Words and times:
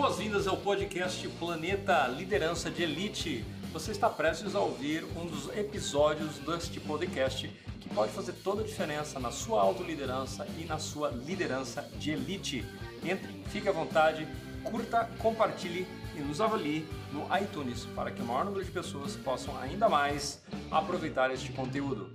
Boas-vindas 0.00 0.46
ao 0.46 0.56
podcast 0.56 1.28
Planeta 1.38 2.06
Liderança 2.06 2.70
de 2.70 2.84
Elite. 2.84 3.44
Você 3.70 3.90
está 3.90 4.08
prestes 4.08 4.54
a 4.54 4.60
ouvir 4.60 5.04
um 5.14 5.26
dos 5.26 5.54
episódios 5.54 6.38
deste 6.38 6.80
podcast 6.80 7.46
que 7.78 7.88
pode 7.90 8.10
fazer 8.10 8.32
toda 8.42 8.62
a 8.62 8.64
diferença 8.64 9.20
na 9.20 9.30
sua 9.30 9.60
autoliderança 9.60 10.46
e 10.58 10.64
na 10.64 10.78
sua 10.78 11.10
liderança 11.10 11.82
de 11.98 12.12
elite. 12.12 12.64
Entre, 13.04 13.30
fique 13.50 13.68
à 13.68 13.72
vontade, 13.72 14.26
curta, 14.64 15.04
compartilhe 15.18 15.86
e 16.16 16.20
nos 16.20 16.40
avalie 16.40 16.88
no 17.12 17.26
iTunes 17.36 17.84
para 17.94 18.10
que 18.10 18.22
o 18.22 18.24
maior 18.24 18.46
número 18.46 18.64
de 18.64 18.70
pessoas 18.70 19.16
possam 19.16 19.54
ainda 19.60 19.86
mais 19.86 20.42
aproveitar 20.70 21.30
este 21.30 21.52
conteúdo. 21.52 22.10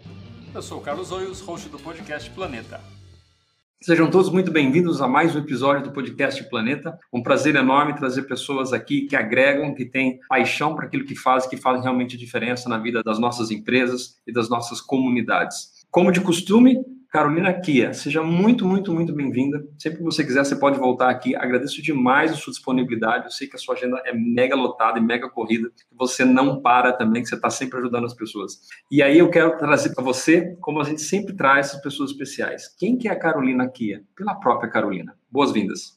Eu 0.55 0.61
sou 0.63 0.79
o 0.79 0.81
Carlos 0.81 1.11
Oios, 1.11 1.39
host 1.39 1.69
do 1.69 1.77
podcast 1.77 2.31
Planeta. 2.31 2.94
Sejam 3.83 4.09
todos 4.09 4.31
muito 4.31 4.51
bem-vindos 4.51 5.01
a 5.01 5.07
mais 5.07 5.35
um 5.35 5.39
episódio 5.39 5.83
do 5.83 5.91
podcast 5.91 6.41
Planeta. 6.49 6.97
Um 7.13 7.21
prazer 7.21 7.55
enorme 7.55 7.93
trazer 7.93 8.23
pessoas 8.23 8.73
aqui 8.73 9.01
que 9.01 9.15
agregam, 9.15 9.75
que 9.75 9.85
têm 9.85 10.19
paixão 10.27 10.73
para 10.75 10.85
aquilo 10.85 11.05
que 11.05 11.15
fazem, 11.15 11.49
que 11.49 11.57
fazem 11.57 11.83
realmente 11.83 12.17
diferença 12.17 12.69
na 12.69 12.79
vida 12.79 13.03
das 13.03 13.19
nossas 13.19 13.51
empresas 13.51 14.17
e 14.25 14.31
das 14.31 14.49
nossas 14.49 14.81
comunidades. 14.81 15.85
Como 15.91 16.11
de 16.11 16.21
costume, 16.21 16.83
Carolina 17.15 17.53
Kia, 17.53 17.93
seja 17.93 18.21
muito, 18.21 18.65
muito, 18.67 18.93
muito 18.93 19.13
bem-vinda. 19.13 19.65
Sempre 19.79 19.99
que 19.99 20.03
você 20.03 20.21
quiser, 20.21 20.43
você 20.43 20.57
pode 20.57 20.77
voltar 20.77 21.09
aqui. 21.09 21.33
Agradeço 21.33 21.81
demais 21.81 22.29
a 22.29 22.35
sua 22.35 22.51
disponibilidade. 22.51 23.23
Eu 23.23 23.31
sei 23.31 23.47
que 23.47 23.55
a 23.55 23.57
sua 23.57 23.73
agenda 23.73 24.01
é 24.03 24.11
mega 24.13 24.53
lotada 24.53 24.99
e 24.99 25.01
mega 25.01 25.29
corrida, 25.29 25.71
você 25.97 26.25
não 26.25 26.61
para 26.61 26.91
também, 26.91 27.23
que 27.23 27.29
você 27.29 27.35
está 27.35 27.49
sempre 27.49 27.79
ajudando 27.79 28.03
as 28.03 28.13
pessoas. 28.13 28.59
E 28.91 29.01
aí 29.01 29.17
eu 29.17 29.29
quero 29.29 29.57
trazer 29.57 29.95
para 29.95 30.03
você, 30.03 30.57
como 30.59 30.81
a 30.81 30.83
gente 30.83 31.01
sempre 31.03 31.33
traz 31.33 31.67
essas 31.67 31.81
pessoas 31.81 32.11
especiais. 32.11 32.67
Quem 32.77 32.97
que 32.97 33.07
é 33.07 33.11
a 33.11 33.17
Carolina 33.17 33.65
Kia? 33.69 34.03
Pela 34.13 34.35
própria 34.35 34.69
Carolina. 34.69 35.15
Boas-vindas. 35.31 35.95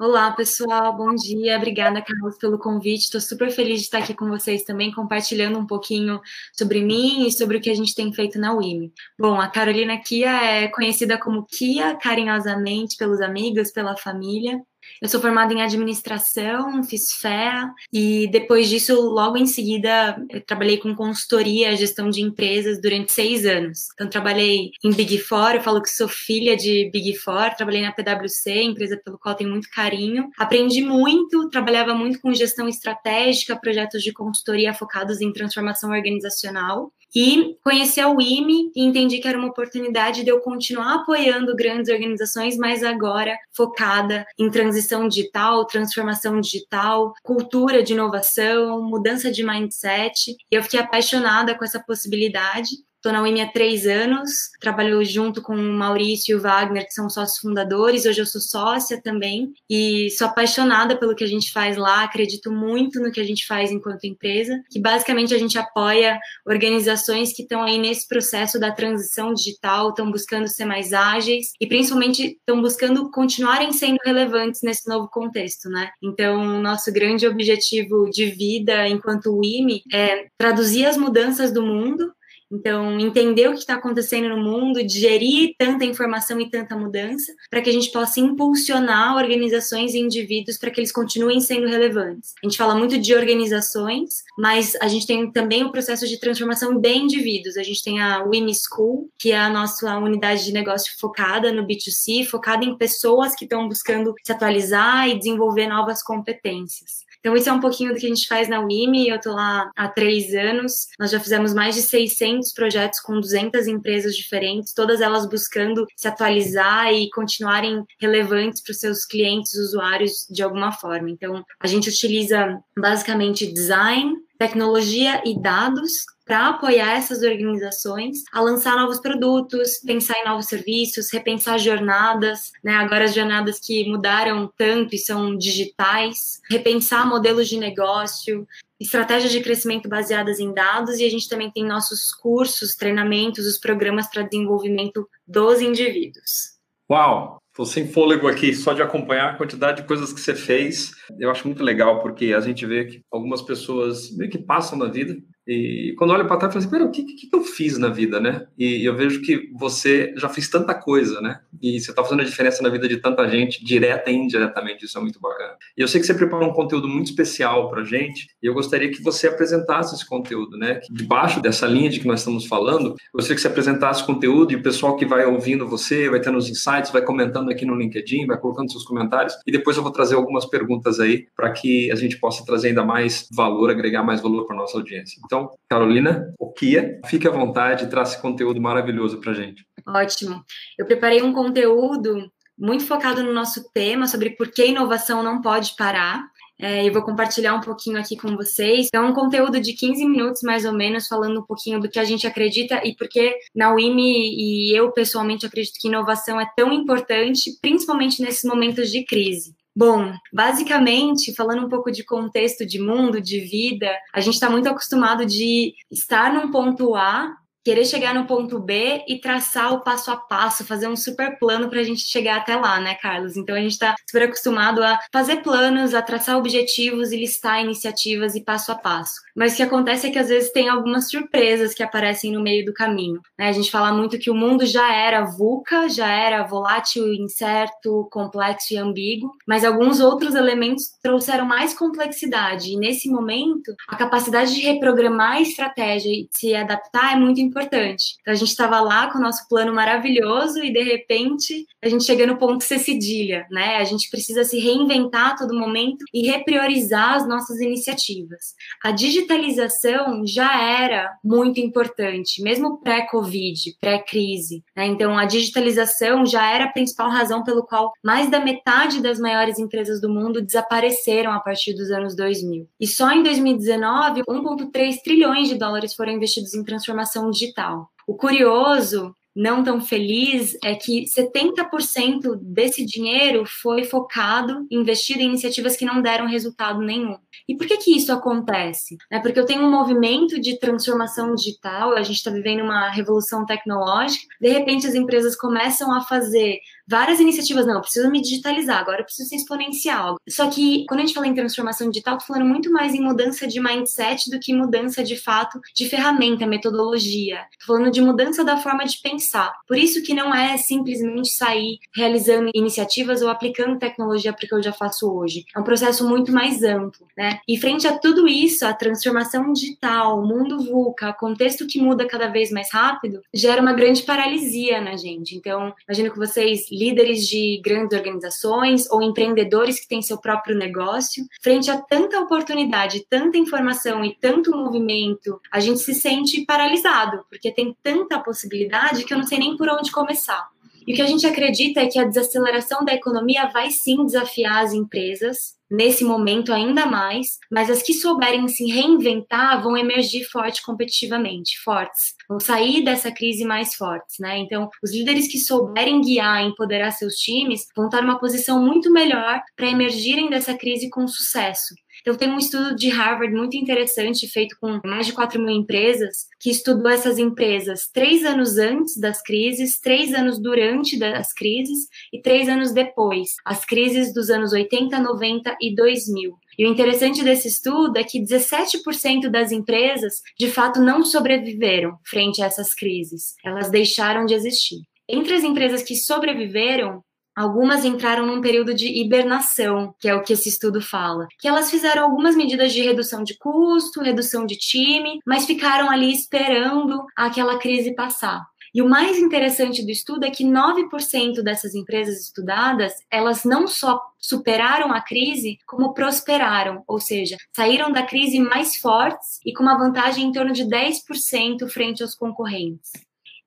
Olá, 0.00 0.30
pessoal, 0.30 0.96
bom 0.96 1.12
dia. 1.12 1.56
Obrigada, 1.56 2.00
Carlos, 2.00 2.38
pelo 2.38 2.56
convite. 2.56 3.02
Estou 3.02 3.20
super 3.20 3.50
feliz 3.50 3.80
de 3.80 3.86
estar 3.86 3.98
aqui 3.98 4.14
com 4.14 4.28
vocês 4.28 4.62
também, 4.62 4.92
compartilhando 4.92 5.58
um 5.58 5.66
pouquinho 5.66 6.20
sobre 6.52 6.80
mim 6.80 7.26
e 7.26 7.32
sobre 7.32 7.56
o 7.56 7.60
que 7.60 7.68
a 7.68 7.74
gente 7.74 7.96
tem 7.96 8.12
feito 8.12 8.38
na 8.38 8.54
UIME. 8.54 8.92
Bom, 9.18 9.40
a 9.40 9.48
Carolina 9.48 9.98
Kia 9.98 10.30
é 10.30 10.68
conhecida 10.68 11.18
como 11.18 11.44
Kia 11.44 11.96
carinhosamente 11.96 12.96
pelos 12.96 13.20
amigos, 13.20 13.72
pela 13.72 13.96
família. 13.96 14.62
Eu 15.00 15.08
sou 15.08 15.20
formada 15.20 15.52
em 15.52 15.62
administração, 15.62 16.82
fiz 16.82 17.12
FEA 17.12 17.70
e 17.92 18.28
depois 18.30 18.68
disso, 18.68 19.00
logo 19.00 19.36
em 19.36 19.46
seguida, 19.46 20.16
trabalhei 20.46 20.78
com 20.78 20.94
consultoria, 20.94 21.76
gestão 21.76 22.10
de 22.10 22.20
empresas 22.20 22.80
durante 22.80 23.12
seis 23.12 23.46
anos. 23.46 23.86
Então, 23.94 24.08
trabalhei 24.08 24.70
em 24.84 24.92
Big 24.92 25.18
Four, 25.18 25.54
eu 25.54 25.60
falo 25.60 25.82
que 25.82 25.90
sou 25.90 26.08
filha 26.08 26.56
de 26.56 26.90
Big 26.92 27.16
Four, 27.16 27.54
trabalhei 27.56 27.82
na 27.82 27.92
PwC, 27.92 28.62
empresa 28.62 29.00
pelo 29.04 29.18
qual 29.18 29.34
tenho 29.34 29.50
muito 29.50 29.68
carinho. 29.70 30.28
Aprendi 30.38 30.82
muito, 30.82 31.48
trabalhava 31.48 31.94
muito 31.94 32.20
com 32.20 32.32
gestão 32.32 32.68
estratégica, 32.68 33.56
projetos 33.56 34.02
de 34.02 34.12
consultoria 34.12 34.74
focados 34.74 35.20
em 35.20 35.32
transformação 35.32 35.90
organizacional. 35.90 36.92
E 37.14 37.56
conheci 37.64 38.00
a 38.00 38.08
WIME 38.08 38.70
e 38.74 38.84
entendi 38.84 39.18
que 39.18 39.28
era 39.28 39.38
uma 39.38 39.48
oportunidade 39.48 40.22
de 40.22 40.30
eu 40.30 40.40
continuar 40.40 40.96
apoiando 40.96 41.56
grandes 41.56 41.90
organizações, 41.90 42.56
mas 42.56 42.82
agora 42.82 43.36
focada 43.52 44.26
em 44.38 44.50
transição 44.50 45.08
digital, 45.08 45.66
transformação 45.66 46.40
digital, 46.40 47.12
cultura 47.22 47.82
de 47.82 47.92
inovação, 47.92 48.82
mudança 48.82 49.30
de 49.30 49.42
mindset. 49.42 50.36
E 50.50 50.54
eu 50.54 50.62
fiquei 50.62 50.80
apaixonada 50.80 51.56
com 51.56 51.64
essa 51.64 51.80
possibilidade 51.80 52.68
Estou 52.98 53.12
na 53.12 53.22
UEM 53.22 53.42
há 53.42 53.52
três 53.52 53.86
anos, 53.86 54.28
trabalho 54.60 55.04
junto 55.04 55.40
com 55.40 55.54
o 55.54 55.72
Maurício 55.72 56.32
e 56.32 56.34
o 56.34 56.40
Wagner, 56.40 56.84
que 56.84 56.92
são 56.92 57.08
sócios 57.08 57.38
fundadores. 57.38 58.04
Hoje 58.04 58.20
eu 58.20 58.26
sou 58.26 58.40
sócia 58.40 59.00
também 59.00 59.52
e 59.70 60.10
sou 60.10 60.26
apaixonada 60.26 60.98
pelo 60.98 61.14
que 61.14 61.22
a 61.22 61.26
gente 61.28 61.52
faz 61.52 61.76
lá. 61.76 62.02
Acredito 62.02 62.50
muito 62.50 62.98
no 62.98 63.12
que 63.12 63.20
a 63.20 63.24
gente 63.24 63.46
faz 63.46 63.70
enquanto 63.70 64.02
empresa, 64.02 64.60
que 64.68 64.80
basicamente 64.80 65.32
a 65.32 65.38
gente 65.38 65.56
apoia 65.56 66.18
organizações 66.44 67.32
que 67.32 67.42
estão 67.42 67.62
aí 67.62 67.78
nesse 67.78 68.08
processo 68.08 68.58
da 68.58 68.72
transição 68.72 69.32
digital, 69.32 69.90
estão 69.90 70.10
buscando 70.10 70.48
ser 70.48 70.64
mais 70.64 70.92
ágeis 70.92 71.52
e 71.60 71.68
principalmente 71.68 72.36
estão 72.36 72.60
buscando 72.60 73.12
continuarem 73.12 73.72
sendo 73.72 73.98
relevantes 74.04 74.60
nesse 74.64 74.88
novo 74.88 75.08
contexto, 75.08 75.68
né? 75.68 75.88
Então, 76.02 76.60
nosso 76.60 76.92
grande 76.92 77.28
objetivo 77.28 78.10
de 78.10 78.26
vida 78.26 78.88
enquanto 78.88 79.38
UIME 79.38 79.84
é 79.92 80.26
traduzir 80.36 80.84
as 80.84 80.96
mudanças 80.96 81.52
do 81.52 81.62
mundo 81.62 82.12
então, 82.50 82.98
entender 82.98 83.48
o 83.48 83.52
que 83.52 83.58
está 83.58 83.74
acontecendo 83.74 84.28
no 84.30 84.42
mundo, 84.42 84.82
digerir 84.82 85.54
tanta 85.58 85.84
informação 85.84 86.40
e 86.40 86.50
tanta 86.50 86.76
mudança, 86.76 87.32
para 87.50 87.60
que 87.60 87.68
a 87.68 87.72
gente 87.72 87.90
possa 87.92 88.20
impulsionar 88.20 89.16
organizações 89.16 89.94
e 89.94 89.98
indivíduos 89.98 90.56
para 90.56 90.70
que 90.70 90.80
eles 90.80 90.92
continuem 90.92 91.40
sendo 91.40 91.66
relevantes. 91.66 92.32
A 92.42 92.46
gente 92.46 92.56
fala 92.56 92.74
muito 92.74 92.98
de 92.98 93.14
organizações, 93.14 94.22
mas 94.38 94.74
a 94.80 94.88
gente 94.88 95.06
tem 95.06 95.30
também 95.30 95.64
o 95.64 95.70
processo 95.70 96.06
de 96.06 96.18
transformação 96.18 96.78
de 96.78 96.94
indivíduos. 96.94 97.56
A 97.56 97.62
gente 97.62 97.84
tem 97.84 98.00
a 98.00 98.24
Win 98.24 98.50
School, 98.54 99.10
que 99.18 99.32
é 99.32 99.38
a 99.38 99.50
nossa 99.50 99.98
unidade 99.98 100.44
de 100.44 100.52
negócio 100.52 100.92
focada 100.98 101.52
no 101.52 101.66
B2C, 101.66 102.24
focada 102.24 102.64
em 102.64 102.76
pessoas 102.76 103.34
que 103.34 103.44
estão 103.44 103.68
buscando 103.68 104.14
se 104.24 104.32
atualizar 104.32 105.08
e 105.08 105.18
desenvolver 105.18 105.66
novas 105.66 106.02
competências. 106.02 107.07
Então, 107.20 107.36
isso 107.36 107.48
é 107.48 107.52
um 107.52 107.60
pouquinho 107.60 107.92
do 107.92 107.98
que 107.98 108.06
a 108.06 108.08
gente 108.08 108.26
faz 108.26 108.48
na 108.48 108.60
UIME. 108.60 109.08
Eu 109.08 109.16
estou 109.16 109.34
lá 109.34 109.70
há 109.76 109.88
três 109.88 110.34
anos. 110.34 110.86
Nós 110.98 111.10
já 111.10 111.20
fizemos 111.20 111.52
mais 111.52 111.74
de 111.74 111.82
600 111.82 112.52
projetos 112.52 113.00
com 113.00 113.20
200 113.20 113.66
empresas 113.66 114.14
diferentes, 114.14 114.72
todas 114.72 115.00
elas 115.00 115.28
buscando 115.28 115.86
se 115.96 116.06
atualizar 116.06 116.92
e 116.92 117.10
continuarem 117.10 117.82
relevantes 118.00 118.62
para 118.62 118.72
os 118.72 118.78
seus 118.78 119.04
clientes, 119.04 119.54
usuários, 119.54 120.26
de 120.30 120.42
alguma 120.42 120.72
forma. 120.72 121.10
Então, 121.10 121.42
a 121.60 121.66
gente 121.66 121.88
utiliza 121.88 122.58
basicamente 122.76 123.52
design, 123.52 124.14
tecnologia 124.38 125.20
e 125.24 125.40
dados 125.40 125.90
para 126.28 126.50
apoiar 126.50 126.92
essas 126.92 127.22
organizações 127.22 128.22
a 128.30 128.42
lançar 128.42 128.76
novos 128.76 129.00
produtos, 129.00 129.78
pensar 129.78 130.18
em 130.18 130.26
novos 130.26 130.44
serviços, 130.44 131.10
repensar 131.10 131.58
jornadas, 131.58 132.52
né? 132.62 132.74
Agora 132.74 133.04
as 133.04 133.14
jornadas 133.14 133.58
que 133.58 133.88
mudaram 133.88 134.52
tanto 134.54 134.94
e 134.94 134.98
são 134.98 135.34
digitais, 135.34 136.38
repensar 136.50 137.08
modelos 137.08 137.48
de 137.48 137.56
negócio, 137.56 138.46
estratégias 138.78 139.32
de 139.32 139.40
crescimento 139.40 139.88
baseadas 139.88 140.38
em 140.38 140.52
dados 140.52 140.98
e 140.98 141.04
a 141.06 141.10
gente 141.10 141.30
também 141.30 141.50
tem 141.50 141.64
nossos 141.64 142.12
cursos, 142.12 142.76
treinamentos, 142.76 143.46
os 143.46 143.56
programas 143.56 144.06
para 144.06 144.22
desenvolvimento 144.22 145.08
dos 145.26 145.62
indivíduos. 145.62 146.58
Uau! 146.90 147.38
Estou 147.48 147.66
sem 147.66 147.88
fôlego 147.88 148.28
aqui, 148.28 148.54
só 148.54 148.72
de 148.72 148.80
acompanhar 148.80 149.30
a 149.30 149.36
quantidade 149.36 149.82
de 149.82 149.88
coisas 149.88 150.12
que 150.12 150.20
você 150.20 150.32
fez. 150.32 150.92
Eu 151.18 151.28
acho 151.28 151.44
muito 151.44 151.60
legal, 151.64 152.00
porque 152.00 152.32
a 152.32 152.40
gente 152.40 152.64
vê 152.64 152.84
que 152.84 153.02
algumas 153.10 153.42
pessoas 153.42 154.14
meio 154.16 154.30
que 154.30 154.38
passam 154.38 154.78
na 154.78 154.86
vida 154.86 155.16
e 155.48 155.94
quando 155.96 156.10
olho 156.10 156.26
para 156.26 156.36
trás, 156.36 156.54
eu 156.54 156.60
falo 156.60 156.76
assim, 156.76 156.84
pera, 156.84 156.84
o 156.84 156.92
que, 156.92 157.02
que, 157.16 157.26
que, 157.26 157.34
eu 157.34 157.42
fiz 157.42 157.78
na 157.78 157.88
vida, 157.88 158.20
né? 158.20 158.46
E 158.58 158.84
eu 158.84 158.94
vejo 158.94 159.22
que 159.22 159.48
você 159.58 160.12
já 160.14 160.28
fez 160.28 160.46
tanta 160.50 160.74
coisa, 160.74 161.22
né? 161.22 161.40
E 161.62 161.80
você 161.80 161.90
está 161.90 162.04
fazendo 162.04 162.20
a 162.20 162.24
diferença 162.24 162.62
na 162.62 162.68
vida 162.68 162.86
de 162.86 162.98
tanta 162.98 163.26
gente, 163.26 163.64
direta 163.64 164.10
e 164.10 164.14
indiretamente, 164.14 164.84
isso 164.84 164.98
é 164.98 165.00
muito 165.00 165.18
bacana. 165.18 165.54
E 165.74 165.80
eu 165.80 165.88
sei 165.88 166.02
que 166.02 166.06
você 166.06 166.12
preparou 166.12 166.50
um 166.50 166.52
conteúdo 166.52 166.86
muito 166.86 167.06
especial 167.06 167.70
para 167.70 167.82
gente, 167.82 168.28
e 168.42 168.46
eu 168.46 168.52
gostaria 168.52 168.90
que 168.90 169.02
você 169.02 169.26
apresentasse 169.26 169.94
esse 169.94 170.06
conteúdo, 170.06 170.58
né? 170.58 170.80
Debaixo 170.90 171.40
dessa 171.40 171.66
linha 171.66 171.88
de 171.88 172.00
que 172.00 172.06
nós 172.06 172.20
estamos 172.20 172.44
falando, 172.44 172.88
eu 172.88 172.94
gostaria 173.14 173.36
que 173.36 173.40
você 173.40 173.48
apresentasse 173.48 174.04
conteúdo 174.04 174.52
e 174.52 174.56
o 174.56 174.62
pessoal 174.62 174.96
que 174.96 175.06
vai 175.06 175.24
ouvindo 175.24 175.66
você, 175.66 176.10
vai 176.10 176.20
tendo 176.20 176.36
os 176.36 176.50
insights, 176.50 176.90
vai 176.90 177.00
comentando 177.00 177.50
aqui 177.50 177.64
no 177.64 177.74
LinkedIn, 177.74 178.26
vai 178.26 178.36
colocando 178.36 178.70
seus 178.70 178.84
comentários, 178.84 179.34
e 179.46 179.50
depois 179.50 179.78
eu 179.78 179.82
vou 179.82 179.92
trazer 179.92 180.14
algumas 180.14 180.44
perguntas 180.44 181.00
aí 181.00 181.26
para 181.34 181.50
que 181.52 181.90
a 181.90 181.94
gente 181.94 182.18
possa 182.18 182.44
trazer 182.44 182.68
ainda 182.68 182.84
mais 182.84 183.26
valor, 183.34 183.70
agregar 183.70 184.02
mais 184.02 184.20
valor 184.20 184.46
para 184.46 184.54
nossa 184.54 184.76
audiência. 184.76 185.18
Então, 185.24 185.37
então, 185.38 185.50
Carolina, 185.68 186.34
o 186.38 186.52
Kia, 186.52 187.00
fique 187.06 187.28
à 187.28 187.30
vontade 187.30 187.84
e 187.84 188.00
esse 188.00 188.20
conteúdo 188.20 188.60
maravilhoso 188.60 189.20
para 189.20 189.34
gente. 189.34 189.64
Ótimo. 189.86 190.44
Eu 190.76 190.86
preparei 190.86 191.22
um 191.22 191.32
conteúdo 191.32 192.30
muito 192.58 192.84
focado 192.84 193.22
no 193.22 193.32
nosso 193.32 193.70
tema 193.72 194.06
sobre 194.06 194.30
por 194.30 194.48
que 194.48 194.66
inovação 194.66 195.22
não 195.22 195.40
pode 195.40 195.74
parar. 195.76 196.24
É, 196.60 196.84
eu 196.88 196.92
vou 196.92 197.02
compartilhar 197.02 197.54
um 197.54 197.60
pouquinho 197.60 198.00
aqui 198.00 198.16
com 198.16 198.34
vocês. 198.34 198.88
Então, 198.88 199.06
um 199.06 199.14
conteúdo 199.14 199.60
de 199.60 199.74
15 199.74 200.04
minutos, 200.04 200.42
mais 200.42 200.64
ou 200.64 200.72
menos, 200.72 201.06
falando 201.06 201.38
um 201.38 201.44
pouquinho 201.44 201.78
do 201.78 201.88
que 201.88 202.00
a 202.00 202.04
gente 202.04 202.26
acredita 202.26 202.84
e 202.84 202.96
porque 202.96 203.36
na 203.54 203.72
UIME 203.72 204.02
e 204.02 204.76
eu, 204.76 204.90
pessoalmente, 204.90 205.46
acredito 205.46 205.78
que 205.80 205.86
inovação 205.86 206.40
é 206.40 206.50
tão 206.56 206.72
importante, 206.72 207.56
principalmente 207.62 208.20
nesses 208.20 208.42
momentos 208.42 208.90
de 208.90 209.04
crise. 209.04 209.54
Bom, 209.78 210.12
basicamente, 210.32 211.32
falando 211.36 211.64
um 211.64 211.68
pouco 211.68 211.92
de 211.92 212.02
contexto 212.02 212.66
de 212.66 212.80
mundo, 212.80 213.20
de 213.20 213.38
vida, 213.38 213.88
a 214.12 214.18
gente 214.20 214.34
está 214.34 214.50
muito 214.50 214.68
acostumado 214.68 215.24
de 215.24 215.72
estar 215.88 216.34
num 216.34 216.50
ponto 216.50 216.96
A 216.96 217.32
querer 217.64 217.84
chegar 217.84 218.14
no 218.14 218.26
ponto 218.26 218.58
B 218.58 219.04
e 219.06 219.20
traçar 219.20 219.72
o 219.74 219.80
passo 219.80 220.10
a 220.10 220.16
passo, 220.16 220.64
fazer 220.64 220.88
um 220.88 220.96
super 220.96 221.38
plano 221.38 221.68
para 221.68 221.80
a 221.80 221.82
gente 221.82 222.00
chegar 222.00 222.36
até 222.36 222.56
lá, 222.56 222.80
né, 222.80 222.94
Carlos? 222.94 223.36
Então 223.36 223.54
a 223.54 223.60
gente 223.60 223.72
está 223.72 223.94
super 224.08 224.24
acostumado 224.24 224.82
a 224.82 224.98
fazer 225.12 225.42
planos, 225.42 225.94
a 225.94 226.02
traçar 226.02 226.36
objetivos 226.36 227.12
e 227.12 227.16
listar 227.16 227.62
iniciativas 227.62 228.34
e 228.34 228.42
passo 228.42 228.72
a 228.72 228.74
passo. 228.74 229.14
Mas 229.36 229.52
o 229.52 229.56
que 229.56 229.62
acontece 229.62 230.06
é 230.06 230.10
que 230.10 230.18
às 230.18 230.28
vezes 230.28 230.50
tem 230.50 230.68
algumas 230.68 231.08
surpresas 231.08 231.74
que 231.74 231.82
aparecem 231.82 232.32
no 232.32 232.42
meio 232.42 232.64
do 232.64 232.72
caminho. 232.72 233.20
Né? 233.38 233.48
A 233.48 233.52
gente 233.52 233.70
fala 233.70 233.92
muito 233.92 234.18
que 234.18 234.30
o 234.30 234.34
mundo 234.34 234.66
já 234.66 234.92
era 234.92 235.24
VUCA, 235.24 235.88
já 235.88 236.08
era 236.08 236.44
volátil, 236.44 237.12
incerto, 237.12 238.08
complexo 238.10 238.74
e 238.74 238.76
ambíguo, 238.76 239.30
mas 239.46 239.64
alguns 239.64 240.00
outros 240.00 240.34
elementos 240.34 240.84
trouxeram 241.02 241.44
mais 241.44 241.72
complexidade. 241.74 242.72
E 242.72 242.76
nesse 242.76 243.08
momento, 243.08 243.74
a 243.88 243.96
capacidade 243.96 244.54
de 244.54 244.60
reprogramar 244.60 245.36
a 245.36 245.40
estratégia 245.40 246.10
e 246.10 246.28
se 246.30 246.54
adaptar 246.54 247.12
é 247.12 247.16
muito 247.16 247.40
importante. 247.48 248.16
Então, 248.20 248.32
a 248.32 248.36
gente 248.36 248.50
estava 248.50 248.80
lá 248.80 249.10
com 249.10 249.18
o 249.18 249.22
nosso 249.22 249.48
plano 249.48 249.72
maravilhoso 249.74 250.62
e, 250.62 250.72
de 250.72 250.82
repente, 250.82 251.66
a 251.82 251.88
gente 251.88 252.04
chega 252.04 252.26
no 252.26 252.36
ponto 252.36 252.62
C 252.62 252.78
cedilha, 252.78 253.46
né? 253.50 253.76
A 253.76 253.84
gente 253.84 254.10
precisa 254.10 254.44
se 254.44 254.58
reinventar 254.58 255.30
a 255.30 255.36
todo 255.36 255.58
momento 255.58 256.04
e 256.12 256.26
repriorizar 256.26 257.14
as 257.14 257.28
nossas 257.28 257.60
iniciativas. 257.60 258.54
A 258.82 258.90
digitalização 258.90 260.26
já 260.26 260.60
era 260.60 261.16
muito 261.24 261.60
importante, 261.60 262.42
mesmo 262.42 262.78
pré-Covid, 262.80 263.76
pré-crise. 263.80 264.62
Né? 264.76 264.86
Então, 264.86 265.16
a 265.16 265.24
digitalização 265.24 266.26
já 266.26 266.50
era 266.50 266.64
a 266.64 266.72
principal 266.72 267.10
razão 267.10 267.42
pelo 267.42 267.64
qual 267.64 267.92
mais 268.02 268.30
da 268.30 268.40
metade 268.40 269.00
das 269.00 269.18
maiores 269.18 269.58
empresas 269.58 270.00
do 270.00 270.08
mundo 270.08 270.42
desapareceram 270.42 271.32
a 271.32 271.40
partir 271.40 271.74
dos 271.74 271.90
anos 271.90 272.14
2000. 272.16 272.68
E 272.80 272.86
só 272.86 273.10
em 273.12 273.22
2019, 273.22 274.22
1,3 274.22 274.96
trilhões 275.02 275.48
de 275.48 275.54
dólares 275.54 275.94
foram 275.94 276.12
investidos 276.12 276.54
em 276.54 276.64
transformação 276.64 277.30
digital. 277.38 277.88
O 278.06 278.16
curioso, 278.16 279.14
não 279.36 279.62
tão 279.62 279.80
feliz, 279.80 280.56
é 280.64 280.74
que 280.74 281.04
70% 281.04 282.36
desse 282.42 282.84
dinheiro 282.84 283.44
foi 283.46 283.84
focado, 283.84 284.66
investido 284.70 285.20
em 285.20 285.26
iniciativas 285.26 285.76
que 285.76 285.84
não 285.84 286.02
deram 286.02 286.26
resultado 286.26 286.80
nenhum. 286.80 287.16
E 287.48 287.56
por 287.56 287.66
que 287.66 287.76
que 287.76 287.96
isso 287.96 288.12
acontece? 288.12 288.96
É 289.12 289.20
porque 289.20 289.38
eu 289.38 289.46
tenho 289.46 289.62
um 289.62 289.70
movimento 289.70 290.40
de 290.40 290.58
transformação 290.58 291.34
digital, 291.34 291.92
a 291.92 292.02
gente 292.02 292.16
está 292.16 292.30
vivendo 292.30 292.62
uma 292.62 292.90
revolução 292.90 293.46
tecnológica, 293.46 294.26
de 294.40 294.48
repente 294.48 294.86
as 294.86 294.94
empresas 294.94 295.36
começam 295.36 295.94
a 295.94 296.00
fazer 296.00 296.58
várias 296.88 297.20
iniciativas, 297.20 297.66
não, 297.66 297.74
eu 297.74 297.80
preciso 297.80 298.10
me 298.10 298.20
digitalizar, 298.20 298.78
agora 298.78 299.00
eu 299.00 299.04
preciso 299.04 299.28
ser 299.28 299.36
exponencial. 299.36 300.16
Só 300.28 300.48
que 300.48 300.86
quando 300.88 301.00
a 301.00 301.02
gente 301.04 301.14
fala 301.14 301.26
em 301.26 301.34
transformação 301.34 301.90
digital, 301.90 302.16
tô 302.16 302.24
falando 302.24 302.46
muito 302.46 302.72
mais 302.72 302.94
em 302.94 303.00
mudança 303.00 303.46
de 303.46 303.60
mindset 303.60 304.30
do 304.30 304.40
que 304.40 304.54
mudança 304.54 305.04
de 305.04 305.16
fato 305.16 305.60
de 305.74 305.88
ferramenta, 305.88 306.46
metodologia. 306.46 307.40
Tô 307.60 307.74
falando 307.74 307.90
de 307.90 308.00
mudança 308.00 308.42
da 308.42 308.56
forma 308.56 308.84
de 308.84 308.98
pensar. 309.02 309.52
Por 309.66 309.76
isso 309.76 310.02
que 310.02 310.14
não 310.14 310.34
é 310.34 310.56
simplesmente 310.56 311.28
sair 311.28 311.78
realizando 311.94 312.50
iniciativas 312.54 313.20
ou 313.20 313.28
aplicando 313.28 313.78
tecnologia 313.78 314.32
para 314.32 314.44
o 314.44 314.48
que 314.48 314.54
eu 314.54 314.62
já 314.62 314.72
faço 314.72 315.10
hoje. 315.12 315.44
É 315.54 315.58
um 315.58 315.64
processo 315.64 316.08
muito 316.08 316.32
mais 316.32 316.62
amplo, 316.62 317.06
né? 317.16 317.40
E 317.46 317.58
frente 317.58 317.86
a 317.86 317.98
tudo 317.98 318.26
isso, 318.26 318.64
a 318.64 318.72
transformação 318.72 319.52
digital, 319.52 320.18
o 320.18 320.26
mundo 320.26 320.64
VUCA, 320.64 321.12
contexto 321.12 321.66
que 321.66 321.80
muda 321.80 322.06
cada 322.06 322.28
vez 322.28 322.50
mais 322.50 322.72
rápido, 322.72 323.20
gera 323.34 323.60
uma 323.60 323.72
grande 323.72 324.02
paralisia 324.02 324.80
na 324.80 324.96
gente. 324.96 325.36
Então, 325.36 325.74
imagino 325.86 326.10
que 326.10 326.18
vocês 326.18 326.66
líderes 326.78 327.26
de 327.26 327.60
grandes 327.64 327.96
organizações 327.96 328.90
ou 328.90 329.02
empreendedores 329.02 329.80
que 329.80 329.88
têm 329.88 330.00
seu 330.00 330.18
próprio 330.18 330.56
negócio, 330.56 331.24
frente 331.42 331.70
a 331.70 331.80
tanta 331.80 332.20
oportunidade, 332.20 333.04
tanta 333.08 333.36
informação 333.36 334.04
e 334.04 334.16
tanto 334.20 334.56
movimento, 334.56 335.40
a 335.50 335.60
gente 335.60 335.80
se 335.80 335.94
sente 335.94 336.44
paralisado, 336.44 337.24
porque 337.28 337.52
tem 337.52 337.76
tanta 337.82 338.18
possibilidade 338.20 339.04
que 339.04 339.12
eu 339.12 339.18
não 339.18 339.26
sei 339.26 339.38
nem 339.38 339.56
por 339.56 339.68
onde 339.68 339.90
começar. 339.90 340.48
E 340.88 340.92
o 340.94 340.96
que 340.96 341.02
a 341.02 341.06
gente 341.06 341.26
acredita 341.26 341.80
é 341.80 341.86
que 341.86 341.98
a 341.98 342.04
desaceleração 342.04 342.82
da 342.82 342.94
economia 342.94 343.46
vai 343.52 343.70
sim 343.70 344.06
desafiar 344.06 344.64
as 344.64 344.72
empresas, 344.72 345.54
nesse 345.70 346.02
momento 346.02 346.50
ainda 346.50 346.86
mais, 346.86 347.38
mas 347.50 347.68
as 347.68 347.82
que 347.82 347.92
souberem 347.92 348.48
se 348.48 348.64
reinventar 348.64 349.62
vão 349.62 349.76
emergir 349.76 350.24
forte 350.24 350.64
competitivamente, 350.64 351.60
fortes, 351.62 352.14
vão 352.26 352.40
sair 352.40 352.82
dessa 352.82 353.12
crise 353.12 353.44
mais 353.44 353.74
fortes, 353.74 354.16
né? 354.18 354.38
Então, 354.38 354.70
os 354.82 354.90
líderes 354.90 355.30
que 355.30 355.36
souberem 355.36 356.00
guiar 356.00 356.42
e 356.42 356.48
empoderar 356.48 356.90
seus 356.92 357.16
times 357.16 357.66
vão 357.76 357.88
estar 357.88 358.00
numa 358.00 358.18
posição 358.18 358.58
muito 358.58 358.90
melhor 358.90 359.42
para 359.54 359.68
emergirem 359.68 360.30
dessa 360.30 360.56
crise 360.56 360.88
com 360.88 361.06
sucesso. 361.06 361.74
Então, 362.08 362.16
tem 362.16 362.30
um 362.30 362.38
estudo 362.38 362.74
de 362.74 362.88
Harvard 362.88 363.34
muito 363.34 363.54
interessante, 363.54 364.26
feito 364.26 364.56
com 364.58 364.80
mais 364.82 365.04
de 365.04 365.12
4 365.12 365.38
mil 365.38 365.50
empresas, 365.50 366.26
que 366.40 366.48
estudou 366.48 366.90
essas 366.90 367.18
empresas 367.18 367.90
três 367.92 368.24
anos 368.24 368.56
antes 368.56 368.96
das 368.98 369.20
crises, 369.20 369.78
três 369.78 370.14
anos 370.14 370.40
durante 370.40 370.98
das 370.98 371.34
crises 371.34 371.86
e 372.10 372.18
três 372.22 372.48
anos 372.48 372.72
depois, 372.72 373.34
as 373.44 373.62
crises 373.66 374.14
dos 374.14 374.30
anos 374.30 374.54
80, 374.54 374.98
90 374.98 375.54
e 375.60 375.74
2000. 375.74 376.34
E 376.58 376.64
o 376.64 376.70
interessante 376.70 377.22
desse 377.22 377.48
estudo 377.48 377.98
é 377.98 378.04
que 378.04 378.22
17% 378.22 379.28
das 379.28 379.52
empresas, 379.52 380.22
de 380.38 380.48
fato, 380.48 380.80
não 380.80 381.04
sobreviveram 381.04 381.98
frente 382.06 382.40
a 382.40 382.46
essas 382.46 382.74
crises. 382.74 383.34
Elas 383.44 383.70
deixaram 383.70 384.24
de 384.24 384.32
existir. 384.32 384.78
Entre 385.06 385.34
as 385.34 385.44
empresas 385.44 385.82
que 385.82 385.94
sobreviveram, 385.94 387.04
Algumas 387.38 387.84
entraram 387.84 388.26
num 388.26 388.40
período 388.40 388.74
de 388.74 388.88
hibernação, 389.00 389.94
que 390.00 390.08
é 390.08 390.14
o 390.16 390.24
que 390.24 390.32
esse 390.32 390.48
estudo 390.48 390.82
fala. 390.82 391.28
Que 391.38 391.46
elas 391.46 391.70
fizeram 391.70 392.02
algumas 392.02 392.34
medidas 392.34 392.72
de 392.72 392.82
redução 392.82 393.22
de 393.22 393.38
custo, 393.38 394.02
redução 394.02 394.44
de 394.44 394.56
time, 394.56 395.20
mas 395.24 395.46
ficaram 395.46 395.88
ali 395.88 396.12
esperando 396.12 397.06
aquela 397.16 397.56
crise 397.56 397.94
passar. 397.94 398.44
E 398.74 398.82
o 398.82 398.88
mais 398.88 399.18
interessante 399.18 399.84
do 399.84 399.90
estudo 399.92 400.24
é 400.24 400.30
que 400.30 400.44
9% 400.44 401.40
dessas 401.44 401.76
empresas 401.76 402.20
estudadas, 402.20 402.92
elas 403.08 403.44
não 403.44 403.68
só 403.68 404.00
superaram 404.18 404.92
a 404.92 405.00
crise, 405.00 405.58
como 405.64 405.94
prosperaram, 405.94 406.82
ou 406.88 406.98
seja, 406.98 407.36
saíram 407.54 407.92
da 407.92 408.02
crise 408.02 408.40
mais 408.40 408.78
fortes 408.78 409.38
e 409.46 409.52
com 409.52 409.62
uma 409.62 409.78
vantagem 409.78 410.24
em 410.24 410.32
torno 410.32 410.52
de 410.52 410.64
10% 410.64 411.68
frente 411.68 412.02
aos 412.02 412.16
concorrentes. 412.16 412.90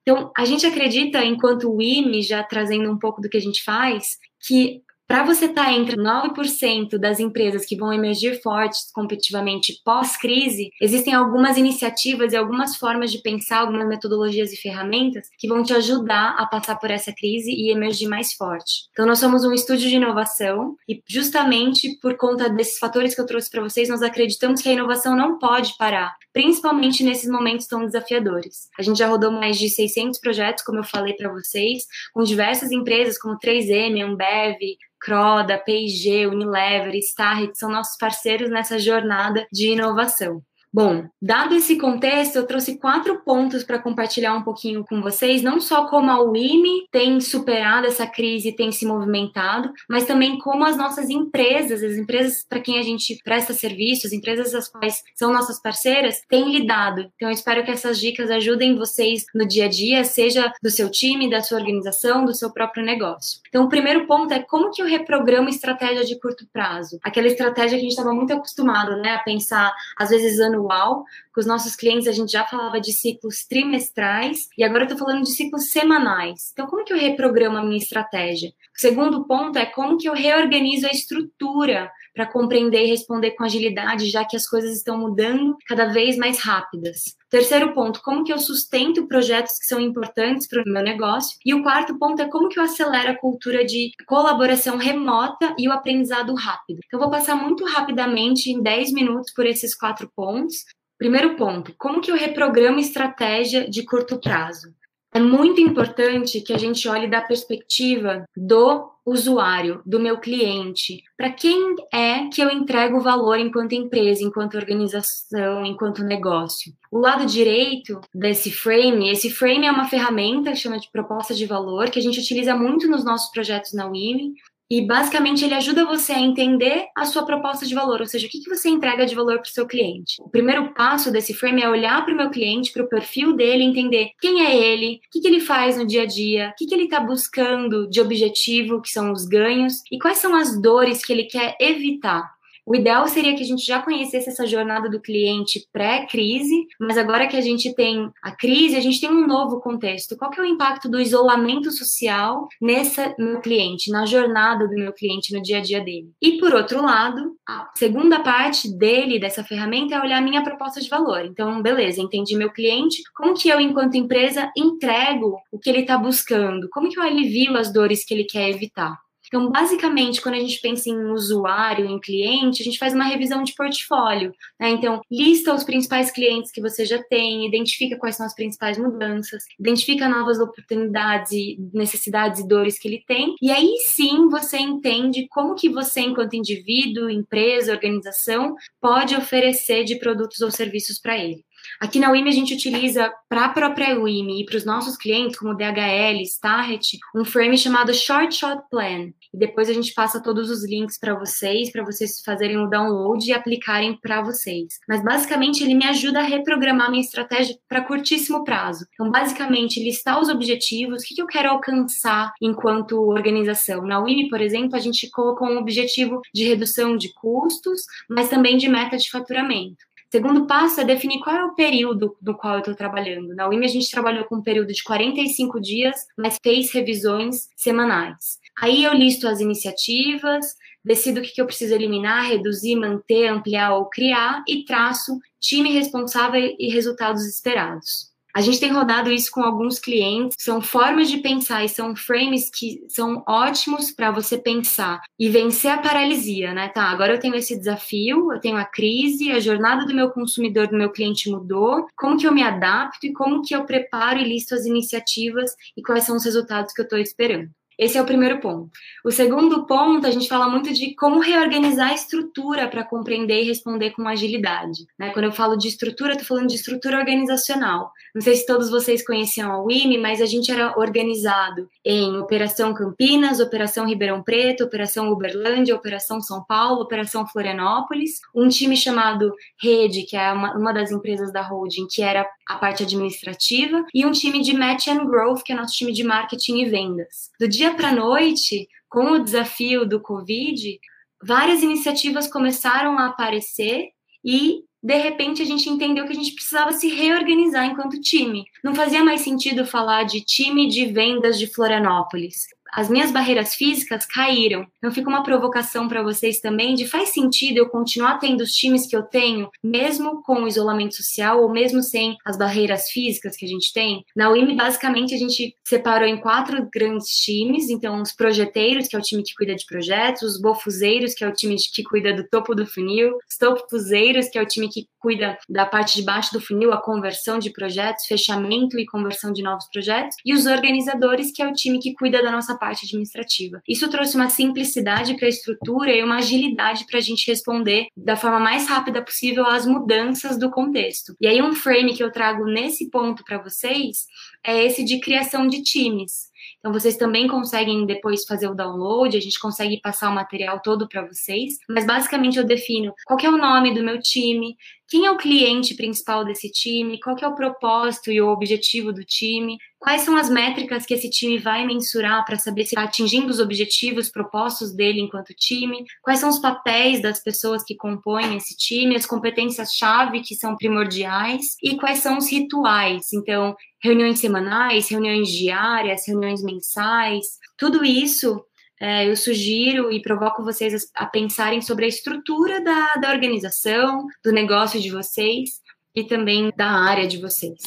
Então, 0.01 0.31
a 0.36 0.45
gente 0.45 0.65
acredita, 0.65 1.24
enquanto 1.24 1.71
o 1.71 1.81
IME, 1.81 2.21
já 2.24 2.44
trazendo 2.44 2.92
um 2.92 2.98
pouco 2.98 3.21
do 3.21 3.30
que 3.30 3.38
a 3.38 3.42
gente 3.42 3.63
faz, 3.63 4.18
que 4.39 4.81
para 5.12 5.25
você 5.25 5.48
estar 5.48 5.66
tá 5.66 5.74
entre 5.74 5.98
9% 5.98 6.98
das 6.98 7.19
empresas 7.19 7.66
que 7.66 7.75
vão 7.75 7.92
emergir 7.92 8.42
fortes 8.42 8.90
competitivamente 8.94 9.81
pós-crise, 9.84 10.69
existem 10.81 11.13
algumas 11.13 11.58
iniciativas 11.58 12.31
e 12.31 12.38
algumas 12.38 12.78
formas 12.78 13.12
de 13.12 13.22
pensar, 13.22 13.58
algumas 13.58 13.86
metodologias 13.90 14.54
e 14.54 14.56
ferramentas 14.56 15.28
que 15.38 15.50
vão 15.50 15.63
te 15.63 15.74
ajudar 15.74 16.36
a 16.38 16.46
passar 16.46 16.78
por 16.78 16.90
essa 16.90 17.12
crise 17.12 17.52
e 17.52 17.74
emergir 17.74 18.08
mais 18.08 18.31
forte. 18.31 18.88
Então, 18.94 19.06
nós 19.06 19.19
somos 19.19 19.44
um 19.44 19.52
estúdio 19.52 19.90
de 19.90 19.98
inovação 19.98 20.78
e, 20.88 21.04
justamente 21.06 22.00
por 22.02 22.16
conta 22.16 22.50
desses 22.50 22.80
fatores 22.80 23.13
que 23.13 23.19
eu 23.19 23.25
trouxe 23.25 23.52
para 23.52 23.63
vocês, 23.63 23.90
nós 23.90 24.02
acreditamos 24.02 24.62
que 24.62 24.69
a 24.69 24.74
inovação 24.74 25.13
não 25.13 25.38
pode 25.38 25.75
parar, 25.78 26.16
principalmente 26.31 27.04
nesses 27.04 27.30
momentos 27.30 27.68
tão 27.68 27.86
desafiadores. 27.86 28.69
A 28.80 28.81
gente 28.81 29.00
já 29.00 29.10
rodou 29.10 29.30
mais 29.30 29.60
de 29.60 29.69
600 29.69 30.22
projetos, 30.22 30.63
como 30.63 30.80
eu 30.80 30.86
falei 30.86 31.16
para 31.16 31.34
vocês, 31.34 31.84
com 32.13 32.24
diversas 32.24 32.72
empresas 32.72 33.18
como 33.18 33.38
3M, 33.38 34.02
Ambev, 34.06 34.58
Croda, 35.01 35.57
P&G, 35.57 36.27
Unilever, 36.27 36.95
Starrett 36.95 37.57
são 37.57 37.71
nossos 37.71 37.98
parceiros 37.98 38.51
nessa 38.51 38.77
jornada 38.77 39.48
de 39.51 39.72
inovação. 39.72 40.43
Bom, 40.74 41.04
dado 41.22 41.54
esse 41.54 41.78
contexto, 41.78 42.38
eu 42.38 42.48
trouxe 42.48 42.78
quatro 42.78 43.22
pontos 43.25 43.62
para 43.62 43.78
compartilhar 43.78 44.34
um 44.34 44.42
pouquinho 44.42 44.86
com 44.86 45.01
vocês, 45.01 45.42
não 45.42 45.60
só 45.60 45.86
como 45.90 46.10
a 46.10 46.24
UIME 46.24 46.88
tem 46.90 47.20
superado 47.20 47.88
essa 47.88 48.08
crise 48.08 48.56
tem 48.56 48.72
se 48.72 48.86
movimentado, 48.86 49.70
mas 49.90 50.06
também 50.06 50.40
como 50.40 50.63
as 50.63 50.78
nossas 50.78 51.10
empresas, 51.10 51.84
as 51.84 51.98
empresas 51.98 52.46
para 52.48 52.62
quem 52.62 52.80
a 52.80 52.84
gente 52.84 53.20
presta 53.22 53.54
serviços, 53.54 54.13
empresas 54.13 54.56
as 54.56 54.70
quais 54.70 55.01
são 55.13 55.34
nossas 55.34 55.62
parceiras, 55.62 56.22
têm 56.30 56.54
lidado. 56.54 57.12
Então, 57.16 57.28
eu 57.28 57.34
espero 57.34 57.66
que 57.66 57.72
essas 57.72 58.00
dicas 58.00 58.32
ajudem 58.32 58.78
vocês 58.78 59.25
no 59.36 59.46
dia 59.46 59.66
a 59.66 59.70
dia, 59.70 60.06
seja 60.06 60.54
do 60.63 60.70
seu 60.70 60.90
time, 60.90 61.30
da 61.30 61.42
sua 61.42 61.58
organização, 61.60 62.24
do 62.24 62.34
seu 62.34 62.50
próprio 62.50 62.86
negócio. 62.86 63.42
Então, 63.50 63.66
o 63.66 63.70
primeiro 63.70 64.08
ponto 64.08 64.34
é 64.34 64.40
como 64.40 64.72
que 64.72 64.82
eu 64.82 64.86
reprogramo 64.86 65.50
estratégia 65.50 66.06
de 66.06 66.18
curto 66.18 66.48
prazo? 66.54 66.98
Aquela 67.04 67.28
estratégia 67.28 67.78
que 67.78 67.86
a 67.86 67.90
gente 67.90 67.98
estava 67.98 68.13
muito 68.13 68.34
acostumado, 68.34 68.96
né, 69.01 69.16
a 69.16 69.20
pensar, 69.20 69.74
às 69.98 70.10
vezes, 70.10 70.40
ano 70.40 70.61
anual. 70.62 71.03
Com 71.34 71.39
os 71.39 71.46
nossos 71.46 71.75
clientes, 71.75 72.08
a 72.08 72.12
gente 72.12 72.32
já 72.32 72.46
falava 72.46 72.80
de 72.80 72.94
ciclos 72.94 73.46
trimestrais 73.48 74.48
e 74.58 74.63
agora 74.63 74.84
eu 74.84 74.88
estou 74.88 74.98
falando 74.98 75.24
de 75.24 75.32
ciclos 75.32 75.70
semanais. 75.70 76.51
Então, 76.53 76.68
como 76.68 76.84
que 76.86 76.94
eu 76.94 76.98
reprogramo 76.98 77.58
a 77.58 77.63
minha 77.63 77.77
estratégia? 77.77 78.50
O 78.50 78.80
segundo 78.80 79.25
ponto 79.25 79.58
é 79.58 79.65
como 79.65 79.98
que 79.98 80.08
eu 80.08 80.13
reorganizo 80.13 80.88
a 80.88 80.91
estrutura 80.91 81.91
para 82.13 82.25
compreender 82.25 82.86
e 82.86 82.89
responder 82.89 83.32
com 83.32 83.44
agilidade, 83.44 84.10
já 84.10 84.25
que 84.25 84.36
as 84.36 84.48
coisas 84.48 84.75
estão 84.75 84.98
mudando 84.98 85.56
cada 85.68 85.86
vez 85.86 86.18
mais 86.18 86.39
rápidas. 86.39 87.15
Terceiro 87.30 87.74
ponto, 87.74 88.01
como 88.01 88.24
que 88.24 88.34
eu 88.34 88.38
sustento 88.38 89.08
projetos 89.08 89.58
que 89.58 89.65
são 89.65 89.80
importantes 89.80 90.48
para 90.48 90.62
o 90.62 90.65
meu 90.65 90.84
negócio? 90.84 91.38
E 91.46 91.53
o 91.53 91.63
quarto 91.63 91.98
ponto 91.98 92.22
é 92.22 92.30
como 92.30 92.50
que 92.50 92.60
eu 92.60 92.63
acelero 92.63 93.12
a 93.12 93.18
cultura 93.18 93.63
de 93.63 93.91
colaboração 94.06 94.77
remota 94.77 95.56
e 95.58 95.70
o 95.70 95.72
aprendizado 95.72 96.34
rápido. 96.36 96.80
Então, 96.86 97.00
eu 97.00 97.03
vou 97.03 97.10
passar 97.10 97.36
muito 97.36 97.63
rapidamente, 97.65 98.51
em 98.51 98.62
10 98.62 98.91
minutos, 98.91 99.32
por 99.34 99.46
esses 99.46 99.74
quatro 99.74 100.12
pontos. 100.13 100.65
Primeiro 100.98 101.36
ponto, 101.36 101.74
como 101.77 102.01
que 102.01 102.12
eu 102.12 102.15
reprogramo 102.15 102.80
estratégia 102.80 103.68
de 103.70 103.84
curto 103.86 104.20
prazo? 104.20 104.74
É 105.13 105.20
muito 105.20 105.60
importante 105.60 106.41
que 106.41 106.53
a 106.53 106.58
gente 106.58 106.88
olhe 106.88 107.10
da 107.10 107.22
perspectiva 107.22 108.24
do 108.36 108.89
usuário, 109.06 109.82
do 109.86 110.00
meu 110.00 110.20
cliente. 110.20 111.01
Para 111.18 111.32
quem 111.32 111.75
é 111.94 112.27
que 112.27 112.41
eu 112.41 112.50
entrego 112.50 113.01
valor 113.01 113.38
enquanto 113.38 113.74
empresa, 113.74 114.24
enquanto 114.24 114.56
organização, 114.56 115.65
enquanto 115.65 116.03
negócio? 116.03 116.72
O 116.91 117.00
lado 117.00 117.25
direito 117.25 118.00
desse 118.13 118.51
frame, 118.51 119.10
esse 119.10 119.30
frame 119.30 119.65
é 119.65 119.72
uma 119.72 119.88
ferramenta 119.88 120.51
que 120.51 120.58
chama 120.58 120.80
de 120.80 120.89
proposta 120.91 121.34
de 121.34 121.46
valor, 121.46 121.89
que 121.89 122.00
a 122.00 122.01
gente 122.01 122.20
utiliza 122.20 122.56
muito 122.56 122.88
nos 122.88 123.03
nossos 123.03 123.32
projetos 123.32 123.74
na 123.74 123.88
WIMI, 123.88 124.34
e 124.72 124.80
basicamente 124.80 125.44
ele 125.44 125.54
ajuda 125.54 125.84
você 125.84 126.13
a 126.13 126.20
entender 126.20 126.86
a 126.96 127.04
sua 127.04 127.25
proposta 127.25 127.66
de 127.66 127.75
valor, 127.75 128.00
ou 128.00 128.08
seja, 128.08 128.25
o 128.25 128.30
que, 128.30 128.40
que 128.40 128.50
você 128.50 128.70
entrega 128.70 129.06
de 129.06 129.13
valor 129.13 129.40
para 129.40 129.50
o 129.50 129.51
seu 129.51 129.68
cliente. 129.68 130.16
O 130.22 130.30
primeiro 130.30 130.74
passo 130.74 131.12
desse 131.12 131.34
frame 131.34 131.62
é 131.62 131.70
olhar 131.70 132.06
para 132.06 132.13
o 132.13 132.18
meu 132.18 132.30
cliente, 132.30 132.72
para 132.72 132.84
o 132.84 132.88
perfil 132.88 133.36
dele, 133.36 133.66
entender 133.66 134.12
quem 134.22 134.46
é 134.46 134.56
ele, 134.56 135.01
o 135.06 135.12
que, 135.12 135.20
que 135.20 135.28
ele 135.28 135.42
faz 135.42 135.78
no 135.78 135.86
dia 135.86 136.04
a 136.04 136.06
dia, 136.06 136.51
o 136.54 136.56
que, 136.58 136.66
que 136.66 136.74
ele 136.74 136.86
está 136.86 137.01
buscando 137.01 137.90
de 137.90 138.00
objetivo, 138.00 138.82
que 138.82 138.90
são 138.90 139.12
os 139.12 139.25
ganhos, 139.25 139.82
e 139.92 140.00
quais 140.00 140.20
são 140.20 140.34
as 140.34 140.58
dores 140.62 141.04
que 141.04 141.12
ele 141.12 141.25
quer 141.25 141.58
evitar. 141.60 142.32
O 142.65 142.75
ideal 142.75 143.08
seria 143.08 143.36
que 143.36 143.41
a 143.41 143.46
gente 143.46 143.65
já 143.65 143.82
conhecesse 143.82 144.30
essa 144.30 144.46
jornada 144.46 144.89
do 144.89 145.01
cliente 145.01 145.65
pré-crise, 145.74 146.68
mas 146.80 146.98
agora 146.98 147.27
que 147.27 147.36
a 147.36 147.41
gente 147.41 147.74
tem 147.74 148.10
a 148.22 148.32
crise, 148.32 148.75
a 148.75 148.80
gente 148.80 149.01
tem 149.01 149.10
um 149.10 149.25
novo 149.25 149.60
contexto. 149.60 150.15
Qual 150.15 150.30
que 150.30 150.39
é 150.39 150.44
o 150.44 150.46
impacto 150.46 150.88
do 150.88 151.01
isolamento 151.01 151.72
social 151.72 152.48
nessa 152.62 153.15
meu 153.18 153.41
cliente, 153.41 153.89
na 153.91 154.06
jornada 154.06 154.68
do 154.68 154.75
meu 154.75 154.94
cliente, 154.94 155.34
no 155.34 155.41
dia 155.41 155.58
a 155.58 155.62
dia 155.62 155.82
dele? 155.84 156.12
E 156.22 156.38
por 156.38 156.53
outro 156.53 156.84
lado, 156.84 157.36
a 157.48 157.70
segunda 157.75 158.20
parte 158.20 158.72
dele, 158.77 159.20
dessa 159.20 159.44
ferramenta, 159.44 159.96
é 159.96 160.01
olhar 160.01 160.20
a 160.20 160.22
minha 160.22 160.44
proposta 160.44 160.80
de 160.80 160.89
valor. 160.89 161.25
Então, 161.25 161.62
beleza, 161.62 162.01
entendi 162.01 162.36
meu 162.36 162.51
cliente, 162.51 163.01
como 163.15 163.34
que 163.34 163.50
eu, 163.50 163.60
enquanto 163.60 163.98
empresa, 163.98 164.51
entrego 164.56 165.38
o 165.51 165.58
que 165.58 165.70
ele 165.70 165.82
está 165.82 165.98
buscando? 165.98 166.70
Como 166.70 166.89
que 166.89 167.00
eu 167.00 167.03
alivio 167.03 167.58
as 167.58 167.74
dores 167.74 168.06
que 168.06 168.13
ele 168.13 168.24
quer 168.24 168.50
evitar? 168.50 168.98
Então, 169.32 169.50
basicamente, 169.50 170.20
quando 170.20 170.36
a 170.36 170.40
gente 170.40 170.60
pensa 170.60 170.90
em 170.90 171.06
usuário, 171.06 171.86
em 171.86 172.02
cliente, 172.02 172.62
a 172.62 172.66
gente 172.66 172.78
faz 172.78 172.94
uma 172.94 173.06
revisão 173.06 173.44
de 173.44 173.56
portfólio. 173.56 174.34
Né? 174.60 174.72
Então, 174.72 175.00
lista 175.10 175.54
os 175.54 175.64
principais 175.64 176.12
clientes 176.12 176.52
que 176.52 176.60
você 176.60 176.86
já 176.86 177.02
tem, 177.04 177.48
identifica 177.48 177.98
quais 177.98 178.18
são 178.18 178.26
as 178.26 178.36
principais 178.36 178.78
mudanças, 178.78 179.46
identifica 179.58 180.10
novas 180.10 180.38
oportunidades, 180.38 181.32
necessidades 181.74 182.42
e 182.42 182.48
dores 182.48 182.78
que 182.78 182.90
ele 182.90 183.04
tem, 183.08 183.34
e 183.42 183.50
aí 183.50 183.78
sim 183.86 184.28
você 184.28 184.58
entende 184.58 185.26
como 185.30 185.56
que 185.56 185.70
você, 185.70 186.02
enquanto 186.02 186.36
indivíduo, 186.36 187.10
empresa, 187.10 187.72
organização, 187.72 188.54
pode 188.82 189.16
oferecer 189.16 189.86
de 189.86 189.96
produtos 189.96 190.42
ou 190.42 190.52
serviços 190.52 191.00
para 191.00 191.18
ele. 191.18 191.46
Aqui 191.80 192.00
na 192.00 192.12
WIMI 192.12 192.30
a 192.30 192.34
gente 192.34 192.54
utiliza 192.54 193.12
para 193.30 193.46
a 193.46 193.50
própria 193.50 193.98
WIMI 193.98 194.42
e 194.42 194.46
para 194.46 194.58
os 194.58 194.66
nossos 194.66 194.98
clientes, 194.98 195.38
como 195.38 195.56
DHL, 195.56 196.22
Starret, 196.24 196.98
um 197.16 197.24
frame 197.24 197.58
chamado 197.58 197.94
Short 197.94 198.36
Shot 198.36 198.62
Plan. 198.70 199.12
E 199.34 199.38
depois 199.38 199.70
a 199.70 199.74
gente 199.74 199.94
passa 199.94 200.22
todos 200.22 200.50
os 200.50 200.68
links 200.68 200.98
para 201.00 201.16
vocês, 201.16 201.72
para 201.72 201.84
vocês 201.84 202.22
fazerem 202.26 202.58
o 202.58 202.68
download 202.68 203.28
e 203.28 203.34
aplicarem 203.34 203.98
para 204.02 204.22
vocês. 204.22 204.80
Mas 204.88 205.04
basicamente 205.04 205.64
ele 205.64 205.76
me 205.76 205.86
ajuda 205.86 206.20
a 206.20 206.24
reprogramar 206.24 206.90
minha 206.90 207.04
estratégia 207.04 207.56
para 207.68 207.84
curtíssimo 207.84 208.44
prazo. 208.44 208.86
Então, 208.94 209.10
basicamente, 209.10 209.84
listar 209.84 210.20
os 210.20 210.30
objetivos, 210.30 211.04
o 211.04 211.06
que 211.06 211.22
eu 211.22 211.28
quero 211.28 211.50
alcançar 211.50 212.32
enquanto 212.42 213.02
organização. 213.02 213.84
Na 213.84 214.00
WIMI, 214.00 214.30
por 214.30 214.42
exemplo, 214.42 214.76
a 214.76 214.80
gente 214.80 215.10
colocou 215.10 215.48
um 215.48 215.58
objetivo 215.58 216.22
de 216.34 216.44
redução 216.44 216.98
de 216.98 217.14
custos, 217.14 217.82
mas 218.10 218.30
também 218.30 218.58
de 218.58 218.68
meta 218.68 218.98
de 218.98 219.10
faturamento. 219.10 219.78
Segundo 220.12 220.46
passo 220.46 220.82
é 220.82 220.84
definir 220.84 221.22
qual 221.22 221.34
é 221.34 221.46
o 221.46 221.56
período 221.56 222.18
do 222.22 222.36
qual 222.36 222.56
eu 222.56 222.60
estou 222.60 222.76
trabalhando. 222.76 223.34
Na 223.34 223.48
UIM 223.48 223.64
a 223.64 223.68
gente 223.68 223.90
trabalhou 223.90 224.26
com 224.26 224.36
um 224.36 224.44
período 224.44 224.74
de 224.74 224.84
45 224.84 225.62
dias, 225.62 225.96
mas 226.18 226.36
fez 226.44 226.74
revisões 226.74 227.48
semanais. 227.56 228.40
Aí 228.62 228.84
eu 228.84 228.94
listo 228.94 229.27
as 229.27 229.39
iniciativas, 229.39 230.46
decido 230.86 231.20
o 231.20 231.24
que 231.24 231.41
eu 231.41 231.48
preciso 231.48 231.74
eliminar, 231.74 232.27
reduzir, 232.27 232.75
manter, 232.75 233.27
ampliar 233.27 233.74
ou 233.74 233.89
criar 233.89 234.44
e 234.48 234.63
traço 234.63 235.20
time 235.39 235.72
responsável 235.72 236.56
e 236.60 236.72
resultados 236.72 237.25
esperados. 237.25 238.12
A 238.34 238.39
gente 238.39 238.60
tem 238.60 238.72
rodado 238.72 239.12
isso 239.12 239.30
com 239.30 239.41
alguns 239.41 239.77
clientes, 239.77 240.38
são 240.39 240.62
formas 240.62 241.10
de 241.10 241.18
pensar 241.18 241.65
e 241.65 241.70
são 241.70 241.96
frames 241.96 242.50
que 242.50 242.82
são 242.88 243.24
ótimos 243.27 243.91
para 243.91 244.10
você 244.10 244.38
pensar 244.38 245.01
e 245.20 245.27
vencer 245.27 245.72
a 245.72 245.80
paralisia, 245.80 246.53
né? 246.53 246.70
Tá, 246.70 246.84
agora 246.84 247.13
eu 247.13 247.20
tenho 247.20 247.36
esse 247.36 247.58
desafio, 247.58 248.32
eu 248.32 248.39
tenho 248.39 248.56
a 248.56 248.63
crise, 248.63 249.32
a 249.32 249.39
jornada 249.39 249.86
do 249.86 249.94
meu 249.94 250.12
consumidor, 250.12 250.68
do 250.68 250.77
meu 250.77 250.91
cliente 250.91 251.30
mudou, 251.30 251.88
como 251.98 252.18
que 252.18 252.25
eu 252.25 252.34
me 252.34 252.44
adapto 252.44 253.06
e 253.06 253.12
como 253.12 253.41
que 253.41 253.53
eu 253.53 253.65
preparo 253.65 254.20
e 254.20 254.24
listo 254.24 254.56
as 254.56 254.65
iniciativas 254.65 255.53
e 255.75 255.82
quais 255.82 256.06
são 256.06 256.15
os 256.15 256.24
resultados 256.24 256.74
que 256.74 256.80
eu 256.80 256.86
estou 256.86 257.00
esperando. 257.00 257.50
Esse 257.78 257.98
é 257.98 258.01
o 258.01 258.06
primeiro 258.06 258.40
ponto. 258.40 258.70
O 259.04 259.12
segundo 259.12 259.66
ponto, 259.66 260.06
a 260.06 260.12
gente 260.12 260.28
fala 260.28 260.48
muito 260.50 260.72
de 260.74 260.94
como 260.96 261.20
reorganizar 261.20 261.90
a 261.90 261.94
estrutura 261.94 262.68
para 262.68 262.84
compreender 262.84 263.42
e 263.42 263.48
responder 263.48 263.92
com 263.92 264.08
agilidade. 264.08 264.86
Né? 265.00 265.10
Quando 265.10 265.25
eu 265.25 265.32
falo 265.32 265.56
de 265.56 265.68
estrutura, 265.68 266.13
estou 266.13 266.28
falando 266.28 266.50
de 266.50 266.56
estrutura 266.56 266.98
organizacional. 266.98 267.92
Não 268.13 268.22
sei 268.22 268.36
se 268.36 268.46
todos 268.46 268.70
vocês 268.70 269.06
conheciam 269.06 269.51
a 269.51 269.62
WIMI, 269.62 269.98
mas 269.98 270.22
a 270.22 270.25
gente 270.25 270.51
era 270.51 270.78
organizado 270.78 271.70
em 271.84 272.18
Operação 272.18 272.74
Campinas, 272.74 273.40
Operação 273.40 273.88
Ribeirão 273.88 274.22
Preto, 274.22 274.63
Operação 274.63 275.10
Uberlândia, 275.12 275.75
Operação 275.75 276.22
São 276.22 276.44
Paulo, 276.44 276.82
Operação 276.82 277.25
Florianópolis, 277.25 278.20
um 278.36 278.48
time 278.48 278.75
chamado 278.75 279.34
Rede, 279.62 280.04
que 280.04 280.16
é 280.16 280.32
uma, 280.32 280.58
uma 280.58 280.74
das 280.74 280.92
empresas 280.92 281.32
da 281.32 281.42
holding, 281.42 281.88
que 281.90 282.01
era 282.01 282.28
a 282.51 282.58
parte 282.58 282.84
administrativa, 282.84 283.86
e 283.93 284.05
um 284.05 284.12
time 284.12 284.41
de 284.41 284.53
Match 284.53 284.88
and 284.88 285.05
Growth, 285.05 285.43
que 285.43 285.51
é 285.51 285.55
nosso 285.55 285.75
time 285.75 285.91
de 285.91 286.03
marketing 286.03 286.60
e 286.60 286.65
vendas. 286.65 287.29
Do 287.39 287.48
dia 287.48 287.74
para 287.74 287.89
a 287.89 287.96
noite, 287.96 288.67
com 288.89 289.12
o 289.12 289.20
desafio 289.24 289.86
do 289.86 290.00
Covid, 290.00 290.79
várias 291.24 291.63
iniciativas 291.63 292.27
começaram 292.27 292.98
a 292.98 293.08
aparecer 293.08 293.89
e 294.24 294.63
de 294.84 294.98
repente 294.98 295.41
a 295.41 295.46
gente 295.46 295.70
entendeu 295.70 296.05
que 296.05 296.12
a 296.12 296.15
gente 296.15 296.34
precisava 296.34 296.72
se 296.72 296.89
reorganizar 296.89 297.65
enquanto 297.65 298.01
time. 298.01 298.46
Não 298.63 298.74
fazia 298.74 299.03
mais 299.03 299.22
sentido 299.22 299.65
falar 299.65 300.03
de 300.03 300.22
time 300.22 300.67
de 300.67 300.86
vendas 300.88 301.38
de 301.38 301.46
Florianópolis 301.46 302.48
as 302.72 302.90
minhas 302.90 303.12
barreiras 303.12 303.56
físicas 303.56 304.06
caíram. 304.06 304.66
Então 304.78 304.92
fica 304.92 305.10
uma 305.10 305.24
provocação 305.24 305.88
para 305.88 306.01
vocês 306.01 306.40
também 306.40 306.74
de 306.74 306.88
faz 306.88 307.10
sentido 307.10 307.58
eu 307.58 307.70
continuar 307.70 308.20
tendo 308.20 308.42
os 308.42 308.51
times 308.51 308.88
que 308.88 308.96
eu 308.96 309.04
tenho, 309.04 309.50
mesmo 309.63 310.22
com 310.24 310.44
o 310.44 310.48
isolamento 310.48 310.96
social 310.96 311.42
ou 311.42 311.50
mesmo 311.50 311.82
sem 311.82 312.18
as 312.25 312.38
barreiras 312.38 312.90
físicas 312.90 313.36
que 313.36 313.46
a 313.46 313.48
gente 313.48 313.74
tem. 313.74 314.04
Na 314.16 314.30
UIM, 314.30 314.56
basicamente, 314.56 315.13
a 315.13 315.18
gente 315.18 315.56
separou 315.63 316.08
em 316.08 316.20
quatro 316.20 316.68
grandes 316.74 317.08
times, 317.08 317.70
então 317.70 318.01
os 318.01 318.12
projeteiros, 318.12 318.88
que 318.88 318.96
é 318.96 319.00
o 319.00 319.01
time 319.01 319.24
que 319.24 319.34
cuida 319.34 319.56
de 319.56 319.66
projetos, 319.66 320.22
os 320.22 320.42
bofuzeiros, 320.42 321.13
que 321.13 321.24
é 321.24 321.28
o 321.28 321.34
time 321.34 321.56
que 321.56 321.84
cuida 321.84 322.13
do 322.13 322.28
topo 322.28 322.56
do 322.56 322.66
funil, 322.66 323.18
os 323.30 323.38
topuzeiros, 323.38 324.30
que 324.30 324.38
é 324.38 324.42
o 324.42 324.46
time 324.46 324.70
que 324.70 324.88
cuida 325.00 325.38
da 325.50 325.66
parte 325.66 325.96
de 325.96 326.04
baixo 326.04 326.32
do 326.34 326.40
funil, 326.40 326.72
a 326.72 326.82
conversão 326.82 327.40
de 327.40 327.50
projetos, 327.50 328.06
fechamento 328.06 328.80
e 328.80 328.86
conversão 328.86 329.34
de 329.34 329.42
novos 329.42 329.66
projetos, 329.72 330.16
e 330.24 330.34
os 330.34 330.46
organizadores, 330.46 331.32
que 331.32 331.42
é 331.42 331.48
o 331.48 331.54
time 331.54 331.80
que 331.80 331.94
cuida 331.94 332.22
da 332.22 332.32
nossa 332.32 332.56
parte 332.62 332.86
administrativa. 332.86 333.60
Isso 333.68 333.89
trouxe 333.89 334.15
uma 334.15 334.30
simplicidade 334.30 335.15
para 335.15 335.25
a 335.25 335.30
estrutura 335.30 335.91
e 335.91 336.03
uma 336.03 336.18
agilidade 336.18 336.86
para 336.86 337.00
a 337.00 337.01
gente 337.01 337.25
responder 337.27 337.88
da 337.98 338.15
forma 338.15 338.39
mais 338.39 338.68
rápida 338.70 339.03
possível 339.03 339.48
às 339.48 339.65
mudanças 339.65 340.38
do 340.38 340.51
contexto. 340.51 341.15
E 341.20 341.25
aí, 341.25 341.41
um 341.41 341.56
frame 341.56 341.96
que 341.96 342.03
eu 342.03 342.12
trago 342.12 342.46
nesse 342.46 342.88
ponto 342.91 343.24
para 343.24 343.41
vocês 343.41 344.06
é 344.46 344.63
esse 344.63 344.84
de 344.84 345.00
criação 345.00 345.48
de 345.48 345.63
times. 345.63 346.31
Então, 346.60 346.71
vocês 346.71 346.98
também 346.98 347.27
conseguem 347.27 347.86
depois 347.86 348.25
fazer 348.25 348.48
o 348.48 348.55
download, 348.55 349.15
a 349.15 349.21
gente 349.21 349.39
consegue 349.39 349.79
passar 349.81 350.10
o 350.10 350.15
material 350.15 350.60
todo 350.60 350.88
para 350.88 351.05
vocês. 351.05 351.53
Mas, 351.69 351.86
basicamente, 351.86 352.38
eu 352.38 352.45
defino 352.45 352.93
qual 353.05 353.19
é 353.19 353.29
o 353.29 353.38
nome 353.38 353.74
do 353.74 353.83
meu 353.83 354.00
time, 354.01 354.55
quem 354.91 355.05
é 355.05 355.12
o 355.12 355.17
cliente 355.17 355.74
principal 355.74 356.25
desse 356.25 356.51
time, 356.51 357.00
qual 357.00 357.15
é 357.21 357.25
o 357.25 357.33
propósito 357.33 358.12
e 358.12 358.21
o 358.21 358.27
objetivo 358.27 358.91
do 358.91 359.05
time, 359.05 359.57
quais 359.79 360.01
são 360.01 360.17
as 360.17 360.29
métricas 360.29 360.86
que 360.86 360.93
esse 360.93 361.10
time 361.10 361.38
vai 361.38 361.65
mensurar 361.65 362.25
para 362.25 362.38
saber 362.38 362.63
se 362.65 362.75
está 362.75 362.83
atingindo 362.83 363.27
os 363.27 363.39
objetivos 363.39 364.10
propostos 364.10 364.75
dele 364.75 365.00
enquanto 365.00 365.33
time, 365.33 365.86
quais 366.01 366.19
são 366.19 366.27
os 366.27 366.39
papéis 366.39 367.01
das 367.01 367.24
pessoas 367.24 367.63
que 367.63 367.74
compõem 367.74 368.36
esse 368.36 368.53
time, 368.57 368.98
as 368.98 369.05
competências-chave 369.05 370.21
que 370.21 370.36
são 370.36 370.57
primordiais 370.57 371.55
e 371.63 371.77
quais 371.77 372.00
são 372.00 372.17
os 372.17 372.29
rituais. 372.29 373.13
Então, 373.13 373.55
reuniões 373.82 374.20
semanais, 374.20 374.90
reuniões 374.90 375.30
diárias, 375.30 376.08
reuniões 376.08 376.44
mensais, 376.44 377.26
tudo 377.58 377.84
isso 377.84 378.44
é, 378.80 379.08
eu 379.08 379.16
sugiro 379.16 379.92
e 379.92 380.02
provoco 380.02 380.44
vocês 380.44 380.90
a, 380.96 381.04
a 381.04 381.06
pensarem 381.06 381.62
sobre 381.62 381.86
a 381.86 381.88
estrutura 381.88 382.64
da, 382.64 382.96
da 382.96 383.12
organização, 383.12 384.08
do 384.24 384.32
negócio 384.32 384.82
de 384.82 384.90
vocês 384.90 385.62
e 385.96 386.04
também 386.04 386.52
da 386.56 386.68
área 386.68 387.08
de 387.08 387.18
vocês. 387.18 387.60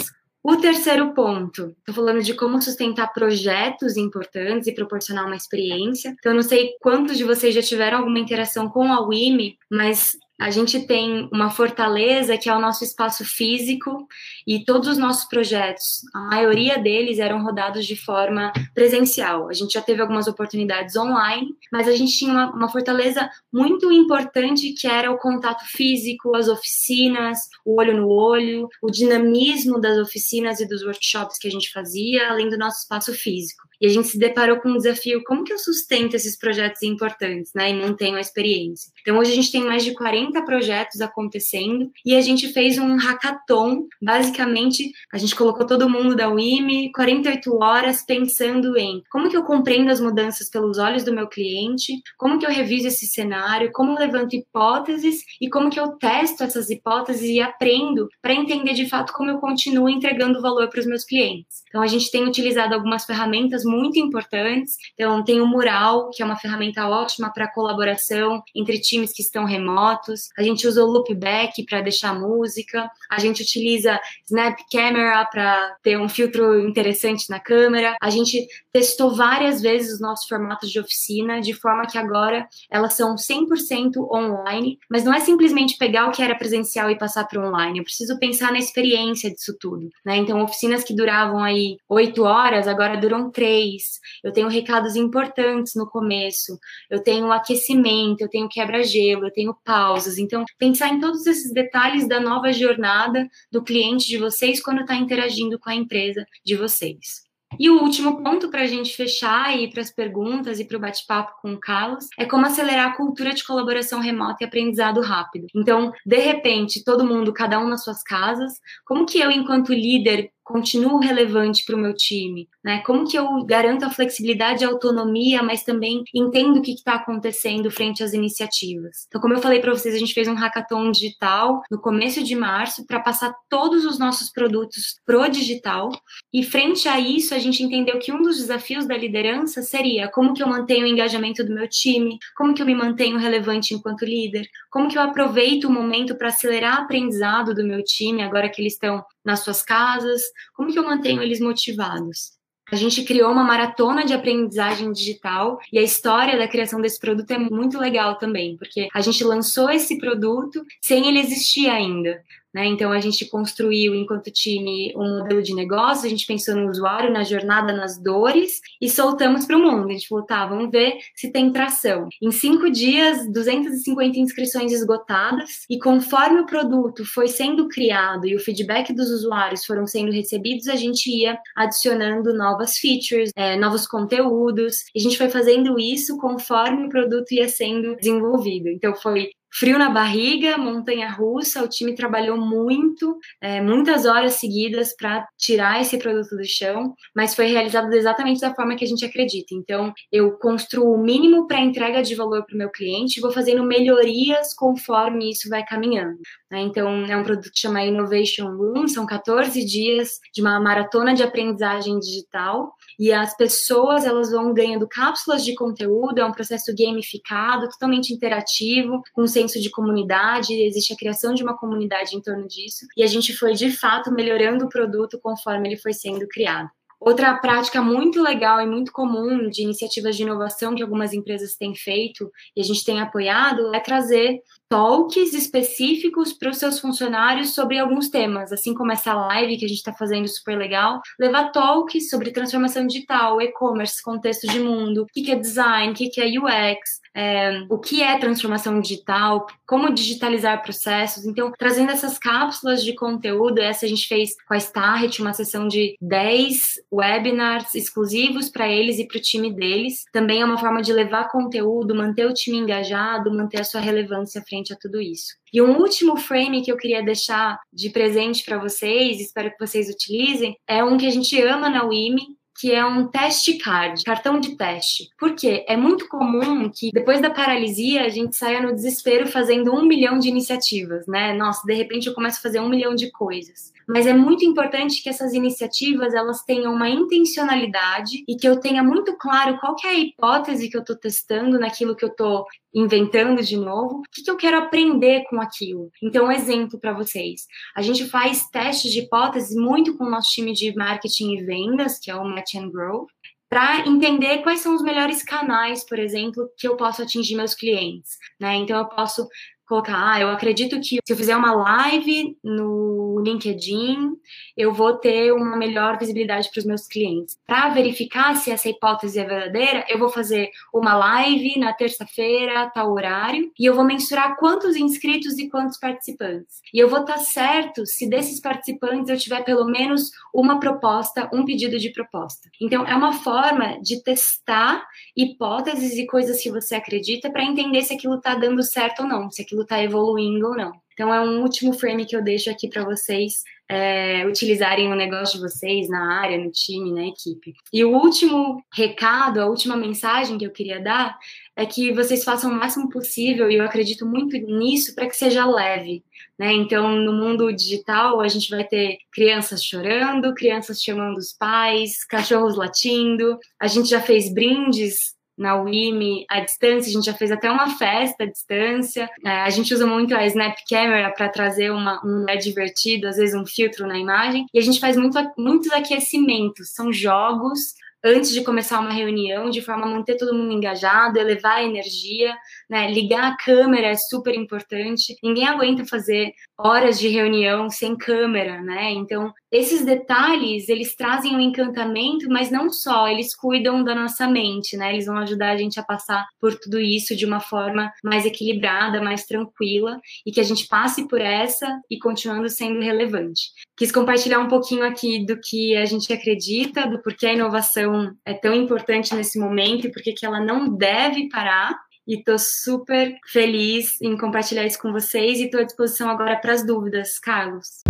O 0.42 0.56
terceiro 0.56 1.14
ponto, 1.14 1.74
estou 1.78 1.94
falando 1.94 2.22
de 2.22 2.34
como 2.34 2.60
sustentar 2.60 3.14
projetos 3.14 3.96
importantes 3.96 4.66
e 4.66 4.74
proporcionar 4.74 5.24
uma 5.24 5.36
experiência. 5.36 6.14
Então, 6.18 6.32
eu 6.32 6.36
não 6.36 6.42
sei 6.42 6.74
quantos 6.80 7.16
de 7.16 7.24
vocês 7.24 7.54
já 7.54 7.62
tiveram 7.62 7.98
alguma 7.98 8.18
interação 8.18 8.68
com 8.68 8.92
a 8.92 9.00
WIMI, 9.00 9.56
mas 9.70 10.14
A 10.38 10.50
gente 10.50 10.84
tem 10.84 11.28
uma 11.32 11.48
fortaleza 11.48 12.36
que 12.36 12.48
é 12.48 12.54
o 12.54 12.60
nosso 12.60 12.82
espaço 12.82 13.24
físico 13.24 14.08
e 14.44 14.64
todos 14.64 14.88
os 14.88 14.98
nossos 14.98 15.26
projetos, 15.26 16.02
a 16.12 16.20
maioria 16.22 16.76
deles 16.76 17.20
eram 17.20 17.42
rodados 17.42 17.86
de 17.86 17.94
forma 17.94 18.52
presencial. 18.74 19.48
A 19.48 19.52
gente 19.52 19.74
já 19.74 19.80
teve 19.80 20.02
algumas 20.02 20.26
oportunidades 20.26 20.96
online, 20.96 21.54
mas 21.70 21.86
a 21.86 21.92
gente 21.92 22.18
tinha 22.18 22.32
uma, 22.32 22.50
uma 22.50 22.68
fortaleza 22.68 23.30
muito 23.52 23.92
importante 23.92 24.72
que 24.72 24.88
era 24.88 25.10
o 25.10 25.18
contato 25.18 25.64
físico, 25.66 26.34
as 26.34 26.48
oficinas, 26.48 27.38
o 27.64 27.78
olho 27.78 27.96
no 27.96 28.08
olho, 28.08 28.68
o 28.82 28.90
dinamismo 28.90 29.80
das 29.80 29.98
oficinas 29.98 30.58
e 30.58 30.66
dos 30.66 30.82
workshops 30.82 31.38
que 31.38 31.46
a 31.46 31.50
gente 31.50 31.70
fazia, 31.70 32.28
além 32.28 32.48
do 32.48 32.58
nosso 32.58 32.80
espaço 32.80 33.12
físico. 33.12 33.62
E 33.80 33.86
a 33.86 33.88
gente 33.90 34.08
se 34.08 34.18
deparou 34.18 34.58
com 34.60 34.70
um 34.70 34.76
desafio, 34.76 35.22
como 35.24 35.44
que 35.44 35.52
eu 35.52 35.58
sustento 35.58 36.14
esses 36.14 36.36
projetos 36.36 36.82
importantes, 36.82 37.52
né, 37.54 37.70
e 37.70 37.74
mantenho 37.74 38.16
a 38.16 38.20
experiência? 38.20 38.90
Então, 39.04 39.18
hoje 39.18 39.32
a 39.32 39.34
gente 39.34 39.52
tem 39.52 39.62
mais 39.62 39.84
de 39.84 39.92
40 39.92 40.42
projetos 40.46 41.02
acontecendo 41.02 41.90
e 42.06 42.16
a 42.16 42.22
gente 42.22 42.48
fez 42.54 42.78
um 42.78 42.96
hackathon, 42.96 43.86
basicamente, 44.00 44.90
a 45.12 45.18
gente 45.18 45.36
colocou 45.36 45.66
todo 45.66 45.90
mundo 45.90 46.16
da 46.16 46.30
UIME, 46.30 46.90
48 46.90 47.54
horas 47.62 48.02
pensando 48.02 48.78
em 48.78 49.02
como 49.10 49.28
que 49.28 49.36
eu 49.36 49.44
compreendo 49.44 49.90
as 49.90 50.00
mudanças 50.00 50.48
pelos 50.48 50.78
olhos 50.78 51.04
do 51.04 51.12
meu 51.12 51.28
cliente, 51.28 51.92
como 52.16 52.38
que 52.38 52.46
eu 52.46 52.50
reviso 52.50 52.88
esse 52.88 53.06
cenário, 53.06 53.70
como 53.74 53.98
levanto 53.98 54.36
hipóteses 54.36 55.22
e 55.38 55.50
como 55.50 55.68
que 55.68 55.78
eu 55.78 55.88
testo 55.98 56.42
essas 56.42 56.70
hipóteses 56.70 57.28
e 57.28 57.42
aprendo 57.42 58.08
para 58.22 58.32
entender 58.32 58.72
de 58.72 58.88
fato 58.88 59.12
como 59.12 59.30
eu 59.30 59.38
continuo 59.38 59.86
entregando 59.86 60.40
valor 60.40 60.70
para 60.70 60.80
os 60.80 60.86
meus 60.86 61.04
clientes. 61.04 61.62
Então, 61.68 61.82
a 61.82 61.86
gente 61.86 62.10
tem 62.10 62.26
utilizado 62.26 62.74
algumas 62.74 63.04
ferramentas 63.04 63.64
muito 63.64 63.98
importantes. 63.98 64.76
Então, 64.94 65.22
tem 65.22 65.42
o 65.42 65.46
Mural, 65.46 66.08
que 66.10 66.22
é 66.22 66.24
uma 66.24 66.36
ferramenta 66.36 66.88
ótima 66.88 67.30
para 67.30 67.52
colaboração 67.52 68.42
entre 68.54 68.80
times 68.80 68.93
que 69.12 69.22
estão 69.22 69.44
remotos. 69.44 70.28
A 70.38 70.42
gente 70.42 70.66
usa 70.66 70.82
o 70.82 70.86
Loopback 70.86 71.64
para 71.64 71.80
deixar 71.80 72.18
música. 72.18 72.88
A 73.10 73.18
gente 73.18 73.42
utiliza 73.42 74.00
Snap 74.26 74.58
Camera 74.70 75.24
para 75.26 75.76
ter 75.82 75.98
um 75.98 76.08
filtro 76.08 76.60
interessante 76.60 77.28
na 77.28 77.40
câmera. 77.40 77.96
A 78.00 78.10
gente 78.10 78.46
testou 78.72 79.14
várias 79.14 79.60
vezes 79.60 79.94
os 79.94 80.00
nossos 80.00 80.28
formatos 80.28 80.70
de 80.70 80.80
oficina, 80.80 81.40
de 81.40 81.54
forma 81.54 81.86
que 81.86 81.98
agora 81.98 82.46
elas 82.70 82.94
são 82.94 83.14
100% 83.16 83.96
online, 84.12 84.78
mas 84.90 85.04
não 85.04 85.12
é 85.12 85.20
simplesmente 85.20 85.76
pegar 85.78 86.08
o 86.08 86.12
que 86.12 86.22
era 86.22 86.34
presencial 86.34 86.90
e 86.90 86.98
passar 86.98 87.24
para 87.24 87.46
online. 87.46 87.78
Eu 87.78 87.84
preciso 87.84 88.18
pensar 88.18 88.52
na 88.52 88.58
experiência 88.58 89.30
disso 89.30 89.56
tudo. 89.58 89.88
Né? 90.04 90.16
Então, 90.16 90.42
oficinas 90.42 90.84
que 90.84 90.94
duravam 90.94 91.42
aí 91.42 91.76
oito 91.88 92.22
horas, 92.22 92.68
agora 92.68 92.96
duram 92.96 93.30
três 93.30 93.94
eu 94.22 94.32
tenho 94.32 94.48
recados 94.48 94.96
importantes 94.96 95.74
no 95.74 95.88
começo, 95.88 96.58
eu 96.90 97.02
tenho 97.02 97.30
aquecimento, 97.32 98.20
eu 98.20 98.28
tenho 98.28 98.48
quebra-gelo, 98.84 99.26
eu 99.26 99.32
tenho 99.32 99.56
pausas. 99.64 100.18
Então, 100.18 100.44
pensar 100.58 100.88
em 100.88 101.00
todos 101.00 101.26
esses 101.26 101.52
detalhes 101.52 102.06
da 102.06 102.20
nova 102.20 102.52
jornada 102.52 103.28
do 103.50 103.62
cliente 103.62 104.06
de 104.06 104.18
vocês 104.18 104.62
quando 104.62 104.82
está 104.82 104.94
interagindo 104.94 105.58
com 105.58 105.70
a 105.70 105.74
empresa 105.74 106.26
de 106.44 106.54
vocês. 106.54 107.24
E 107.58 107.70
o 107.70 107.80
último 107.82 108.20
ponto 108.22 108.50
para 108.50 108.62
a 108.62 108.66
gente 108.66 108.96
fechar 108.96 109.56
e 109.56 109.70
para 109.70 109.80
as 109.80 109.90
perguntas 109.90 110.58
e 110.58 110.64
para 110.64 110.76
o 110.76 110.80
bate-papo 110.80 111.40
com 111.40 111.52
o 111.52 111.60
Carlos 111.60 112.08
é 112.18 112.24
como 112.24 112.44
acelerar 112.46 112.90
a 112.90 112.96
cultura 112.96 113.32
de 113.32 113.44
colaboração 113.44 114.00
remota 114.00 114.38
e 114.40 114.44
aprendizado 114.44 115.00
rápido. 115.00 115.46
Então, 115.54 115.92
de 116.04 116.18
repente, 116.18 116.82
todo 116.82 117.06
mundo, 117.06 117.32
cada 117.32 117.60
um 117.60 117.68
nas 117.68 117.84
suas 117.84 118.02
casas, 118.02 118.54
como 118.84 119.06
que 119.06 119.20
eu, 119.20 119.30
enquanto 119.30 119.72
líder, 119.72 120.30
continuo 120.44 120.98
relevante 120.98 121.64
para 121.64 121.74
o 121.74 121.78
meu 121.78 121.94
time? 121.94 122.48
Né? 122.62 122.82
Como 122.84 123.08
que 123.08 123.18
eu 123.18 123.44
garanto 123.44 123.84
a 123.84 123.90
flexibilidade 123.90 124.62
e 124.62 124.66
autonomia, 124.66 125.42
mas 125.42 125.64
também 125.64 126.04
entendo 126.14 126.58
o 126.58 126.62
que 126.62 126.72
está 126.72 126.94
acontecendo 126.94 127.70
frente 127.70 128.04
às 128.04 128.12
iniciativas? 128.12 129.06
Então, 129.08 129.20
como 129.20 129.34
eu 129.34 129.40
falei 129.40 129.60
para 129.60 129.72
vocês, 129.72 129.94
a 129.94 129.98
gente 129.98 130.14
fez 130.14 130.28
um 130.28 130.34
hackathon 130.34 130.90
digital 130.90 131.62
no 131.70 131.80
começo 131.80 132.22
de 132.22 132.36
março 132.36 132.86
para 132.86 133.00
passar 133.00 133.34
todos 133.48 133.84
os 133.84 133.98
nossos 133.98 134.30
produtos 134.30 135.00
pro 135.04 135.28
digital. 135.28 135.90
E 136.32 136.42
frente 136.42 136.88
a 136.88 137.00
isso, 137.00 137.34
a 137.34 137.38
gente 137.38 137.62
entendeu 137.62 137.98
que 137.98 138.12
um 138.12 138.20
dos 138.20 138.36
desafios 138.36 138.86
da 138.86 138.96
liderança 138.96 139.62
seria 139.62 140.08
como 140.10 140.34
que 140.34 140.42
eu 140.42 140.46
mantenho 140.46 140.84
o 140.84 140.88
engajamento 140.88 141.42
do 141.42 141.54
meu 141.54 141.68
time, 141.68 142.18
como 142.36 142.54
que 142.54 142.60
eu 142.60 142.66
me 142.66 142.74
mantenho 142.74 143.16
relevante 143.16 143.74
enquanto 143.74 144.04
líder, 144.04 144.46
como 144.70 144.88
que 144.88 144.98
eu 144.98 145.02
aproveito 145.02 145.64
o 145.64 145.72
momento 145.72 146.16
para 146.16 146.28
acelerar 146.28 146.80
o 146.80 146.84
aprendizado 146.84 147.54
do 147.54 147.64
meu 147.64 147.82
time 147.82 148.22
agora 148.22 148.50
que 148.50 148.60
eles 148.60 148.74
estão 148.74 149.02
nas 149.24 149.40
suas 149.40 149.62
casas, 149.62 150.20
como 150.54 150.72
que 150.72 150.78
eu 150.78 150.84
mantenho 150.84 151.22
eles 151.22 151.40
motivados? 151.40 152.32
A 152.72 152.76
gente 152.76 153.04
criou 153.04 153.30
uma 153.30 153.44
maratona 153.44 154.04
de 154.04 154.14
aprendizagem 154.14 154.90
digital 154.90 155.58
e 155.70 155.78
a 155.78 155.82
história 155.82 156.38
da 156.38 156.48
criação 156.48 156.80
desse 156.80 156.98
produto 156.98 157.30
é 157.30 157.38
muito 157.38 157.78
legal 157.78 158.16
também, 158.16 158.56
porque 158.56 158.88
a 158.92 159.00
gente 159.00 159.22
lançou 159.22 159.68
esse 159.70 159.98
produto 159.98 160.64
sem 160.82 161.06
ele 161.06 161.20
existir 161.20 161.68
ainda. 161.68 162.22
Né? 162.54 162.66
Então, 162.66 162.92
a 162.92 163.00
gente 163.00 163.26
construiu, 163.26 163.94
enquanto 163.96 164.30
time, 164.30 164.94
um 164.96 165.18
modelo 165.18 165.42
de 165.42 165.52
negócio, 165.52 166.06
a 166.06 166.08
gente 166.08 166.24
pensou 166.24 166.54
no 166.54 166.70
usuário, 166.70 167.12
na 167.12 167.24
jornada, 167.24 167.72
nas 167.72 168.00
dores, 168.00 168.60
e 168.80 168.88
soltamos 168.88 169.44
para 169.44 169.56
o 169.56 169.60
mundo. 169.60 169.88
A 169.88 169.92
gente 169.92 170.06
falou, 170.06 170.24
tá, 170.24 170.46
vamos 170.46 170.70
ver 170.70 170.96
se 171.16 171.32
tem 171.32 171.52
tração. 171.52 172.08
Em 172.22 172.30
cinco 172.30 172.70
dias, 172.70 173.28
250 173.32 174.18
inscrições 174.20 174.70
esgotadas, 174.70 175.64
e 175.68 175.80
conforme 175.80 176.40
o 176.40 176.46
produto 176.46 177.04
foi 177.04 177.26
sendo 177.26 177.66
criado 177.66 178.26
e 178.26 178.36
o 178.36 178.40
feedback 178.40 178.92
dos 178.92 179.10
usuários 179.10 179.64
foram 179.64 179.84
sendo 179.86 180.12
recebidos, 180.12 180.68
a 180.68 180.76
gente 180.76 181.10
ia 181.10 181.36
adicionando 181.56 182.32
novas 182.32 182.76
features, 182.76 183.30
é, 183.34 183.56
novos 183.56 183.86
conteúdos, 183.86 184.84
a 184.94 184.98
gente 185.00 185.18
foi 185.18 185.28
fazendo 185.28 185.76
isso 185.78 186.16
conforme 186.18 186.86
o 186.86 186.88
produto 186.88 187.32
ia 187.32 187.48
sendo 187.48 187.96
desenvolvido. 187.96 188.68
Então, 188.68 188.94
foi 188.94 189.30
frio 189.54 189.78
na 189.78 189.90
barriga, 189.90 190.58
montanha 190.58 191.10
russa, 191.10 191.62
o 191.62 191.68
time 191.68 191.94
trabalhou 191.94 192.36
muito, 192.36 193.18
é, 193.40 193.60
muitas 193.60 194.04
horas 194.04 194.34
seguidas 194.34 194.94
para 194.96 195.26
tirar 195.38 195.80
esse 195.80 195.96
produto 195.98 196.36
do 196.36 196.44
chão, 196.44 196.94
mas 197.14 197.34
foi 197.34 197.46
realizado 197.46 197.92
exatamente 197.92 198.40
da 198.40 198.54
forma 198.54 198.74
que 198.74 198.84
a 198.84 198.88
gente 198.88 199.04
acredita. 199.04 199.54
Então, 199.54 199.92
eu 200.10 200.32
construo 200.38 200.94
o 200.94 201.02
mínimo 201.02 201.46
para 201.46 201.60
entrega 201.60 202.02
de 202.02 202.14
valor 202.14 202.44
para 202.44 202.54
o 202.54 202.58
meu 202.58 202.70
cliente 202.70 203.18
e 203.18 203.22
vou 203.22 203.30
fazendo 203.30 203.62
melhorias 203.62 204.52
conforme 204.54 205.30
isso 205.30 205.48
vai 205.48 205.64
caminhando. 205.64 206.18
Né? 206.54 206.60
Então, 206.60 207.04
é 207.06 207.16
um 207.16 207.24
produto 207.24 207.50
que 207.50 207.58
chama 207.58 207.82
Innovation 207.82 208.56
Room, 208.56 208.86
são 208.86 209.04
14 209.04 209.64
dias 209.64 210.20
de 210.32 210.40
uma 210.40 210.60
maratona 210.60 211.12
de 211.12 211.24
aprendizagem 211.24 211.98
digital 211.98 212.72
e 212.96 213.12
as 213.12 213.36
pessoas 213.36 214.04
elas 214.04 214.30
vão 214.30 214.54
ganhando 214.54 214.86
cápsulas 214.86 215.44
de 215.44 215.52
conteúdo, 215.56 216.20
é 216.20 216.24
um 216.24 216.30
processo 216.30 216.72
gamificado, 216.78 217.68
totalmente 217.68 218.14
interativo, 218.14 219.02
com 219.12 219.26
senso 219.26 219.60
de 219.60 219.68
comunidade, 219.68 220.54
existe 220.54 220.92
a 220.92 220.96
criação 220.96 221.34
de 221.34 221.42
uma 221.42 221.58
comunidade 221.58 222.14
em 222.14 222.22
torno 222.22 222.46
disso, 222.46 222.86
e 222.96 223.02
a 223.02 223.06
gente 223.08 223.36
foi 223.36 223.54
de 223.54 223.72
fato 223.72 224.12
melhorando 224.12 224.66
o 224.66 224.68
produto 224.68 225.18
conforme 225.20 225.70
ele 225.70 225.76
foi 225.76 225.92
sendo 225.92 226.28
criado. 226.28 226.68
Outra 227.04 227.34
prática 227.34 227.82
muito 227.82 228.22
legal 228.22 228.60
e 228.60 228.66
muito 228.66 228.90
comum 228.90 229.48
de 229.50 229.62
iniciativas 229.62 230.16
de 230.16 230.22
inovação 230.22 230.74
que 230.74 230.82
algumas 230.82 231.12
empresas 231.12 231.54
têm 231.54 231.74
feito 231.74 232.30
e 232.56 232.60
a 232.60 232.64
gente 232.64 232.84
tem 232.84 233.00
apoiado 233.00 233.74
é 233.74 233.80
trazer 233.80 234.40
talks 234.68 235.34
específicos 235.34 236.32
para 236.32 236.50
os 236.50 236.56
seus 236.56 236.80
funcionários 236.80 237.54
sobre 237.54 237.78
alguns 237.78 238.08
temas, 238.08 238.52
assim 238.52 238.74
como 238.74 238.90
essa 238.90 239.14
live 239.14 239.56
que 239.56 239.64
a 239.64 239.68
gente 239.68 239.78
está 239.78 239.92
fazendo 239.92 240.26
super 240.26 240.56
legal, 240.56 241.00
levar 241.20 241.52
talks 241.52 242.08
sobre 242.08 242.32
transformação 242.32 242.86
digital, 242.86 243.40
e-commerce, 243.40 244.02
contexto 244.02 244.48
de 244.48 244.58
mundo, 244.58 245.02
o 245.02 245.06
que 245.06 245.30
é 245.30 245.36
design, 245.36 245.92
o 245.92 245.94
que 245.94 246.20
é 246.20 246.26
UX, 246.26 247.04
é, 247.14 247.64
o 247.68 247.78
que 247.78 248.02
é 248.02 248.18
transformação 248.18 248.80
digital, 248.80 249.46
como 249.64 249.94
digitalizar 249.94 250.62
processos. 250.62 251.24
Então, 251.24 251.52
trazendo 251.56 251.92
essas 251.92 252.18
cápsulas 252.18 252.82
de 252.82 252.94
conteúdo, 252.94 253.60
essa 253.60 253.86
a 253.86 253.88
gente 253.88 254.08
fez 254.08 254.30
com 254.48 254.54
a 254.54 254.58
Starret, 254.58 255.20
uma 255.20 255.32
sessão 255.32 255.68
de 255.68 255.96
10 256.00 256.82
webinars 256.94 257.74
exclusivos 257.74 258.48
para 258.48 258.68
eles 258.68 258.98
e 258.98 259.06
para 259.06 259.18
o 259.18 259.20
time 259.20 259.52
deles. 259.52 260.04
Também 260.12 260.40
é 260.40 260.44
uma 260.44 260.58
forma 260.58 260.82
de 260.82 260.92
levar 260.92 261.30
conteúdo, 261.30 261.94
manter 261.94 262.26
o 262.26 262.34
time 262.34 262.58
engajado, 262.58 263.34
manter 263.34 263.60
a 263.60 263.64
sua 263.64 263.80
relevância 263.80 264.42
frente 264.48 264.72
a 264.72 264.76
tudo 264.76 265.00
isso. 265.00 265.34
E 265.52 265.62
um 265.62 265.78
último 265.78 266.16
frame 266.16 266.62
que 266.62 266.72
eu 266.72 266.76
queria 266.76 267.02
deixar 267.02 267.58
de 267.72 267.90
presente 267.90 268.44
para 268.44 268.58
vocês, 268.58 269.20
espero 269.20 269.50
que 269.50 269.66
vocês 269.66 269.88
utilizem, 269.88 270.56
é 270.66 270.82
um 270.82 270.96
que 270.96 271.06
a 271.06 271.10
gente 271.10 271.40
ama 271.40 271.68
na 271.68 271.84
WIMI, 271.84 272.22
que 272.58 272.72
é 272.72 272.84
um 272.84 273.08
teste 273.08 273.54
card, 273.58 274.02
cartão 274.04 274.38
de 274.38 274.56
teste. 274.56 275.08
Por 275.18 275.34
quê? 275.34 275.64
É 275.68 275.76
muito 275.76 276.08
comum 276.08 276.70
que 276.72 276.90
depois 276.92 277.20
da 277.20 277.30
paralisia 277.30 278.04
a 278.04 278.08
gente 278.08 278.36
saia 278.36 278.62
no 278.62 278.74
desespero 278.74 279.26
fazendo 279.26 279.74
um 279.74 279.84
milhão 279.84 280.18
de 280.18 280.28
iniciativas, 280.28 281.06
né? 281.06 281.32
Nossa, 281.34 281.62
de 281.66 281.74
repente 281.74 282.06
eu 282.06 282.14
começo 282.14 282.38
a 282.38 282.42
fazer 282.42 282.60
um 282.60 282.68
milhão 282.68 282.94
de 282.94 283.10
coisas. 283.10 283.73
Mas 283.88 284.06
é 284.06 284.12
muito 284.12 284.44
importante 284.44 285.02
que 285.02 285.08
essas 285.08 285.32
iniciativas 285.32 286.14
elas 286.14 286.42
tenham 286.42 286.72
uma 286.74 286.88
intencionalidade 286.88 288.24
e 288.26 288.36
que 288.36 288.48
eu 288.48 288.58
tenha 288.58 288.82
muito 288.82 289.16
claro 289.16 289.58
qual 289.58 289.76
que 289.76 289.86
é 289.86 289.90
a 289.90 289.94
hipótese 289.94 290.68
que 290.68 290.76
eu 290.76 290.80
estou 290.80 290.96
testando 290.96 291.58
naquilo 291.58 291.96
que 291.96 292.04
eu 292.04 292.10
estou 292.10 292.46
inventando 292.74 293.42
de 293.42 293.56
novo, 293.56 293.98
o 293.98 294.02
que, 294.10 294.22
que 294.22 294.30
eu 294.30 294.36
quero 294.36 294.58
aprender 294.58 295.24
com 295.30 295.40
aquilo. 295.40 295.90
Então, 296.02 296.26
um 296.26 296.32
exemplo 296.32 296.78
para 296.78 296.92
vocês. 296.92 297.46
A 297.76 297.82
gente 297.82 298.04
faz 298.06 298.48
testes 298.50 298.92
de 298.92 299.00
hipóteses 299.00 299.54
muito 299.54 299.96
com 299.96 300.04
o 300.04 300.10
nosso 300.10 300.30
time 300.30 300.52
de 300.52 300.74
marketing 300.74 301.34
e 301.34 301.44
vendas, 301.44 301.98
que 302.00 302.10
é 302.10 302.16
o 302.16 302.24
Match 302.24 302.54
and 302.56 302.70
Grow, 302.70 303.06
para 303.48 303.86
entender 303.86 304.38
quais 304.38 304.60
são 304.60 304.74
os 304.74 304.82
melhores 304.82 305.22
canais, 305.22 305.84
por 305.86 305.98
exemplo, 305.98 306.50
que 306.58 306.66
eu 306.66 306.76
posso 306.76 307.02
atingir 307.02 307.36
meus 307.36 307.54
clientes. 307.54 308.18
Né? 308.40 308.56
Então, 308.56 308.76
eu 308.78 308.86
posso 308.86 309.28
colocar, 309.66 310.12
ah, 310.12 310.20
eu 310.20 310.28
acredito 310.28 310.80
que 310.80 310.98
se 311.04 311.12
eu 311.12 311.16
fizer 311.16 311.36
uma 311.36 311.52
live 311.54 312.36
no 312.42 313.20
LinkedIn, 313.24 314.12
eu 314.56 314.72
vou 314.72 314.94
ter 314.96 315.32
uma 315.32 315.56
melhor 315.56 315.98
visibilidade 315.98 316.50
para 316.50 316.60
os 316.60 316.64
meus 316.64 316.86
clientes. 316.86 317.38
Para 317.46 317.70
verificar 317.70 318.34
se 318.36 318.50
essa 318.50 318.68
hipótese 318.68 319.18
é 319.18 319.24
verdadeira, 319.24 319.84
eu 319.88 319.98
vou 319.98 320.08
fazer 320.08 320.50
uma 320.72 320.94
live 320.94 321.58
na 321.58 321.72
terça-feira, 321.72 322.70
tal 322.70 322.92
horário, 322.92 323.50
e 323.58 323.66
eu 323.66 323.74
vou 323.74 323.84
mensurar 323.84 324.36
quantos 324.36 324.76
inscritos 324.76 325.38
e 325.38 325.48
quantos 325.48 325.78
participantes. 325.78 326.60
E 326.72 326.78
eu 326.78 326.88
vou 326.88 327.00
estar 327.00 327.18
certo 327.18 327.84
se 327.86 328.08
desses 328.08 328.40
participantes 328.40 329.08
eu 329.08 329.18
tiver 329.18 329.42
pelo 329.44 329.64
menos 329.66 330.10
uma 330.32 330.58
proposta, 330.58 331.28
um 331.32 331.44
pedido 331.44 331.78
de 331.78 331.90
proposta. 331.90 332.48
Então, 332.60 332.86
é 332.86 332.94
uma 332.94 333.12
forma 333.12 333.80
de 333.80 334.02
testar 334.02 334.84
hipóteses 335.16 335.96
e 335.96 336.06
coisas 336.06 336.42
que 336.42 336.50
você 336.50 336.74
acredita 336.74 337.30
para 337.30 337.44
entender 337.44 337.82
se 337.82 337.94
aquilo 337.94 338.16
está 338.16 338.34
dando 338.34 338.62
certo 338.62 339.02
ou 339.02 339.08
não, 339.08 339.30
se 339.30 339.42
aquilo 339.42 339.62
está 339.62 339.82
evoluindo 339.82 340.48
ou 340.48 340.56
não. 340.56 340.72
Então, 340.92 341.12
é 341.12 341.20
um 341.20 341.42
último 341.42 341.72
frame 341.72 342.06
que 342.06 342.14
eu 342.14 342.22
deixo 342.22 342.48
aqui 342.48 342.68
para 342.68 342.84
vocês 342.84 343.42
é, 343.68 344.26
utilizarem 344.26 344.92
o 344.92 344.96
negócio 344.96 345.38
de 345.38 345.42
vocês 345.42 345.88
na 345.88 346.20
área, 346.20 346.38
no 346.38 346.50
time, 346.50 346.92
na 346.92 347.06
equipe. 347.06 347.54
E 347.72 347.84
o 347.84 347.90
último 347.90 348.62
recado, 348.72 349.40
a 349.40 349.46
última 349.46 349.76
mensagem 349.76 350.36
que 350.36 350.46
eu 350.46 350.50
queria 350.50 350.80
dar 350.80 351.18
é 351.56 351.64
que 351.64 351.92
vocês 351.92 352.24
façam 352.24 352.50
o 352.50 352.54
máximo 352.54 352.88
possível, 352.90 353.50
e 353.50 353.54
eu 353.54 353.64
acredito 353.64 354.04
muito 354.04 354.36
nisso, 354.36 354.94
para 354.94 355.06
que 355.06 355.16
seja 355.16 355.46
leve. 355.46 356.02
Né? 356.38 356.52
Então, 356.52 356.96
no 356.96 357.12
mundo 357.12 357.52
digital, 357.52 358.20
a 358.20 358.28
gente 358.28 358.50
vai 358.50 358.64
ter 358.64 358.98
crianças 359.12 359.64
chorando, 359.64 360.34
crianças 360.34 360.82
chamando 360.82 361.16
os 361.16 361.32
pais, 361.32 362.04
cachorros 362.04 362.56
latindo. 362.56 363.38
A 363.60 363.68
gente 363.68 363.88
já 363.88 364.00
fez 364.00 364.32
brindes 364.32 365.13
na 365.36 365.60
UIME 365.60 366.24
à 366.28 366.40
distância, 366.40 366.90
a 366.90 366.92
gente 366.92 367.06
já 367.06 367.14
fez 367.14 367.30
até 367.30 367.50
uma 367.50 367.70
festa 367.70 368.24
à 368.24 368.26
distância. 368.26 369.08
É, 369.24 369.30
a 369.30 369.50
gente 369.50 369.74
usa 369.74 369.86
muito 369.86 370.14
a 370.14 370.26
Snap 370.26 370.56
Camera 370.68 371.12
para 371.12 371.28
trazer 371.28 371.70
uma, 371.70 372.00
um 372.04 372.24
LED 372.24 372.44
divertido, 372.44 373.08
às 373.08 373.16
vezes 373.16 373.34
um 373.34 373.46
filtro 373.46 373.86
na 373.86 373.98
imagem. 373.98 374.46
E 374.52 374.58
a 374.58 374.62
gente 374.62 374.80
faz 374.80 374.96
muito, 374.96 375.18
muitos 375.36 375.70
aquecimentos, 375.72 376.72
são 376.72 376.92
jogos 376.92 377.74
antes 378.04 378.32
de 378.32 378.44
começar 378.44 378.80
uma 378.80 378.92
reunião, 378.92 379.48
de 379.48 379.62
forma 379.62 379.86
a 379.86 379.88
manter 379.88 380.16
todo 380.16 380.34
mundo 380.34 380.52
engajado, 380.52 381.18
elevar 381.18 381.56
a 381.56 381.64
energia, 381.64 382.36
né? 382.74 382.90
Ligar 382.90 383.30
a 383.30 383.36
câmera 383.36 383.86
é 383.86 383.94
super 383.94 384.34
importante. 384.34 385.16
Ninguém 385.22 385.46
aguenta 385.46 385.86
fazer 385.86 386.32
horas 386.58 386.98
de 386.98 387.06
reunião 387.06 387.70
sem 387.70 387.96
câmera, 387.96 388.60
né? 388.62 388.90
Então, 388.90 389.32
esses 389.52 389.84
detalhes, 389.84 390.68
eles 390.68 390.96
trazem 390.96 391.36
um 391.36 391.40
encantamento, 391.40 392.28
mas 392.28 392.50
não 392.50 392.68
só, 392.68 393.06
eles 393.06 393.32
cuidam 393.32 393.84
da 393.84 393.94
nossa 393.94 394.26
mente, 394.26 394.76
né? 394.76 394.92
Eles 394.92 395.06
vão 395.06 395.16
ajudar 395.18 395.52
a 395.52 395.56
gente 395.56 395.78
a 395.78 395.84
passar 395.84 396.26
por 396.40 396.58
tudo 396.58 396.80
isso 396.80 397.14
de 397.14 397.24
uma 397.24 397.38
forma 397.38 397.92
mais 398.02 398.26
equilibrada, 398.26 399.00
mais 399.00 399.24
tranquila 399.24 400.00
e 400.26 400.32
que 400.32 400.40
a 400.40 400.44
gente 400.44 400.66
passe 400.66 401.06
por 401.06 401.20
essa 401.20 401.80
e 401.88 401.96
continuando 401.96 402.48
sendo 402.48 402.80
relevante. 402.80 403.52
Quis 403.76 403.92
compartilhar 403.92 404.40
um 404.40 404.48
pouquinho 404.48 404.84
aqui 404.84 405.24
do 405.24 405.38
que 405.40 405.76
a 405.76 405.84
gente 405.84 406.12
acredita, 406.12 406.88
do 406.88 407.00
porquê 407.00 407.26
a 407.26 407.34
inovação 407.34 408.12
é 408.24 408.34
tão 408.34 408.52
importante 408.52 409.14
nesse 409.14 409.38
momento 409.38 409.86
e 409.86 409.92
porquê 409.92 410.12
que 410.12 410.26
ela 410.26 410.40
não 410.40 410.76
deve 410.76 411.28
parar 411.28 411.78
e 412.06 412.18
estou 412.18 412.36
super 412.38 413.16
feliz 413.26 414.00
em 414.00 414.16
compartilhar 414.16 414.64
isso 414.64 414.78
com 414.78 414.92
vocês 414.92 415.38
e 415.38 415.44
estou 415.44 415.60
à 415.60 415.64
disposição 415.64 416.08
agora 416.08 416.36
para 416.36 416.52
as 416.52 416.66
dúvidas, 416.66 417.18
Carlos. 417.18 417.82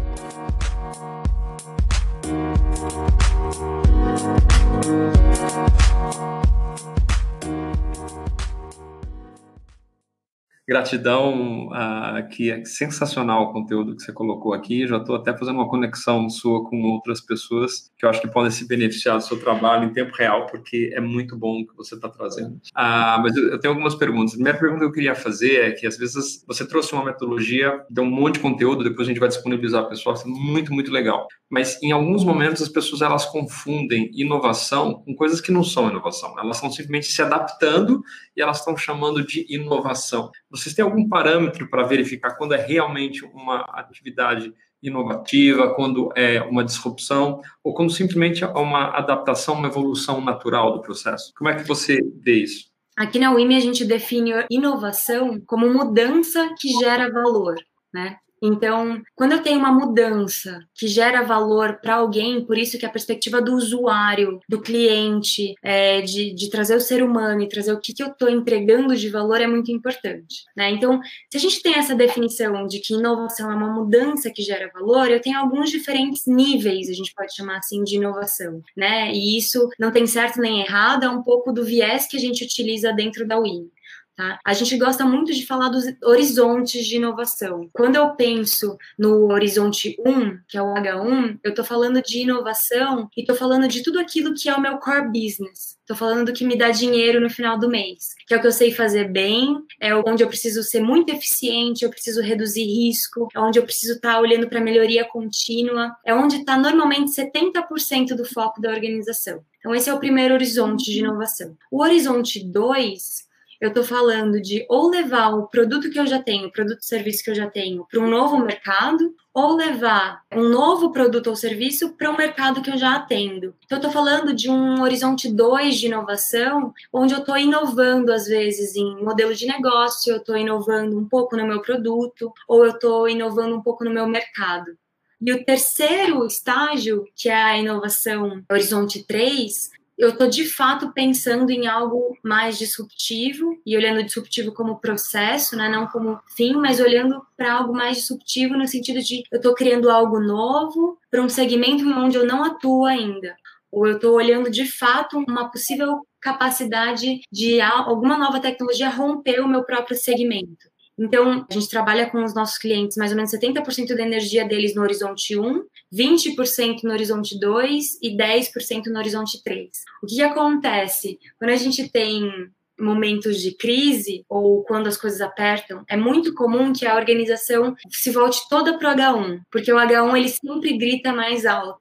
Gratidão, 10.66 11.68
uh, 11.68 12.26
que 12.30 12.50
é 12.50 12.64
sensacional 12.64 13.44
o 13.44 13.52
conteúdo 13.52 13.94
que 13.94 14.02
você 14.02 14.12
colocou 14.12 14.54
aqui. 14.54 14.86
Já 14.86 14.96
estou 14.96 15.16
até 15.16 15.36
fazendo 15.36 15.56
uma 15.56 15.68
conexão 15.68 16.28
sua 16.30 16.64
com 16.68 16.80
outras 16.84 17.20
pessoas 17.20 17.92
que 17.98 18.06
eu 18.06 18.08
acho 18.08 18.20
que 18.20 18.28
podem 18.28 18.50
se 18.50 18.66
beneficiar 18.66 19.18
do 19.18 19.22
seu 19.22 19.38
trabalho 19.38 19.84
em 19.84 19.92
tempo 19.92 20.14
real, 20.16 20.46
porque 20.46 20.90
é 20.94 21.00
muito 21.00 21.36
bom 21.36 21.60
o 21.60 21.66
que 21.66 21.76
você 21.76 21.94
está 21.94 22.08
trazendo. 22.08 22.54
Uh, 22.54 23.20
mas 23.22 23.36
eu, 23.36 23.60
tenho 23.60 23.74
algumas 23.74 23.94
perguntas. 23.94 24.32
A 24.32 24.36
primeira 24.36 24.58
pergunta 24.58 24.80
que 24.80 24.86
eu 24.86 24.92
queria 24.92 25.14
fazer 25.14 25.60
é 25.60 25.72
que 25.72 25.86
às 25.86 25.98
vezes 25.98 26.42
você 26.46 26.66
trouxe 26.66 26.94
uma 26.94 27.04
metodologia, 27.04 27.84
deu 27.90 28.04
um 28.04 28.10
monte 28.10 28.34
de 28.34 28.40
conteúdo, 28.40 28.82
depois 28.82 29.06
a 29.06 29.10
gente 29.10 29.20
vai 29.20 29.28
disponibilizar 29.28 29.86
pessoal, 29.86 30.14
isso 30.14 30.26
é 30.26 30.30
muito, 30.30 30.72
muito 30.72 30.90
legal. 30.90 31.26
Mas 31.50 31.80
em 31.82 31.92
alguns 31.92 32.24
momentos 32.24 32.62
as 32.62 32.68
pessoas 32.70 33.02
elas 33.02 33.26
confundem 33.26 34.10
inovação 34.14 35.02
com 35.04 35.14
coisas 35.14 35.42
que 35.42 35.52
não 35.52 35.62
são 35.62 35.90
inovação. 35.90 36.34
Elas 36.38 36.56
estão 36.56 36.70
simplesmente 36.70 37.06
se 37.06 37.20
adaptando 37.20 38.02
e 38.36 38.42
elas 38.42 38.58
estão 38.58 38.76
chamando 38.76 39.24
de 39.24 39.46
inovação. 39.48 40.30
Vocês 40.50 40.74
têm 40.74 40.84
algum 40.84 41.08
parâmetro 41.08 41.68
para 41.68 41.86
verificar 41.86 42.36
quando 42.36 42.54
é 42.54 42.64
realmente 42.64 43.24
uma 43.24 43.60
atividade 43.70 44.52
inovativa, 44.82 45.74
quando 45.74 46.10
é 46.14 46.42
uma 46.42 46.62
disrupção, 46.62 47.40
ou 47.62 47.72
quando 47.72 47.90
simplesmente 47.90 48.44
é 48.44 48.46
uma 48.46 48.96
adaptação, 48.96 49.54
uma 49.54 49.68
evolução 49.68 50.20
natural 50.20 50.74
do 50.74 50.82
processo? 50.82 51.32
Como 51.36 51.48
é 51.48 51.54
que 51.56 51.66
você 51.66 51.98
vê 52.20 52.42
isso? 52.42 52.66
Aqui 52.96 53.18
na 53.18 53.32
UIM 53.32 53.56
a 53.56 53.60
gente 53.60 53.84
define 53.84 54.32
inovação 54.50 55.40
como 55.46 55.72
mudança 55.72 56.54
que 56.58 56.68
gera 56.78 57.10
valor. 57.10 57.56
Né? 57.92 58.16
Então, 58.46 59.00
quando 59.16 59.32
eu 59.32 59.42
tenho 59.42 59.58
uma 59.58 59.72
mudança 59.72 60.60
que 60.74 60.86
gera 60.86 61.22
valor 61.22 61.78
para 61.80 61.94
alguém, 61.94 62.44
por 62.44 62.58
isso 62.58 62.78
que 62.78 62.84
a 62.84 62.90
perspectiva 62.90 63.40
do 63.40 63.54
usuário, 63.54 64.38
do 64.46 64.60
cliente, 64.60 65.54
é, 65.62 66.02
de, 66.02 66.34
de, 66.34 66.50
trazer 66.50 66.76
o 66.76 66.80
ser 66.80 67.02
humano 67.02 67.40
e 67.40 67.48
trazer 67.48 67.72
o 67.72 67.80
que, 67.80 67.94
que 67.94 68.02
eu 68.02 68.08
estou 68.08 68.28
entregando 68.28 68.94
de 68.94 69.08
valor 69.08 69.40
é 69.40 69.46
muito 69.46 69.72
importante. 69.72 70.44
Né? 70.54 70.72
Então, 70.72 71.00
se 71.30 71.38
a 71.38 71.40
gente 71.40 71.62
tem 71.62 71.74
essa 71.76 71.94
definição 71.94 72.66
de 72.66 72.80
que 72.80 72.92
inovação 72.92 73.50
é 73.50 73.54
uma 73.54 73.72
mudança 73.72 74.30
que 74.30 74.42
gera 74.42 74.70
valor, 74.74 75.10
eu 75.10 75.22
tenho 75.22 75.38
alguns 75.38 75.70
diferentes 75.70 76.26
níveis, 76.26 76.90
a 76.90 76.92
gente 76.92 77.14
pode 77.14 77.34
chamar 77.34 77.56
assim, 77.56 77.82
de 77.82 77.96
inovação. 77.96 78.60
Né? 78.76 79.10
E 79.10 79.38
isso 79.38 79.70
não 79.80 79.90
tem 79.90 80.06
certo 80.06 80.38
nem 80.38 80.60
errado, 80.60 81.04
é 81.04 81.08
um 81.08 81.22
pouco 81.22 81.50
do 81.50 81.64
viés 81.64 82.06
que 82.06 82.18
a 82.18 82.20
gente 82.20 82.44
utiliza 82.44 82.92
dentro 82.92 83.26
da 83.26 83.38
WIN. 83.38 83.70
Tá? 84.16 84.38
A 84.44 84.52
gente 84.52 84.76
gosta 84.78 85.04
muito 85.04 85.32
de 85.32 85.44
falar 85.44 85.68
dos 85.68 85.84
horizontes 86.02 86.86
de 86.86 86.96
inovação. 86.96 87.68
Quando 87.72 87.96
eu 87.96 88.10
penso 88.10 88.78
no 88.96 89.32
horizonte 89.32 89.96
1, 89.98 90.38
que 90.46 90.56
é 90.56 90.62
o 90.62 90.72
H1, 90.72 91.40
eu 91.42 91.50
estou 91.50 91.64
falando 91.64 92.00
de 92.00 92.20
inovação 92.20 93.08
e 93.16 93.22
estou 93.22 93.34
falando 93.34 93.66
de 93.66 93.82
tudo 93.82 93.98
aquilo 93.98 94.32
que 94.34 94.48
é 94.48 94.54
o 94.54 94.60
meu 94.60 94.78
core 94.78 95.08
business. 95.08 95.76
Estou 95.80 95.96
falando 95.96 96.26
do 96.26 96.32
que 96.32 96.46
me 96.46 96.56
dá 96.56 96.70
dinheiro 96.70 97.20
no 97.20 97.28
final 97.28 97.58
do 97.58 97.68
mês, 97.68 98.14
que 98.26 98.32
é 98.32 98.36
o 98.36 98.40
que 98.40 98.46
eu 98.46 98.52
sei 98.52 98.72
fazer 98.72 99.10
bem, 99.10 99.58
é 99.80 99.94
onde 99.94 100.22
eu 100.22 100.28
preciso 100.28 100.62
ser 100.62 100.80
muito 100.80 101.12
eficiente, 101.12 101.84
eu 101.84 101.90
preciso 101.90 102.22
reduzir 102.22 102.64
risco, 102.64 103.28
é 103.34 103.40
onde 103.40 103.58
eu 103.58 103.64
preciso 103.64 103.94
estar 103.94 104.14
tá 104.14 104.20
olhando 104.20 104.48
para 104.48 104.60
melhoria 104.60 105.04
contínua, 105.04 105.94
é 106.04 106.14
onde 106.14 106.36
está 106.36 106.56
normalmente 106.56 107.10
70% 107.10 108.14
do 108.14 108.24
foco 108.24 108.62
da 108.62 108.70
organização. 108.70 109.44
Então, 109.58 109.74
esse 109.74 109.90
é 109.90 109.94
o 109.94 109.98
primeiro 109.98 110.34
horizonte 110.34 110.90
de 110.90 111.00
inovação. 111.00 111.56
O 111.70 111.82
horizonte 111.82 112.42
2 112.42 113.33
eu 113.64 113.68
estou 113.68 113.84
falando 113.84 114.40
de 114.40 114.66
ou 114.68 114.90
levar 114.90 115.30
o 115.30 115.46
produto 115.46 115.90
que 115.90 115.98
eu 115.98 116.06
já 116.06 116.22
tenho, 116.22 116.48
o 116.48 116.52
produto 116.52 116.76
ou 116.76 116.82
serviço 116.82 117.24
que 117.24 117.30
eu 117.30 117.34
já 117.34 117.48
tenho, 117.48 117.86
para 117.90 118.00
um 118.00 118.08
novo 118.08 118.38
mercado, 118.38 119.14
ou 119.32 119.56
levar 119.56 120.22
um 120.32 120.48
novo 120.48 120.92
produto 120.92 121.28
ou 121.28 121.36
serviço 121.36 121.94
para 121.94 122.10
um 122.10 122.16
mercado 122.16 122.60
que 122.60 122.70
eu 122.70 122.76
já 122.76 122.94
atendo. 122.94 123.54
Então, 123.64 123.76
eu 123.76 123.78
estou 123.78 123.90
falando 123.90 124.34
de 124.34 124.50
um 124.50 124.82
horizonte 124.82 125.32
2 125.32 125.76
de 125.76 125.86
inovação, 125.86 126.72
onde 126.92 127.14
eu 127.14 127.20
estou 127.20 127.36
inovando, 127.36 128.12
às 128.12 128.26
vezes, 128.26 128.76
em 128.76 129.02
modelo 129.02 129.34
de 129.34 129.46
negócio, 129.46 130.12
eu 130.12 130.18
estou 130.18 130.36
inovando 130.36 130.98
um 130.98 131.08
pouco 131.08 131.36
no 131.36 131.46
meu 131.46 131.62
produto, 131.62 132.32
ou 132.46 132.64
eu 132.64 132.72
estou 132.72 133.08
inovando 133.08 133.56
um 133.56 133.62
pouco 133.62 133.82
no 133.82 133.90
meu 133.90 134.06
mercado. 134.06 134.76
E 135.20 135.32
o 135.32 135.42
terceiro 135.42 136.26
estágio, 136.26 137.06
que 137.16 137.30
é 137.30 137.34
a 137.34 137.58
inovação 137.58 138.42
horizonte 138.50 139.02
3, 139.04 139.70
eu 139.96 140.10
estou 140.10 140.28
de 140.28 140.44
fato 140.44 140.92
pensando 140.92 141.50
em 141.50 141.66
algo 141.66 142.16
mais 142.22 142.58
disruptivo 142.58 143.56
e 143.64 143.76
olhando 143.76 144.02
disruptivo 144.02 144.52
como 144.52 144.80
processo, 144.80 145.56
né, 145.56 145.68
não 145.68 145.86
como 145.86 146.20
fim, 146.36 146.54
mas 146.54 146.80
olhando 146.80 147.22
para 147.36 147.52
algo 147.52 147.72
mais 147.72 147.98
disruptivo 147.98 148.54
no 148.54 148.66
sentido 148.66 149.00
de 149.00 149.22
eu 149.30 149.36
estou 149.36 149.54
criando 149.54 149.90
algo 149.90 150.20
novo 150.20 150.98
para 151.10 151.22
um 151.22 151.28
segmento 151.28 151.88
onde 151.88 152.16
eu 152.16 152.26
não 152.26 152.42
atuo 152.42 152.84
ainda, 152.86 153.36
ou 153.70 153.86
eu 153.86 153.96
estou 153.96 154.14
olhando 154.14 154.50
de 154.50 154.66
fato 154.66 155.18
uma 155.18 155.50
possível 155.50 156.00
capacidade 156.20 157.20
de 157.30 157.60
alguma 157.60 158.16
nova 158.16 158.40
tecnologia 158.40 158.88
romper 158.88 159.40
o 159.40 159.48
meu 159.48 159.62
próprio 159.62 159.96
segmento. 159.96 160.73
Então, 160.98 161.44
a 161.50 161.52
gente 161.52 161.68
trabalha 161.68 162.08
com 162.08 162.22
os 162.22 162.34
nossos 162.34 162.56
clientes 162.56 162.96
mais 162.96 163.10
ou 163.10 163.16
menos 163.16 163.32
70% 163.32 163.96
da 163.96 164.02
energia 164.02 164.46
deles 164.46 164.74
no 164.74 164.82
horizonte 164.82 165.36
1, 165.38 165.64
20% 165.92 166.82
no 166.84 166.92
horizonte 166.92 167.38
2 167.38 167.98
e 168.00 168.16
10% 168.16 168.86
no 168.86 168.98
horizonte 168.98 169.42
3. 169.42 169.70
O 170.02 170.06
que, 170.06 170.16
que 170.16 170.22
acontece? 170.22 171.18
Quando 171.38 171.50
a 171.50 171.56
gente 171.56 171.88
tem 171.90 172.30
momentos 172.78 173.40
de 173.40 173.56
crise 173.56 174.24
ou 174.28 174.64
quando 174.64 174.88
as 174.88 174.96
coisas 174.96 175.20
apertam, 175.20 175.84
é 175.88 175.96
muito 175.96 176.34
comum 176.34 176.72
que 176.72 176.86
a 176.86 176.96
organização 176.96 177.74
se 177.88 178.10
volte 178.10 178.40
toda 178.48 178.78
para 178.78 178.90
o 178.90 178.96
H1, 178.96 179.40
porque 179.50 179.72
o 179.72 179.76
H1 179.76 180.16
ele 180.16 180.28
sempre 180.28 180.76
grita 180.76 181.12
mais 181.12 181.46
alto. 181.46 181.80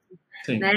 Né? 0.52 0.72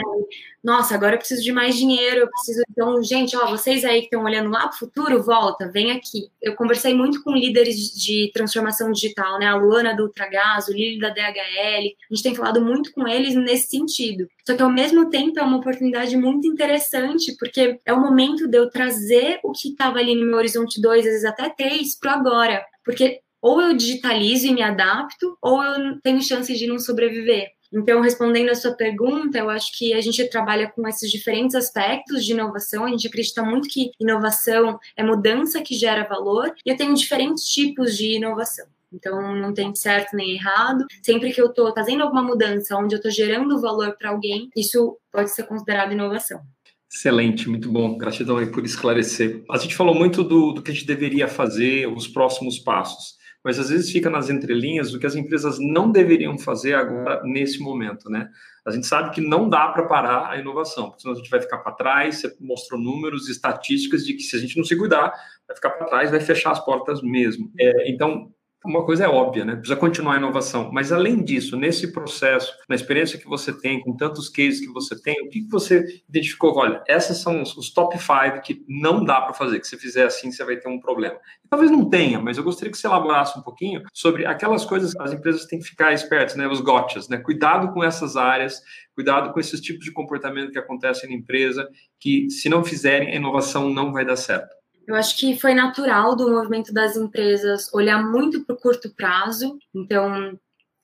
Nossa, 0.63 0.95
agora 0.95 1.15
eu 1.15 1.19
preciso 1.19 1.43
de 1.43 1.51
mais 1.51 1.75
dinheiro, 1.75 2.21
eu 2.21 2.29
preciso. 2.29 2.61
Então, 2.69 3.01
gente, 3.01 3.37
ó, 3.37 3.47
vocês 3.47 3.85
aí 3.85 3.99
que 3.99 4.05
estão 4.05 4.23
olhando 4.23 4.49
lá 4.49 4.67
para 4.67 4.75
o 4.75 4.77
futuro, 4.77 5.23
volta, 5.23 5.71
vem 5.71 5.91
aqui. 5.91 6.29
Eu 6.41 6.55
conversei 6.55 6.93
muito 6.93 7.23
com 7.23 7.31
líderes 7.31 7.75
de 7.93 8.29
transformação 8.33 8.91
digital, 8.91 9.39
né? 9.39 9.45
A 9.45 9.55
Luana 9.55 9.95
do 9.95 10.03
Ultragás, 10.03 10.67
o 10.67 10.73
Lili 10.73 10.99
da 10.99 11.09
DHL. 11.09 11.95
A 12.09 12.13
gente 12.13 12.23
tem 12.23 12.35
falado 12.35 12.61
muito 12.61 12.91
com 12.91 13.07
eles 13.07 13.35
nesse 13.35 13.69
sentido. 13.69 14.27
Só 14.45 14.55
que 14.55 14.61
ao 14.61 14.71
mesmo 14.71 15.09
tempo 15.09 15.39
é 15.39 15.43
uma 15.43 15.57
oportunidade 15.57 16.17
muito 16.17 16.47
interessante, 16.47 17.35
porque 17.37 17.79
é 17.85 17.93
o 17.93 18.01
momento 18.01 18.47
de 18.47 18.57
eu 18.57 18.69
trazer 18.69 19.39
o 19.43 19.51
que 19.51 19.69
estava 19.69 19.99
ali 19.99 20.15
no 20.15 20.25
meu 20.25 20.37
horizonte 20.37 20.81
2, 20.81 20.99
às 20.99 21.05
vezes 21.05 21.25
até 21.25 21.49
3, 21.49 21.97
para 21.99 22.13
agora. 22.13 22.65
Porque 22.83 23.21
ou 23.41 23.61
eu 23.61 23.73
digitalizo 23.75 24.47
e 24.47 24.53
me 24.53 24.61
adapto, 24.61 25.37
ou 25.41 25.63
eu 25.63 26.01
tenho 26.01 26.21
chance 26.21 26.53
de 26.53 26.67
não 26.67 26.79
sobreviver. 26.79 27.51
Então, 27.73 28.01
respondendo 28.01 28.49
a 28.49 28.55
sua 28.55 28.73
pergunta, 28.73 29.37
eu 29.37 29.49
acho 29.49 29.77
que 29.77 29.93
a 29.93 30.01
gente 30.01 30.23
trabalha 30.29 30.69
com 30.69 30.87
esses 30.87 31.11
diferentes 31.11 31.55
aspectos 31.55 32.25
de 32.25 32.31
inovação. 32.31 32.85
A 32.85 32.89
gente 32.89 33.07
acredita 33.07 33.43
muito 33.43 33.67
que 33.67 33.91
inovação 33.99 34.79
é 34.95 35.03
mudança 35.03 35.61
que 35.61 35.75
gera 35.75 36.07
valor, 36.07 36.53
e 36.65 36.69
eu 36.69 36.77
tenho 36.77 36.93
diferentes 36.93 37.43
tipos 37.43 37.97
de 37.97 38.15
inovação. 38.15 38.65
Então, 38.91 39.35
não 39.35 39.53
tem 39.53 39.75
certo 39.75 40.15
nem 40.15 40.35
errado. 40.35 40.85
Sempre 41.03 41.33
que 41.33 41.41
eu 41.41 41.47
estou 41.47 41.73
fazendo 41.73 42.03
alguma 42.03 42.23
mudança 42.23 42.77
onde 42.77 42.95
eu 42.95 42.97
estou 42.97 43.11
gerando 43.11 43.59
valor 43.59 43.97
para 43.97 44.11
alguém, 44.11 44.49
isso 44.55 44.97
pode 45.11 45.29
ser 45.31 45.43
considerado 45.43 45.91
inovação. 45.91 46.41
Excelente, 46.89 47.49
muito 47.49 47.69
bom. 47.69 47.97
Gratidão 47.97 48.37
aí 48.37 48.49
por 48.49 48.63
esclarecer. 48.63 49.43
A 49.51 49.57
gente 49.57 49.75
falou 49.75 49.93
muito 49.93 50.23
do, 50.23 50.53
do 50.53 50.61
que 50.61 50.71
a 50.71 50.73
gente 50.73 50.87
deveria 50.87 51.27
fazer, 51.27 51.85
os 51.85 52.07
próximos 52.07 52.59
passos 52.59 53.16
mas 53.47 53.57
às 53.57 53.69
vezes 53.69 53.89
fica 53.89 54.09
nas 54.09 54.29
entrelinhas 54.29 54.91
do 54.91 54.99
que 54.99 55.05
as 55.05 55.15
empresas 55.15 55.57
não 55.57 55.89
deveriam 55.89 56.37
fazer 56.37 56.73
agora 56.73 57.21
nesse 57.23 57.59
momento, 57.59 58.09
né? 58.09 58.29
A 58.65 58.71
gente 58.71 58.85
sabe 58.85 59.15
que 59.15 59.21
não 59.21 59.47
dá 59.47 59.69
para 59.69 59.85
parar 59.85 60.29
a 60.29 60.37
inovação, 60.37 60.87
porque 60.87 61.03
senão 61.03 61.13
a 61.13 61.17
gente 61.17 61.29
vai 61.29 61.39
ficar 61.39 61.59
para 61.59 61.71
trás. 61.71 62.19
Você 62.19 62.35
mostrou 62.41 62.77
números, 62.77 63.29
estatísticas 63.29 64.05
de 64.05 64.15
que 64.15 64.23
se 64.23 64.35
a 64.35 64.39
gente 64.39 64.57
não 64.57 64.65
se 64.65 64.75
cuidar, 64.75 65.13
vai 65.47 65.55
ficar 65.55 65.69
para 65.69 65.87
trás, 65.87 66.11
vai 66.11 66.19
fechar 66.19 66.51
as 66.51 66.59
portas 66.65 67.01
mesmo. 67.01 67.49
É, 67.57 67.89
então, 67.89 68.33
uma 68.67 68.85
coisa 68.85 69.05
é 69.05 69.07
óbvia, 69.07 69.45
né? 69.45 69.55
Precisa 69.55 69.79
continuar 69.79 70.15
a 70.15 70.17
inovação. 70.17 70.69
Mas 70.71 70.91
além 70.91 71.23
disso, 71.23 71.55
nesse 71.55 71.91
processo, 71.91 72.53
na 72.67 72.75
experiência 72.75 73.17
que 73.17 73.27
você 73.27 73.53
tem, 73.53 73.79
com 73.81 73.95
tantos 73.95 74.27
cases 74.27 74.59
que 74.59 74.67
você 74.67 75.01
tem, 75.01 75.25
o 75.25 75.29
que, 75.29 75.47
você 75.49 76.01
identificou? 76.09 76.55
Olha, 76.57 76.83
esses 76.87 77.17
são 77.17 77.41
os, 77.41 77.55
os 77.55 77.71
top 77.71 77.97
five 77.97 78.41
que 78.41 78.63
não 78.67 79.03
dá 79.03 79.21
para 79.21 79.33
fazer, 79.33 79.59
que 79.59 79.67
se 79.67 79.77
fizer 79.77 80.05
assim 80.05 80.31
você 80.31 80.43
vai 80.43 80.57
ter 80.57 80.67
um 80.67 80.79
problema. 80.79 81.17
talvez 81.49 81.71
não 81.71 81.89
tenha, 81.89 82.19
mas 82.19 82.37
eu 82.37 82.43
gostaria 82.43 82.71
que 82.71 82.77
você 82.77 82.87
elaborasse 82.87 83.39
um 83.39 83.41
pouquinho 83.41 83.81
sobre 83.93 84.25
aquelas 84.25 84.65
coisas 84.65 84.93
que 84.93 85.01
as 85.01 85.13
empresas 85.13 85.45
têm 85.45 85.59
que 85.59 85.65
ficar 85.65 85.93
espertas, 85.93 86.35
né? 86.35 86.47
Os 86.47 86.59
gotchas, 86.59 87.07
né? 87.07 87.17
Cuidado 87.17 87.73
com 87.73 87.83
essas 87.83 88.17
áreas, 88.17 88.61
cuidado 88.93 89.31
com 89.31 89.39
esses 89.39 89.61
tipos 89.61 89.85
de 89.85 89.91
comportamento 89.91 90.51
que 90.51 90.59
acontecem 90.59 91.09
na 91.09 91.15
empresa, 91.15 91.69
que 91.99 92.29
se 92.29 92.49
não 92.49 92.63
fizerem, 92.63 93.13
a 93.13 93.15
inovação 93.15 93.69
não 93.69 93.93
vai 93.93 94.03
dar 94.03 94.17
certo. 94.17 94.56
Eu 94.87 94.95
acho 94.95 95.17
que 95.17 95.37
foi 95.37 95.53
natural 95.53 96.15
do 96.15 96.31
movimento 96.31 96.73
das 96.73 96.95
empresas 96.95 97.71
olhar 97.73 98.01
muito 98.01 98.45
para 98.45 98.55
o 98.55 98.57
curto 98.57 98.89
prazo. 98.95 99.59
Então, 99.75 100.39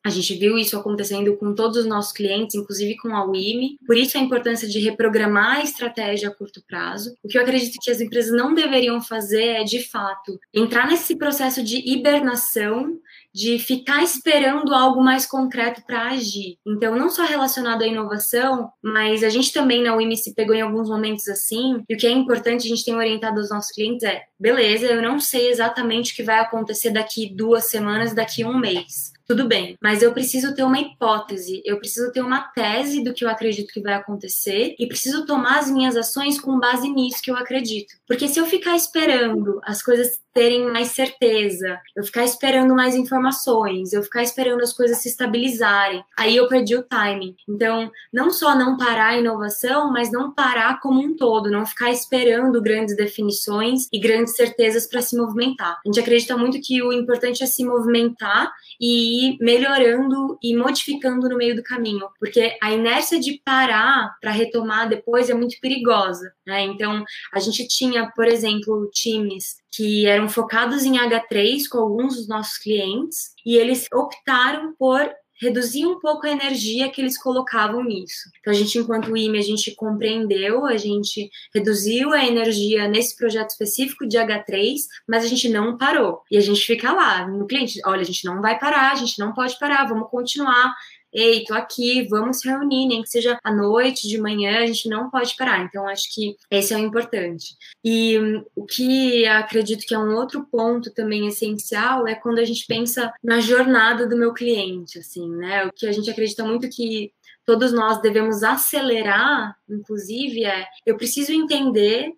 a 0.06 0.10
gente 0.10 0.36
viu 0.36 0.58
isso 0.58 0.78
acontecendo 0.78 1.36
com 1.38 1.54
todos 1.56 1.78
os 1.78 1.86
nossos 1.86 2.12
clientes, 2.12 2.56
inclusive 2.56 2.98
com 2.98 3.16
a 3.16 3.24
WIMI. 3.24 3.78
Por 3.86 3.98
isso 3.98 4.18
a 4.18 4.22
importância 4.22 4.68
de 4.68 4.80
reprogramar 4.80 5.58
a 5.58 5.64
estratégia 5.64 6.30
a 6.30 6.34
curto 6.34 6.62
prazo. 6.68 7.16
O 7.24 7.28
que 7.28 7.38
eu 7.38 7.42
acredito 7.42 7.80
que 7.82 7.90
as 7.90 8.02
empresas 8.02 8.36
não 8.36 8.54
deveriam 8.54 9.02
fazer 9.02 9.44
é, 9.44 9.64
de 9.64 9.82
fato, 9.82 10.38
entrar 10.54 10.88
nesse 10.88 11.16
processo 11.16 11.64
de 11.64 11.78
hibernação 11.90 13.00
de 13.34 13.58
ficar 13.58 14.04
esperando 14.04 14.76
algo 14.76 15.02
mais 15.02 15.26
concreto 15.26 15.82
para 15.88 16.10
agir. 16.10 16.58
Então, 16.68 16.96
não 16.96 17.10
só 17.10 17.24
relacionado 17.24 17.82
à 17.82 17.88
inovação, 17.88 18.72
mas 18.82 19.24
a 19.24 19.30
gente 19.30 19.52
também 19.52 19.82
na 19.82 19.96
UIM 19.96 20.16
se 20.16 20.36
pegou 20.36 20.54
em 20.54 20.62
alguns 20.62 20.88
momentos 20.88 21.28
assim, 21.28 21.84
e 21.90 21.96
o 21.96 21.98
que 21.98 22.06
é 22.06 22.12
importante 22.12 22.68
a 22.68 22.70
gente 22.70 22.86
tem 22.86 22.96
orientado 22.96 23.40
aos 23.40 23.50
nossos 23.50 23.72
clientes 23.72 24.04
é, 24.04 24.22
beleza, 24.40 24.86
eu 24.86 25.02
não 25.02 25.20
sei 25.20 25.50
exatamente 25.50 26.14
o 26.14 26.16
que 26.16 26.22
vai 26.22 26.40
acontecer 26.40 26.92
daqui 26.92 27.34
duas 27.34 27.66
semanas, 27.66 28.14
daqui 28.14 28.46
um 28.46 28.60
mês 28.60 29.13
tudo 29.26 29.48
bem, 29.48 29.78
mas 29.82 30.02
eu 30.02 30.14
preciso 30.14 30.54
ter 30.54 30.64
uma 30.64 30.80
hipótese, 30.80 31.62
eu 31.66 31.78
preciso 31.78 32.12
ter 32.12 32.22
uma 32.22 32.42
tese 32.42 33.04
do 33.04 33.14
que 33.14 33.24
eu 33.24 33.30
acredito 33.30 33.74
que 33.74 33.82
vai 33.82 33.94
acontecer 33.94 34.76
e 34.78 34.88
preciso 34.88 35.26
tomar 35.26 35.60
as 35.60 35.72
minhas 35.72 35.96
ações 35.96 36.40
com 36.40 36.60
base 36.60 36.90
nisso 36.90 37.22
que 37.22 37.32
eu 37.32 37.38
acredito. 37.38 37.94
Porque 38.08 38.28
se 38.28 38.40
eu 38.40 38.46
ficar 38.46 38.76
esperando 38.76 39.60
as 39.64 39.82
coisas 39.82 40.22
terem 40.34 40.72
mais 40.72 40.90
certeza, 40.90 41.80
eu 41.96 42.04
ficar 42.04 42.24
esperando 42.24 42.74
mais 42.74 42.96
informações, 42.96 43.94
eu 43.94 44.02
ficar 44.02 44.24
esperando 44.24 44.62
as 44.62 44.74
coisas 44.74 44.98
se 44.98 45.08
estabilizarem, 45.08 46.04
aí 46.18 46.36
eu 46.36 46.48
perdi 46.48 46.76
o 46.76 46.84
timing. 46.84 47.36
Então, 47.48 47.92
não 48.12 48.32
só 48.32 48.56
não 48.56 48.76
parar 48.76 49.10
a 49.10 49.18
inovação, 49.18 49.92
mas 49.92 50.12
não 50.12 50.34
parar 50.34 50.80
como 50.82 51.00
um 51.00 51.16
todo, 51.16 51.52
não 51.52 51.66
ficar 51.66 51.92
esperando 51.92 52.62
grandes 52.62 52.96
definições 52.96 53.88
e 53.94 54.00
grandes 54.00 54.36
certezas 54.36 54.88
para 54.88 55.02
se 55.02 55.16
movimentar. 55.16 55.80
A 55.86 55.88
gente 55.88 56.00
acredita 56.00 56.36
muito 56.36 56.60
que 56.60 56.82
o 56.82 56.92
importante 56.92 57.44
é 57.44 57.46
se 57.46 57.64
movimentar 57.64 58.52
e 58.82 59.13
ir 59.14 59.38
melhorando 59.40 60.38
e 60.42 60.56
modificando 60.56 61.30
no 61.30 61.38
meio 61.38 61.56
do 61.56 61.64
caminho, 61.64 62.08
porque 62.20 62.58
a 62.62 62.72
inércia 62.72 63.20
de 63.20 63.42
parar 63.44 64.16
para 64.22 64.32
retomar 64.32 64.90
depois 64.90 65.30
é 65.30 65.34
muito 65.34 65.60
perigosa, 65.62 66.34
né? 66.46 66.62
Então, 66.64 67.04
a 67.32 67.40
gente 67.40 67.68
tinha, 67.68 68.12
por 68.16 68.26
exemplo, 68.26 68.90
times 68.92 69.58
que 69.72 70.06
eram 70.06 70.30
focados 70.30 70.84
em 70.84 70.98
H3 70.98 71.68
com 71.70 71.80
alguns 71.80 72.16
dos 72.16 72.28
nossos 72.28 72.58
clientes 72.58 73.34
e 73.46 73.58
eles 73.58 73.88
optaram 73.92 74.74
por 74.78 75.10
reduzir 75.42 75.86
um 75.86 76.00
pouco 76.00 76.26
a 76.26 76.32
energia 76.32 76.90
que 76.90 77.02
eles 77.02 77.18
colocavam 77.18 77.84
nisso. 77.84 78.30
Então, 78.40 78.52
a 78.52 78.56
gente, 78.56 78.78
enquanto 78.78 79.16
IME, 79.16 79.38
a 79.38 79.42
gente 79.42 79.76
compreendeu, 79.76 80.66
a 80.66 80.78
gente 80.78 81.30
reduziu 81.54 82.12
a 82.14 82.26
energia 82.26 82.88
nesse 82.88 83.16
projeto 83.16 83.50
específico 83.50 84.08
de 84.08 84.18
H3, 84.18 84.76
mas 85.08 85.24
a 85.24 85.28
gente 85.28 85.50
não 85.50 85.78
parou. 85.78 86.22
E 86.30 86.38
a 86.38 86.42
gente 86.42 86.62
fica 86.66 86.92
lá 86.92 87.28
no 87.28 87.48
cliente, 87.48 87.80
olha, 87.86 88.02
a 88.02 88.06
gente 88.06 88.26
não 88.26 88.42
vai 88.42 88.58
parar, 88.60 88.92
a 88.92 88.96
gente 88.96 89.20
não 89.20 89.34
pode 89.34 89.58
parar, 89.60 89.86
vamos 89.86 90.10
continuar 90.10 90.74
ei, 91.14 91.44
tô 91.44 91.54
aqui, 91.54 92.08
vamos 92.08 92.40
se 92.40 92.48
reunir, 92.48 92.88
nem 92.88 93.04
que 93.04 93.10
seja 93.10 93.38
à 93.44 93.54
noite, 93.54 94.08
de 94.08 94.18
manhã, 94.20 94.60
a 94.60 94.66
gente 94.66 94.90
não 94.90 95.10
pode 95.10 95.36
parar. 95.36 95.64
Então, 95.64 95.88
acho 95.88 96.14
que 96.14 96.36
esse 96.50 96.74
é 96.74 96.78
o 96.78 96.80
importante. 96.80 97.56
E 97.84 98.20
um, 98.20 98.44
o 98.56 98.66
que 98.66 99.26
acredito 99.28 99.86
que 99.86 99.94
é 99.94 100.00
um 100.00 100.16
outro 100.16 100.46
ponto 100.52 100.92
também 100.94 101.28
essencial 101.28 102.08
é 102.08 102.16
quando 102.16 102.40
a 102.40 102.46
gente 102.46 102.66
pensa 102.66 103.14
na 103.24 103.40
jornada 103.40 104.08
do 104.08 104.18
meu 104.18 104.34
cliente, 104.34 105.00
assim, 105.00 105.30
né? 105.30 105.66
O 105.66 105.72
que 105.72 105.86
a 105.86 105.92
gente 105.92 106.10
acredita 106.10 106.44
muito 106.44 106.70
que 106.70 107.12
todos 107.46 107.72
nós 107.72 108.02
devemos 108.02 108.42
acelerar, 108.44 109.56
inclusive, 109.70 110.46
é 110.46 110.66
eu 110.86 110.98
preciso 110.98 111.32
entender 111.32 112.14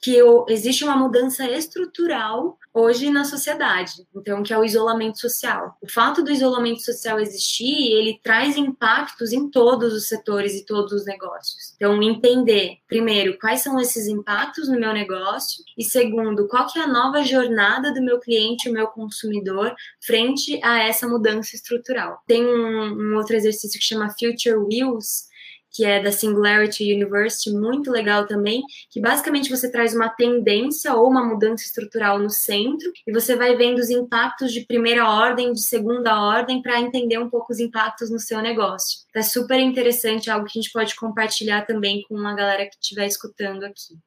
que 0.00 0.16
eu, 0.16 0.46
existe 0.48 0.82
uma 0.82 0.96
mudança 0.96 1.48
estrutural 1.50 2.58
hoje 2.72 3.10
na 3.10 3.24
sociedade, 3.24 4.06
então 4.14 4.42
que 4.42 4.52
é 4.52 4.58
o 4.58 4.64
isolamento 4.64 5.18
social. 5.18 5.76
O 5.80 5.90
fato 5.90 6.22
do 6.22 6.30
isolamento 6.30 6.82
social 6.82 7.18
existir, 7.18 7.92
ele 7.92 8.20
traz 8.22 8.56
impactos 8.56 9.32
em 9.32 9.50
todos 9.50 9.92
os 9.92 10.06
setores 10.06 10.54
e 10.54 10.64
todos 10.64 10.92
os 10.92 11.04
negócios. 11.04 11.74
Então 11.76 12.00
entender, 12.02 12.78
primeiro, 12.86 13.38
quais 13.38 13.60
são 13.60 13.78
esses 13.80 14.06
impactos 14.06 14.68
no 14.68 14.78
meu 14.78 14.92
negócio 14.92 15.64
e 15.76 15.84
segundo, 15.84 16.48
qual 16.48 16.66
que 16.66 16.78
é 16.78 16.82
a 16.82 16.86
nova 16.86 17.22
jornada 17.24 17.92
do 17.92 18.02
meu 18.02 18.20
cliente, 18.20 18.68
o 18.68 18.72
meu 18.72 18.86
consumidor, 18.88 19.74
frente 20.00 20.60
a 20.62 20.82
essa 20.82 21.08
mudança 21.08 21.56
estrutural. 21.56 22.22
Tem 22.26 22.44
um, 22.44 23.12
um 23.12 23.16
outro 23.16 23.34
exercício 23.34 23.78
que 23.78 23.86
chama 23.86 24.14
Future 24.18 24.56
Wheels, 24.56 25.29
que 25.70 25.84
é 25.84 26.02
da 26.02 26.12
Singularity 26.12 26.92
University, 26.92 27.50
muito 27.52 27.90
legal 27.90 28.26
também, 28.26 28.62
que 28.90 29.00
basicamente 29.00 29.50
você 29.50 29.70
traz 29.70 29.94
uma 29.94 30.08
tendência 30.08 30.94
ou 30.94 31.08
uma 31.08 31.24
mudança 31.24 31.64
estrutural 31.64 32.18
no 32.18 32.30
centro 32.30 32.90
e 33.06 33.12
você 33.12 33.36
vai 33.36 33.56
vendo 33.56 33.78
os 33.78 33.90
impactos 33.90 34.52
de 34.52 34.66
primeira 34.66 35.08
ordem, 35.08 35.52
de 35.52 35.62
segunda 35.62 36.20
ordem, 36.20 36.60
para 36.60 36.80
entender 36.80 37.18
um 37.18 37.30
pouco 37.30 37.52
os 37.52 37.60
impactos 37.60 38.10
no 38.10 38.18
seu 38.18 38.40
negócio. 38.40 39.00
É 39.14 39.22
super 39.22 39.58
interessante, 39.58 40.30
algo 40.30 40.46
que 40.46 40.58
a 40.58 40.62
gente 40.62 40.72
pode 40.72 40.94
compartilhar 40.96 41.66
também 41.66 42.02
com 42.08 42.18
a 42.18 42.34
galera 42.34 42.66
que 42.66 42.76
estiver 42.80 43.06
escutando 43.06 43.64
aqui. 43.64 43.98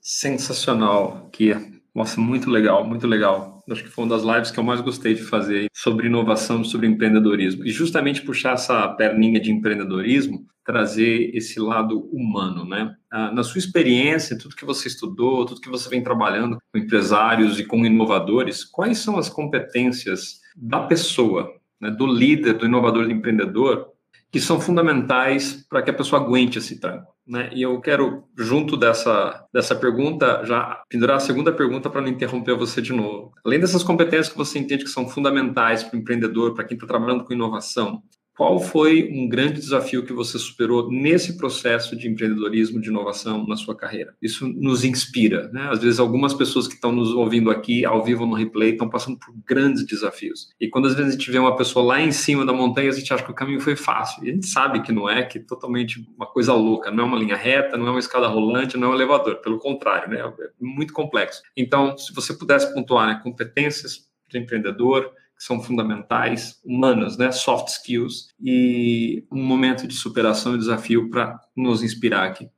Sensacional, 0.00 1.28
Kia. 1.30 1.77
Nossa, 1.98 2.20
muito 2.20 2.48
legal, 2.48 2.86
muito 2.86 3.08
legal. 3.08 3.60
Acho 3.68 3.82
que 3.82 3.90
foi 3.90 4.04
uma 4.04 4.16
das 4.16 4.24
lives 4.24 4.52
que 4.52 4.60
eu 4.60 4.62
mais 4.62 4.80
gostei 4.80 5.14
de 5.14 5.22
fazer 5.24 5.66
sobre 5.74 6.06
inovação, 6.06 6.62
sobre 6.62 6.86
empreendedorismo. 6.86 7.66
E 7.66 7.72
justamente 7.72 8.22
puxar 8.22 8.52
essa 8.52 8.86
perninha 8.90 9.40
de 9.40 9.50
empreendedorismo, 9.50 10.46
trazer 10.64 11.34
esse 11.34 11.58
lado 11.58 12.08
humano, 12.12 12.64
né? 12.64 12.94
Ah, 13.10 13.32
na 13.32 13.42
sua 13.42 13.58
experiência, 13.58 14.38
tudo 14.38 14.54
que 14.54 14.64
você 14.64 14.86
estudou, 14.86 15.44
tudo 15.44 15.60
que 15.60 15.68
você 15.68 15.88
vem 15.88 16.00
trabalhando 16.00 16.58
com 16.72 16.78
empresários 16.78 17.58
e 17.58 17.64
com 17.64 17.84
inovadores, 17.84 18.64
quais 18.64 18.98
são 18.98 19.18
as 19.18 19.28
competências 19.28 20.38
da 20.56 20.82
pessoa, 20.86 21.52
né, 21.80 21.90
do 21.90 22.06
líder, 22.06 22.52
do 22.52 22.66
inovador, 22.66 23.06
do 23.06 23.12
empreendedor, 23.12 23.88
que 24.30 24.38
são 24.38 24.60
fundamentais 24.60 25.66
para 25.68 25.82
que 25.82 25.90
a 25.90 25.94
pessoa 25.94 26.22
aguente 26.22 26.58
esse 26.58 26.78
tranco. 26.78 27.17
Né? 27.28 27.50
E 27.52 27.60
eu 27.60 27.78
quero, 27.80 28.24
junto 28.36 28.74
dessa, 28.74 29.46
dessa 29.52 29.76
pergunta, 29.76 30.42
já 30.44 30.82
pendurar 30.88 31.18
a 31.18 31.20
segunda 31.20 31.52
pergunta 31.52 31.90
para 31.90 32.00
não 32.00 32.08
interromper 32.08 32.56
você 32.56 32.80
de 32.80 32.92
novo. 32.92 33.34
Além 33.44 33.60
dessas 33.60 33.82
competências 33.82 34.30
que 34.30 34.38
você 34.38 34.58
entende 34.58 34.84
que 34.84 34.90
são 34.90 35.06
fundamentais 35.06 35.84
para 35.84 35.96
o 35.96 36.00
empreendedor, 36.00 36.54
para 36.54 36.64
quem 36.64 36.74
está 36.74 36.86
trabalhando 36.86 37.24
com 37.24 37.34
inovação, 37.34 38.02
qual 38.38 38.60
foi 38.60 39.10
um 39.12 39.28
grande 39.28 39.54
desafio 39.54 40.06
que 40.06 40.12
você 40.12 40.38
superou 40.38 40.88
nesse 40.88 41.36
processo 41.36 41.96
de 41.96 42.06
empreendedorismo, 42.06 42.80
de 42.80 42.88
inovação 42.88 43.44
na 43.48 43.56
sua 43.56 43.74
carreira? 43.74 44.14
Isso 44.22 44.46
nos 44.46 44.84
inspira, 44.84 45.48
né? 45.48 45.68
Às 45.72 45.80
vezes 45.80 45.98
algumas 45.98 46.32
pessoas 46.32 46.68
que 46.68 46.74
estão 46.74 46.92
nos 46.92 47.10
ouvindo 47.10 47.50
aqui, 47.50 47.84
ao 47.84 48.04
vivo 48.04 48.24
no 48.24 48.36
replay, 48.36 48.70
estão 48.70 48.88
passando 48.88 49.18
por 49.18 49.34
grandes 49.44 49.84
desafios. 49.84 50.54
E 50.60 50.68
quando 50.68 50.86
às 50.86 50.94
vezes 50.94 51.08
a 51.08 51.18
gente 51.18 51.28
vê 51.32 51.36
uma 51.40 51.56
pessoa 51.56 51.84
lá 51.84 52.00
em 52.00 52.12
cima 52.12 52.46
da 52.46 52.52
montanha, 52.52 52.88
a 52.88 52.92
gente 52.92 53.12
acha 53.12 53.24
que 53.24 53.30
o 53.32 53.34
caminho 53.34 53.60
foi 53.60 53.74
fácil. 53.74 54.24
E 54.24 54.30
a 54.30 54.32
gente 54.32 54.46
sabe 54.46 54.82
que 54.82 54.92
não 54.92 55.10
é, 55.10 55.24
que 55.24 55.38
é 55.38 55.42
totalmente 55.42 56.00
uma 56.16 56.26
coisa 56.26 56.52
louca, 56.52 56.92
não 56.92 57.02
é 57.02 57.06
uma 57.08 57.18
linha 57.18 57.36
reta, 57.36 57.76
não 57.76 57.88
é 57.88 57.90
uma 57.90 57.98
escada 57.98 58.28
rolante, 58.28 58.76
não 58.76 58.86
é 58.86 58.90
um 58.92 58.94
elevador, 58.94 59.40
pelo 59.40 59.58
contrário, 59.58 60.10
né? 60.10 60.20
É 60.20 60.48
muito 60.60 60.92
complexo. 60.92 61.42
Então, 61.56 61.98
se 61.98 62.14
você 62.14 62.32
pudesse 62.32 62.72
pontuar, 62.72 63.08
né, 63.08 63.20
competências 63.20 64.06
de 64.30 64.38
empreendedor, 64.38 65.10
que 65.38 65.44
são 65.44 65.62
fundamentais, 65.62 66.60
humanas, 66.64 67.16
né, 67.16 67.30
soft 67.30 67.68
skills, 67.68 68.28
e 68.42 69.24
um 69.30 69.42
momento 69.42 69.86
de 69.86 69.94
superação 69.94 70.56
e 70.56 70.58
desafio 70.58 71.08
para 71.08 71.40
nos 71.56 71.82
inspirar 71.82 72.26
aqui. 72.26 72.50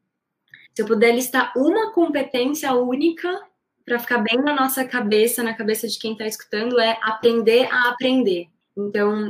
Se 0.75 0.83
eu 0.83 0.87
puder 0.87 1.15
listar 1.15 1.53
uma 1.55 1.93
competência 1.93 2.73
única 2.73 3.29
para 3.85 3.99
ficar 3.99 4.19
bem 4.19 4.39
na 4.39 4.55
nossa 4.55 4.83
cabeça, 4.85 5.43
na 5.43 5.53
cabeça 5.53 5.87
de 5.87 5.99
quem 5.99 6.13
está 6.13 6.27
escutando, 6.27 6.81
é 6.81 6.99
aprender 7.03 7.69
a 7.71 7.91
aprender. 7.91 8.47
Então, 8.77 9.29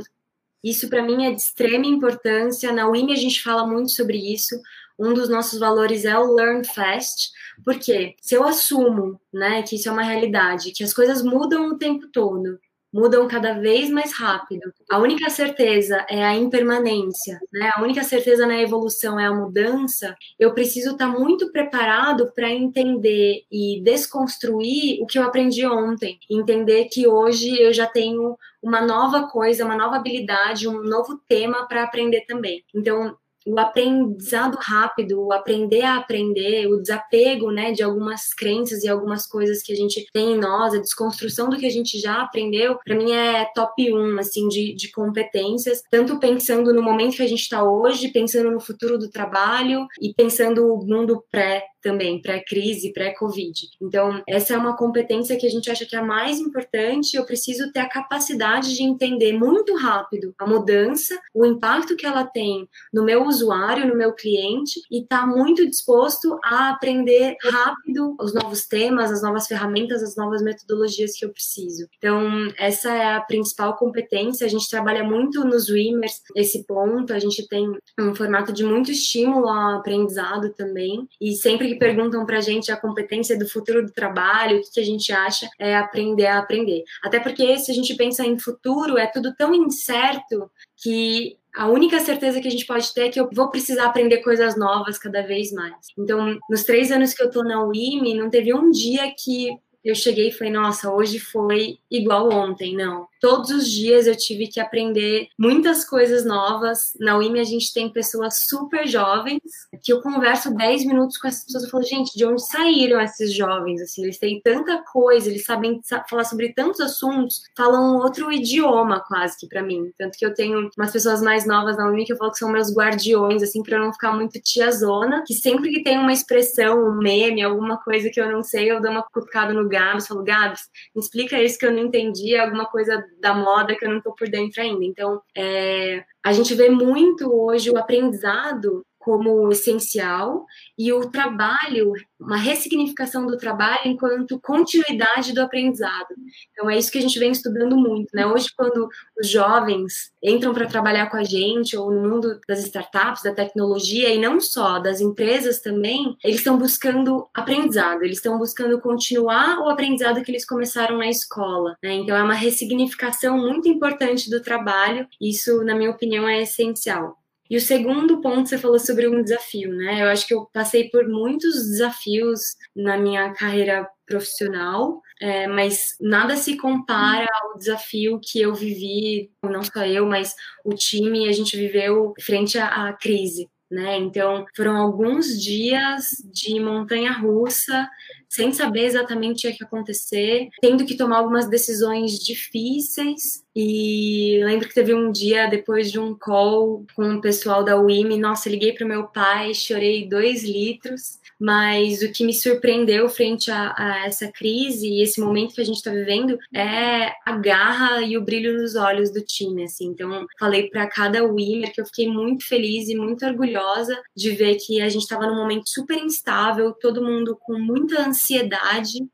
isso 0.63 0.87
para 0.87 1.01
mim 1.01 1.25
é 1.25 1.31
de 1.31 1.41
extrema 1.41 1.85
importância. 1.85 2.71
Na 2.71 2.87
UIM 2.87 3.11
a 3.11 3.15
gente 3.15 3.41
fala 3.41 3.65
muito 3.67 3.91
sobre 3.91 4.17
isso. 4.17 4.55
Um 4.97 5.13
dos 5.13 5.27
nossos 5.27 5.59
valores 5.59 6.05
é 6.05 6.17
o 6.17 6.33
Learn 6.35 6.63
Fast, 6.63 7.31
porque 7.65 8.15
se 8.21 8.35
eu 8.35 8.43
assumo, 8.43 9.19
né, 9.33 9.63
que 9.63 9.75
isso 9.75 9.89
é 9.89 9.91
uma 9.91 10.03
realidade, 10.03 10.71
que 10.71 10.83
as 10.83 10.93
coisas 10.93 11.23
mudam 11.23 11.69
o 11.69 11.77
tempo 11.77 12.07
todo, 12.13 12.59
mudam 12.93 13.27
cada 13.27 13.53
vez 13.53 13.89
mais 13.89 14.13
rápido. 14.13 14.73
A 14.89 14.97
única 14.97 15.29
certeza 15.29 16.05
é 16.09 16.23
a 16.23 16.35
impermanência, 16.35 17.39
né? 17.51 17.71
A 17.75 17.81
única 17.81 18.03
certeza 18.03 18.45
na 18.45 18.59
evolução 18.61 19.19
é 19.19 19.25
a 19.25 19.33
mudança. 19.33 20.15
Eu 20.37 20.53
preciso 20.53 20.91
estar 20.91 21.07
muito 21.07 21.51
preparado 21.51 22.31
para 22.35 22.49
entender 22.49 23.43
e 23.51 23.81
desconstruir 23.83 25.01
o 25.01 25.05
que 25.05 25.17
eu 25.17 25.23
aprendi 25.23 25.65
ontem, 25.65 26.19
entender 26.29 26.85
que 26.85 27.07
hoje 27.07 27.61
eu 27.61 27.73
já 27.73 27.87
tenho 27.87 28.37
uma 28.61 28.81
nova 28.81 29.27
coisa, 29.27 29.65
uma 29.65 29.75
nova 29.75 29.95
habilidade, 29.95 30.67
um 30.67 30.83
novo 30.83 31.19
tema 31.27 31.67
para 31.67 31.83
aprender 31.83 32.21
também. 32.21 32.63
Então, 32.75 33.17
o 33.45 33.59
aprendizado 33.59 34.57
rápido, 34.59 35.21
o 35.21 35.33
aprender 35.33 35.81
a 35.81 35.97
aprender, 35.97 36.67
o 36.67 36.81
desapego, 36.81 37.51
né, 37.51 37.71
de 37.71 37.83
algumas 37.83 38.33
crenças 38.33 38.83
e 38.83 38.89
algumas 38.89 39.25
coisas 39.25 39.61
que 39.61 39.73
a 39.73 39.75
gente 39.75 40.05
tem 40.13 40.33
em 40.33 40.39
nós, 40.39 40.73
a 40.73 40.79
desconstrução 40.79 41.49
do 41.49 41.57
que 41.57 41.65
a 41.65 41.71
gente 41.71 41.99
já 41.99 42.21
aprendeu, 42.21 42.77
para 42.83 42.95
mim 42.95 43.11
é 43.11 43.45
top 43.55 43.93
1, 43.93 44.19
assim, 44.19 44.47
de, 44.47 44.75
de 44.75 44.91
competências, 44.91 45.81
tanto 45.89 46.19
pensando 46.19 46.73
no 46.73 46.83
momento 46.83 47.17
que 47.17 47.23
a 47.23 47.27
gente 47.27 47.41
está 47.41 47.63
hoje, 47.63 48.09
pensando 48.09 48.51
no 48.51 48.59
futuro 48.59 48.97
do 48.97 49.09
trabalho 49.09 49.87
e 50.01 50.13
pensando 50.13 50.73
o 50.73 50.85
mundo 50.85 51.23
pré 51.31 51.70
também, 51.81 52.21
pré-crise, 52.21 52.93
pré-Covid. 52.93 53.69
Então, 53.81 54.21
essa 54.27 54.53
é 54.53 54.57
uma 54.57 54.75
competência 54.75 55.37
que 55.37 55.45
a 55.45 55.49
gente 55.49 55.69
acha 55.69 55.85
que 55.85 55.95
é 55.95 55.99
a 55.99 56.05
mais 56.05 56.39
importante. 56.39 57.15
Eu 57.15 57.25
preciso 57.25 57.71
ter 57.71 57.79
a 57.79 57.89
capacidade 57.89 58.75
de 58.75 58.83
entender 58.83 59.33
muito 59.33 59.75
rápido 59.75 60.33
a 60.37 60.45
mudança, 60.45 61.19
o 61.33 61.45
impacto 61.45 61.95
que 61.95 62.05
ela 62.05 62.25
tem 62.25 62.67
no 62.93 63.03
meu 63.03 63.25
usuário, 63.25 63.87
no 63.87 63.95
meu 63.95 64.13
cliente, 64.13 64.81
e 64.91 65.01
estar 65.01 65.21
tá 65.21 65.27
muito 65.27 65.67
disposto 65.67 66.39
a 66.43 66.69
aprender 66.69 67.35
rápido 67.43 68.15
os 68.19 68.33
novos 68.33 68.65
temas, 68.67 69.11
as 69.11 69.21
novas 69.21 69.47
ferramentas, 69.47 70.03
as 70.03 70.15
novas 70.15 70.41
metodologias 70.41 71.13
que 71.13 71.25
eu 71.25 71.31
preciso. 71.31 71.87
Então, 71.97 72.51
essa 72.57 72.91
é 72.91 73.15
a 73.15 73.21
principal 73.21 73.75
competência. 73.75 74.45
A 74.45 74.49
gente 74.49 74.69
trabalha 74.69 75.03
muito 75.03 75.43
nos 75.43 75.65
Swimmers 75.65 76.21
esse 76.35 76.65
ponto. 76.65 77.13
A 77.13 77.19
gente 77.19 77.47
tem 77.47 77.71
um 77.99 78.13
formato 78.13 78.51
de 78.51 78.63
muito 78.63 78.91
estímulo 78.91 79.47
ao 79.47 79.79
aprendizado 79.79 80.53
também, 80.53 81.07
e 81.19 81.33
sempre 81.33 81.70
que 81.71 81.79
perguntam 81.79 82.25
para 82.25 82.37
a 82.37 82.41
gente 82.41 82.71
a 82.71 82.77
competência 82.77 83.37
do 83.37 83.47
futuro 83.47 83.85
do 83.85 83.91
trabalho, 83.91 84.57
o 84.57 84.61
que, 84.61 84.71
que 84.71 84.79
a 84.79 84.85
gente 84.85 85.11
acha, 85.11 85.49
é 85.57 85.75
aprender 85.75 86.27
a 86.27 86.39
aprender. 86.39 86.83
Até 87.03 87.19
porque 87.19 87.57
se 87.57 87.71
a 87.71 87.73
gente 87.73 87.95
pensa 87.95 88.25
em 88.25 88.37
futuro, 88.37 88.97
é 88.97 89.07
tudo 89.07 89.33
tão 89.35 89.53
incerto 89.53 90.51
que 90.77 91.37
a 91.55 91.67
única 91.67 91.99
certeza 91.99 92.39
que 92.39 92.47
a 92.47 92.51
gente 92.51 92.65
pode 92.65 92.93
ter 92.93 93.07
é 93.07 93.09
que 93.09 93.19
eu 93.19 93.29
vou 93.31 93.49
precisar 93.49 93.85
aprender 93.85 94.17
coisas 94.17 94.57
novas 94.57 94.97
cada 94.97 95.21
vez 95.21 95.51
mais. 95.51 95.87
Então, 95.97 96.37
nos 96.49 96.63
três 96.63 96.91
anos 96.91 97.13
que 97.13 97.21
eu 97.21 97.27
estou 97.27 97.43
na 97.43 97.63
UIM, 97.63 98.17
não 98.17 98.29
teve 98.29 98.53
um 98.53 98.71
dia 98.71 99.13
que 99.17 99.49
eu 99.83 99.95
cheguei 99.95 100.29
e 100.29 100.31
falei, 100.31 100.53
nossa, 100.53 100.91
hoje 100.91 101.19
foi 101.19 101.79
igual 101.89 102.31
ontem, 102.31 102.75
não. 102.75 103.07
Todos 103.21 103.51
os 103.51 103.69
dias 103.69 104.07
eu 104.07 104.17
tive 104.17 104.47
que 104.47 104.59
aprender 104.59 105.27
muitas 105.37 105.85
coisas 105.85 106.25
novas. 106.25 106.79
Na 106.99 107.15
UIM 107.15 107.39
a 107.39 107.43
gente 107.43 107.71
tem 107.71 107.87
pessoas 107.87 108.47
super 108.49 108.87
jovens, 108.87 109.39
que 109.83 109.93
eu 109.93 110.01
converso 110.01 110.51
10 110.51 110.85
minutos 110.85 111.17
com 111.17 111.27
essas 111.27 111.45
pessoas 111.45 111.65
e 111.65 111.69
falo, 111.69 111.83
gente, 111.83 112.17
de 112.17 112.25
onde 112.25 112.43
saíram 112.43 112.99
esses 112.99 113.31
jovens? 113.31 113.79
Assim, 113.79 114.01
eles 114.01 114.17
têm 114.17 114.41
tanta 114.41 114.83
coisa, 114.91 115.29
eles 115.29 115.45
sabem 115.45 115.79
falar 116.09 116.23
sobre 116.23 116.51
tantos 116.51 116.81
assuntos, 116.81 117.43
falam 117.55 117.97
outro 117.97 118.31
idioma 118.31 119.03
quase 119.07 119.37
que 119.37 119.47
para 119.47 119.61
mim. 119.61 119.91
Tanto 119.99 120.17
que 120.17 120.25
eu 120.25 120.33
tenho 120.33 120.71
umas 120.75 120.91
pessoas 120.91 121.21
mais 121.21 121.45
novas 121.45 121.77
na 121.77 121.91
UIM 121.91 122.05
que 122.05 122.13
eu 122.13 122.17
falo 122.17 122.31
que 122.31 122.39
são 122.39 122.49
meus 122.49 122.75
guardiões, 122.75 123.43
assim, 123.43 123.61
para 123.61 123.77
não 123.77 123.93
ficar 123.93 124.13
muito 124.13 124.41
tiazona, 124.41 125.23
que 125.27 125.35
sempre 125.35 125.69
que 125.69 125.83
tem 125.83 125.99
uma 125.99 126.11
expressão, 126.11 126.83
um 126.89 126.97
meme, 126.97 127.43
alguma 127.43 127.77
coisa 127.77 128.09
que 128.11 128.19
eu 128.19 128.31
não 128.31 128.41
sei, 128.41 128.71
eu 128.71 128.81
dou 128.81 128.89
uma 128.89 129.03
cutucada 129.03 129.53
no 129.53 129.69
Gabs, 129.69 130.07
falo, 130.07 130.23
Gabs, 130.23 130.61
me 130.95 131.01
explica 131.03 131.39
isso 131.39 131.59
que 131.59 131.67
eu 131.67 131.71
não 131.71 131.79
entendi, 131.79 132.35
alguma 132.35 132.65
coisa 132.65 133.10
da 133.19 133.33
moda 133.33 133.75
que 133.75 133.85
eu 133.85 133.89
não 133.89 133.97
estou 133.97 134.13
por 134.15 134.29
dentro 134.29 134.61
ainda. 134.61 134.83
Então, 134.83 135.21
é, 135.35 136.03
a 136.23 136.31
gente 136.31 136.53
vê 136.53 136.69
muito 136.69 137.31
hoje 137.33 137.69
o 137.69 137.77
aprendizado 137.77 138.85
como 139.01 139.51
essencial 139.51 140.45
e 140.77 140.91
o 140.93 141.09
trabalho, 141.09 141.93
uma 142.19 142.37
ressignificação 142.37 143.25
do 143.25 143.37
trabalho 143.37 143.81
enquanto 143.85 144.39
continuidade 144.39 145.33
do 145.33 145.41
aprendizado. 145.41 146.07
Então 146.51 146.69
é 146.69 146.77
isso 146.77 146.91
que 146.91 146.97
a 146.97 147.01
gente 147.01 147.19
vem 147.19 147.31
estudando 147.31 147.75
muito, 147.75 148.09
né? 148.13 148.25
Hoje 148.25 148.47
quando 148.55 148.87
os 149.19 149.27
jovens 149.27 150.11
entram 150.23 150.53
para 150.53 150.67
trabalhar 150.67 151.09
com 151.09 151.17
a 151.17 151.23
gente 151.23 151.75
ou 151.75 151.91
no 151.91 152.07
mundo 152.07 152.39
das 152.47 152.59
startups, 152.63 153.23
da 153.23 153.33
tecnologia 153.33 154.13
e 154.13 154.19
não 154.19 154.39
só 154.39 154.79
das 154.79 155.01
empresas 155.01 155.59
também, 155.59 156.15
eles 156.23 156.37
estão 156.37 156.57
buscando 156.57 157.27
aprendizado, 157.33 158.03
eles 158.03 158.17
estão 158.17 158.37
buscando 158.37 158.79
continuar 158.79 159.59
o 159.59 159.69
aprendizado 159.69 160.23
que 160.23 160.31
eles 160.31 160.45
começaram 160.45 160.97
na 160.97 161.09
escola, 161.09 161.75
né? 161.83 161.93
Então 161.93 162.15
é 162.15 162.23
uma 162.23 162.33
ressignificação 162.33 163.37
muito 163.37 163.67
importante 163.67 164.29
do 164.29 164.41
trabalho. 164.41 165.07
Isso, 165.19 165.63
na 165.63 165.75
minha 165.75 165.91
opinião, 165.91 166.27
é 166.27 166.41
essencial. 166.41 167.20
E 167.51 167.57
o 167.57 167.59
segundo 167.59 168.21
ponto, 168.21 168.47
você 168.47 168.57
falou 168.57 168.79
sobre 168.79 169.09
um 169.09 169.21
desafio, 169.21 169.75
né? 169.75 170.01
Eu 170.01 170.07
acho 170.07 170.25
que 170.25 170.33
eu 170.33 170.45
passei 170.53 170.89
por 170.89 171.05
muitos 171.09 171.53
desafios 171.67 172.39
na 172.73 172.97
minha 172.97 173.33
carreira 173.33 173.85
profissional, 174.05 175.01
é, 175.19 175.47
mas 175.47 175.97
nada 175.99 176.37
se 176.37 176.55
compara 176.55 177.27
ao 177.43 177.57
desafio 177.57 178.21
que 178.23 178.39
eu 178.39 178.55
vivi, 178.55 179.29
não 179.43 179.61
só 179.63 179.85
eu, 179.85 180.05
mas 180.05 180.33
o 180.63 180.73
time, 180.73 181.27
a 181.27 181.33
gente 181.33 181.57
viveu 181.57 182.13
frente 182.21 182.57
à, 182.57 182.87
à 182.87 182.93
crise. 182.93 183.49
Né? 183.69 183.97
Então, 183.97 184.45
foram 184.55 184.77
alguns 184.77 185.37
dias 185.37 186.05
de 186.33 186.57
montanha 186.57 187.11
russa, 187.11 187.89
sem 188.31 188.53
saber 188.53 188.85
exatamente 188.85 189.45
o 189.45 189.51
que 189.51 189.61
ia 189.61 189.67
acontecer, 189.67 190.47
tendo 190.61 190.85
que 190.85 190.95
tomar 190.95 191.17
algumas 191.17 191.49
decisões 191.49 192.17
difíceis. 192.17 193.43
E 193.53 194.39
lembro 194.45 194.69
que 194.69 194.73
teve 194.73 194.93
um 194.93 195.11
dia 195.11 195.47
depois 195.47 195.91
de 195.91 195.99
um 195.99 196.17
call 196.17 196.85
com 196.95 197.15
o 197.15 197.21
pessoal 197.21 197.61
da 197.61 197.77
UIM, 197.77 198.17
nossa, 198.17 198.49
liguei 198.49 198.71
para 198.71 198.87
meu 198.87 199.07
pai, 199.07 199.53
chorei 199.53 200.07
dois 200.07 200.43
litros 200.43 201.19
mas 201.41 202.03
o 202.03 202.11
que 202.11 202.23
me 202.23 202.35
surpreendeu 202.35 203.09
frente 203.09 203.49
a, 203.49 203.73
a, 203.75 204.05
essa 204.05 204.31
crise 204.31 204.87
e 204.87 205.01
esse 205.01 205.19
momento 205.19 205.55
que 205.55 205.61
a 205.61 205.65
gente 205.65 205.77
está 205.77 205.89
vivendo 205.89 206.37
é 206.53 207.11
a 207.25 207.35
garra 207.35 208.03
e 208.03 208.15
o 208.15 208.21
brilho 208.21 208.61
nos 208.61 208.75
olhos 208.75 209.11
do 209.11 209.21
time, 209.21 209.63
assim. 209.63 209.87
Então, 209.87 210.27
falei 210.39 210.69
para 210.69 210.85
cada 210.85 211.25
winner 211.25 211.73
que 211.73 211.81
eu 211.81 211.85
fiquei 211.87 212.07
muito 212.07 212.47
feliz 212.47 212.87
e 212.89 212.95
muito 212.95 213.25
orgulhosa 213.25 213.99
de 214.15 214.29
ver 214.29 214.57
que 214.57 214.81
a 214.81 214.87
gente 214.87 215.01
estava 215.01 215.25
num 215.25 215.35
momento 215.35 215.67
super 215.67 215.97
instável, 215.97 216.75
todo 216.79 217.03
mundo 217.03 217.35
com 217.41 217.57
muita 217.57 218.07
ansiedade, 218.07 218.20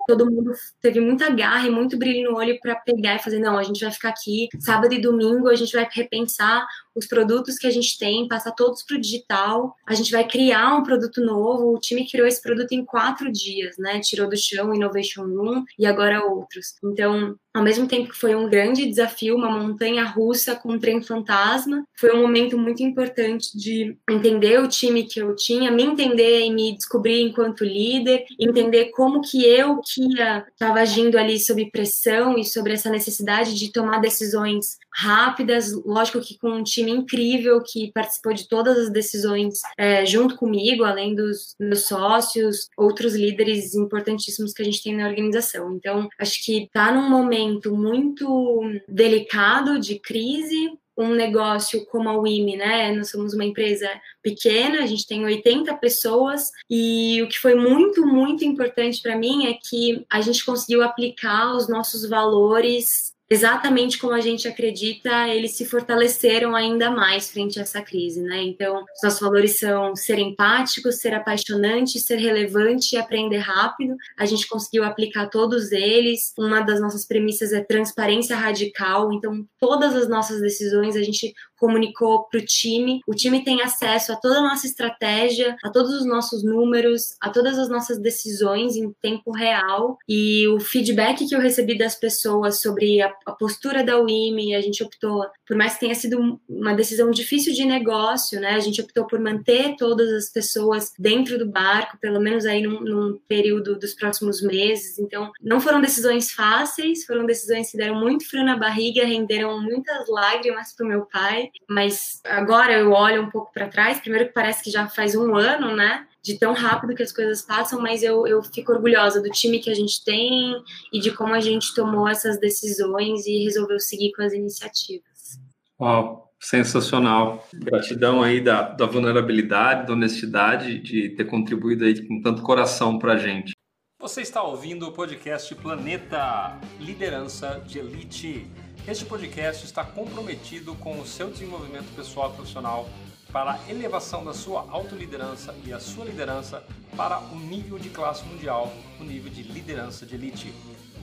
todo 0.08 0.30
mundo 0.30 0.52
teve 0.82 1.00
muita 1.00 1.30
garra 1.30 1.68
e 1.68 1.72
muito 1.72 1.98
brilho 1.98 2.32
no 2.32 2.38
olho 2.38 2.60
para 2.60 2.76
pegar 2.76 3.16
e 3.16 3.20
fazer, 3.20 3.40
não, 3.40 3.58
a 3.58 3.64
gente 3.64 3.82
vai 3.84 3.92
ficar 3.92 4.10
aqui 4.10 4.48
sábado 4.60 4.94
e 4.94 5.02
domingo, 5.02 5.48
a 5.48 5.56
gente 5.56 5.74
vai 5.74 5.88
repensar 5.92 6.66
os 6.98 7.08
produtos 7.08 7.58
que 7.58 7.68
a 7.68 7.72
gente 7.72 7.98
tem, 7.98 8.28
passar 8.28 8.52
todos 8.52 8.84
para 8.84 8.98
o 8.98 9.02
digital. 9.02 9.76
A 9.86 9.94
gente 9.94 10.12
vai 10.12 10.28
criar 10.28 10.76
um 10.76 10.84
produto 10.84 11.22
novo. 11.22 11.74
O 11.74 11.80
time 11.80 12.10
criou 12.10 12.28
esse 12.28 12.42
produto 12.42 12.72
em 12.72 12.84
quatro 12.84 13.32
dias, 13.32 13.76
né? 13.78 14.00
Tirou 14.00 14.28
do 14.30 14.38
chão 14.38 14.74
Innovation 14.74 15.24
Room 15.24 15.64
e 15.78 15.86
agora 15.86 16.26
outros. 16.26 16.74
Então, 16.84 17.36
ao 17.58 17.64
mesmo 17.64 17.88
tempo 17.88 18.10
que 18.10 18.16
foi 18.16 18.36
um 18.36 18.48
grande 18.48 18.86
desafio, 18.86 19.36
uma 19.36 19.50
montanha 19.50 20.04
russa 20.04 20.56
com 20.56 20.74
um 20.74 20.80
trem 20.80 21.02
fantasma, 21.02 21.84
foi 22.00 22.14
um 22.14 22.22
momento 22.22 22.56
muito 22.56 22.84
importante 22.84 23.58
de 23.58 23.98
entender 24.08 24.60
o 24.60 24.68
time 24.68 25.04
que 25.04 25.20
eu 25.20 25.36
tinha, 25.36 25.72
me 25.72 25.84
entender 25.84 26.42
e 26.42 26.54
me 26.54 26.76
descobrir 26.76 27.22
enquanto 27.22 27.64
líder, 27.64 28.26
entender 28.40 28.92
como 28.92 29.22
que 29.22 29.44
eu 29.44 29.82
que 29.84 30.04
estava 30.52 30.82
agindo 30.82 31.18
ali 31.18 31.40
sob 31.40 31.70
pressão 31.72 32.38
e 32.38 32.46
sobre 32.46 32.74
essa 32.74 32.92
necessidade 32.92 33.56
de 33.56 33.72
tomar 33.72 34.00
decisões 34.00 34.78
rápidas, 34.94 35.74
lógico 35.86 36.22
que 36.22 36.38
com 36.38 36.50
um 36.50 36.64
time 36.64 36.87
incrível 36.90 37.62
que 37.64 37.92
participou 37.94 38.34
de 38.34 38.48
todas 38.48 38.78
as 38.78 38.90
decisões 38.92 39.60
é, 39.78 40.06
junto 40.06 40.36
comigo, 40.36 40.84
além 40.84 41.16
dos 41.16 41.56
meus 41.60 41.86
sócios, 41.86 42.68
outros 42.78 43.16
líderes 43.16 43.76
importantíssimos 43.76 44.54
que 44.54 44.62
a 44.62 44.66
gente 44.66 44.84
tem 44.84 44.96
na 44.96 45.08
organização. 45.08 45.76
Então, 45.76 46.08
acho 46.20 46.44
que 46.44 46.64
está 46.64 46.92
num 46.92 47.10
momento 47.10 47.76
muito 47.76 48.62
delicado 48.88 49.80
de 49.80 50.00
crise, 50.00 50.72
um 50.98 51.14
negócio 51.14 51.86
como 51.86 52.10
a 52.10 52.18
WIMI, 52.18 52.58
né? 52.58 52.92
Nós 52.92 53.12
somos 53.12 53.34
uma 53.34 53.46
empresa 53.46 53.88
pequena, 54.24 54.82
a 54.82 54.88
gente 54.88 55.06
tem 55.06 55.24
80 55.24 55.76
pessoas 55.76 56.50
e 56.68 57.22
o 57.22 57.30
que 57.30 57.38
foi 57.38 57.54
muito, 57.54 58.06
muito 58.06 58.44
importante 58.44 59.02
para 59.02 59.16
mim 59.16 59.46
é 59.46 59.54
que 59.54 60.04
a 60.10 60.22
gente 60.22 60.44
conseguiu 60.44 60.82
aplicar 60.82 61.56
os 61.56 61.70
nossos 61.70 62.10
valores 62.10 63.16
exatamente 63.30 63.98
como 63.98 64.14
a 64.14 64.22
gente 64.22 64.48
acredita, 64.48 65.28
eles 65.28 65.52
se 65.52 65.66
fortaleceram 65.66 66.56
ainda 66.56 66.90
mais 66.90 67.30
frente 67.30 67.60
a 67.60 67.64
essa 67.64 67.82
crise, 67.82 68.22
né? 68.22 68.42
Então, 68.42 68.78
os 68.78 69.04
nossos 69.04 69.20
valores 69.20 69.58
são 69.58 69.96
ser 69.96 70.18
empático, 70.20 70.92
ser 70.92 71.14
apaixonante, 71.14 72.00
ser 72.00 72.18
relevante 72.18 72.96
e 72.96 72.98
aprender 72.98 73.40
rápido. 73.40 73.96
A 74.18 74.26
gente 74.26 74.48
conseguiu 74.48 74.84
aplicar 74.84 75.30
todos 75.30 75.72
eles. 75.72 76.34
Uma 76.38 76.62
das 76.62 76.80
nossas 76.80 77.06
premissas 77.06 77.52
é 77.52 77.62
transparência 77.62 78.36
radical. 78.36 79.12
Então, 79.12 79.46
todas 79.60 79.96
as 79.96 80.08
nossas 80.08 80.42
decisões 80.42 80.96
a 80.96 81.04
gente 81.04 81.34
comunicou 81.58 82.24
para 82.24 82.40
o 82.40 82.46
time. 82.46 83.02
O 83.08 83.14
time 83.14 83.44
tem 83.44 83.62
acesso 83.62 84.12
a 84.12 84.16
toda 84.16 84.40
a 84.40 84.42
nossa 84.42 84.66
estratégia, 84.66 85.56
a 85.64 85.70
todos 85.70 85.92
os 85.94 86.06
nossos 86.06 86.44
números, 86.44 87.16
a 87.22 87.30
todas 87.30 87.58
as 87.58 87.70
nossas 87.70 88.00
decisões 88.00 88.76
em 88.76 88.92
tempo 89.02 89.32
real. 89.32 89.98
E 90.08 90.48
o 90.48 90.60
feedback 90.60 91.28
que 91.28 91.36
eu 91.36 91.40
recebi 91.40 91.78
das 91.78 91.96
pessoas 91.96 92.62
sobre 92.62 93.02
a, 93.02 93.14
a 93.26 93.32
postura 93.32 93.84
da 93.84 94.00
UIME, 94.00 94.56
a 94.56 94.62
gente 94.62 94.84
optou, 94.84 95.26
por 95.46 95.58
mais 95.58 95.74
que 95.74 95.82
tenha 95.82 95.96
sido 95.96 96.40
uma 96.48 96.74
decisão 96.74 97.12
difícil 97.12 97.54
de 97.54 97.66
negócio, 97.66 98.40
né? 98.40 98.52
A 98.52 98.60
gente 98.60 98.82
optou 98.82 99.06
por 99.06 99.20
manter 99.20 99.76
todas 99.78 100.12
as 100.12 100.30
pessoas 100.32 100.94
dentro 100.98 101.38
do 101.38 101.50
barco, 101.50 101.98
pelo 102.00 102.20
menos 102.20 102.46
aí 102.46 102.62
num, 102.62 102.82
num 102.82 103.20
período 103.28 103.78
dos 103.78 103.94
próximos 103.94 104.42
meses. 104.42 105.00
Então, 105.00 105.32
não 105.42 105.60
foram 105.60 105.82
decisões 105.82 106.32
fáceis, 106.32 107.06
foram 107.06 107.26
decisões 107.26 107.72
que 107.72 107.78
deram 107.78 107.96
muito 107.96 108.28
frio 108.28 108.44
na 108.44 108.58
barriga, 108.58 109.06
renderam 109.06 109.62
muitas 109.62 110.08
lágrimas 110.08 110.76
para 110.76 110.86
o 110.86 110.90
meu 110.90 111.06
pai 111.06 111.47
mas 111.70 112.22
agora 112.26 112.74
eu 112.74 112.92
olho 112.92 113.24
um 113.24 113.30
pouco 113.30 113.52
para 113.52 113.68
trás, 113.68 114.00
primeiro 114.00 114.28
que 114.28 114.34
parece 114.34 114.64
que 114.64 114.72
já 114.72 114.88
faz 114.88 115.16
um 115.16 115.36
ano, 115.36 115.76
né? 115.76 116.08
De 116.22 116.38
tão 116.38 116.54
rápido 116.54 116.96
que 116.96 117.04
as 117.04 117.12
coisas 117.12 117.42
passam, 117.42 117.82
mas 117.82 118.04
eu, 118.04 118.28
eu 118.28 118.42
fico 118.44 118.72
orgulhosa 118.72 119.22
do 119.22 119.30
time 119.30 119.60
que 119.60 119.70
a 119.70 119.74
gente 119.74 120.04
tem 120.04 120.62
e 120.92 121.00
de 121.00 121.12
como 121.12 121.34
a 121.34 121.40
gente 121.40 121.74
tomou 121.74 122.08
essas 122.08 122.40
decisões 122.40 123.26
e 123.26 123.44
resolveu 123.44 123.80
seguir 123.80 124.12
com 124.14 124.24
as 124.24 124.34
iniciativas. 124.34 125.40
Uau, 125.80 126.34
sensacional. 126.40 127.48
Gratidão 127.54 128.22
aí 128.22 128.42
da, 128.42 128.64
da 128.64 128.86
vulnerabilidade, 128.86 129.88
da 129.88 129.94
honestidade, 129.94 130.80
de 130.80 131.10
ter 131.10 131.26
contribuído 131.26 131.86
aí 131.86 132.08
com 132.08 132.22
tanto 132.22 132.42
coração 132.42 132.98
para 132.98 133.14
a 133.14 133.18
gente. 133.18 133.54
Você 134.00 134.22
está 134.22 134.44
ouvindo 134.44 134.88
o 134.88 134.92
podcast 134.92 135.54
Planeta 135.56 136.60
Liderança 136.80 137.64
de 137.66 137.80
Elite. 137.80 138.46
Este 138.88 139.04
podcast 139.04 139.66
está 139.66 139.84
comprometido 139.84 140.74
com 140.76 140.98
o 141.02 141.06
seu 141.06 141.30
desenvolvimento 141.30 141.94
pessoal 141.94 142.32
e 142.32 142.36
profissional 142.36 142.88
para 143.34 143.52
a 143.52 143.70
elevação 143.70 144.24
da 144.24 144.34
sua 144.34 144.66
autoliderança 144.72 145.54
e 145.66 145.74
a 145.74 145.80
sua 145.80 146.06
liderança 146.06 146.64
para 146.96 147.20
o 147.20 147.38
nível 147.38 147.78
de 147.78 147.90
classe 147.90 148.24
mundial, 148.24 148.72
o 148.98 149.04
nível 149.04 149.30
de 149.30 149.44
liderança 149.44 150.06
de 150.06 150.16
elite. 150.16 150.54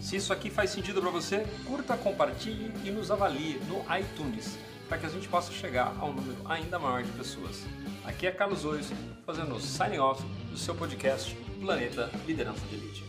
Se 0.00 0.16
isso 0.16 0.32
aqui 0.32 0.48
faz 0.48 0.70
sentido 0.70 1.02
para 1.02 1.10
você, 1.10 1.44
curta, 1.66 1.94
compartilhe 1.94 2.72
e 2.86 2.90
nos 2.90 3.10
avalie 3.10 3.60
no 3.68 3.84
iTunes, 3.94 4.56
para 4.88 4.96
que 4.96 5.04
a 5.04 5.10
gente 5.10 5.28
possa 5.28 5.52
chegar 5.52 5.94
a 6.00 6.06
um 6.06 6.14
número 6.14 6.38
ainda 6.46 6.78
maior 6.78 7.02
de 7.02 7.12
pessoas. 7.12 7.64
Aqui 8.02 8.26
é 8.26 8.32
Carlos 8.32 8.64
Ois, 8.64 8.90
fazendo 9.26 9.54
o 9.56 9.60
signing 9.60 9.98
off 9.98 10.24
do 10.50 10.56
seu 10.56 10.74
podcast 10.74 11.34
Planeta 11.60 12.10
Liderança 12.26 12.64
de 12.66 12.76
Elite. 12.76 13.03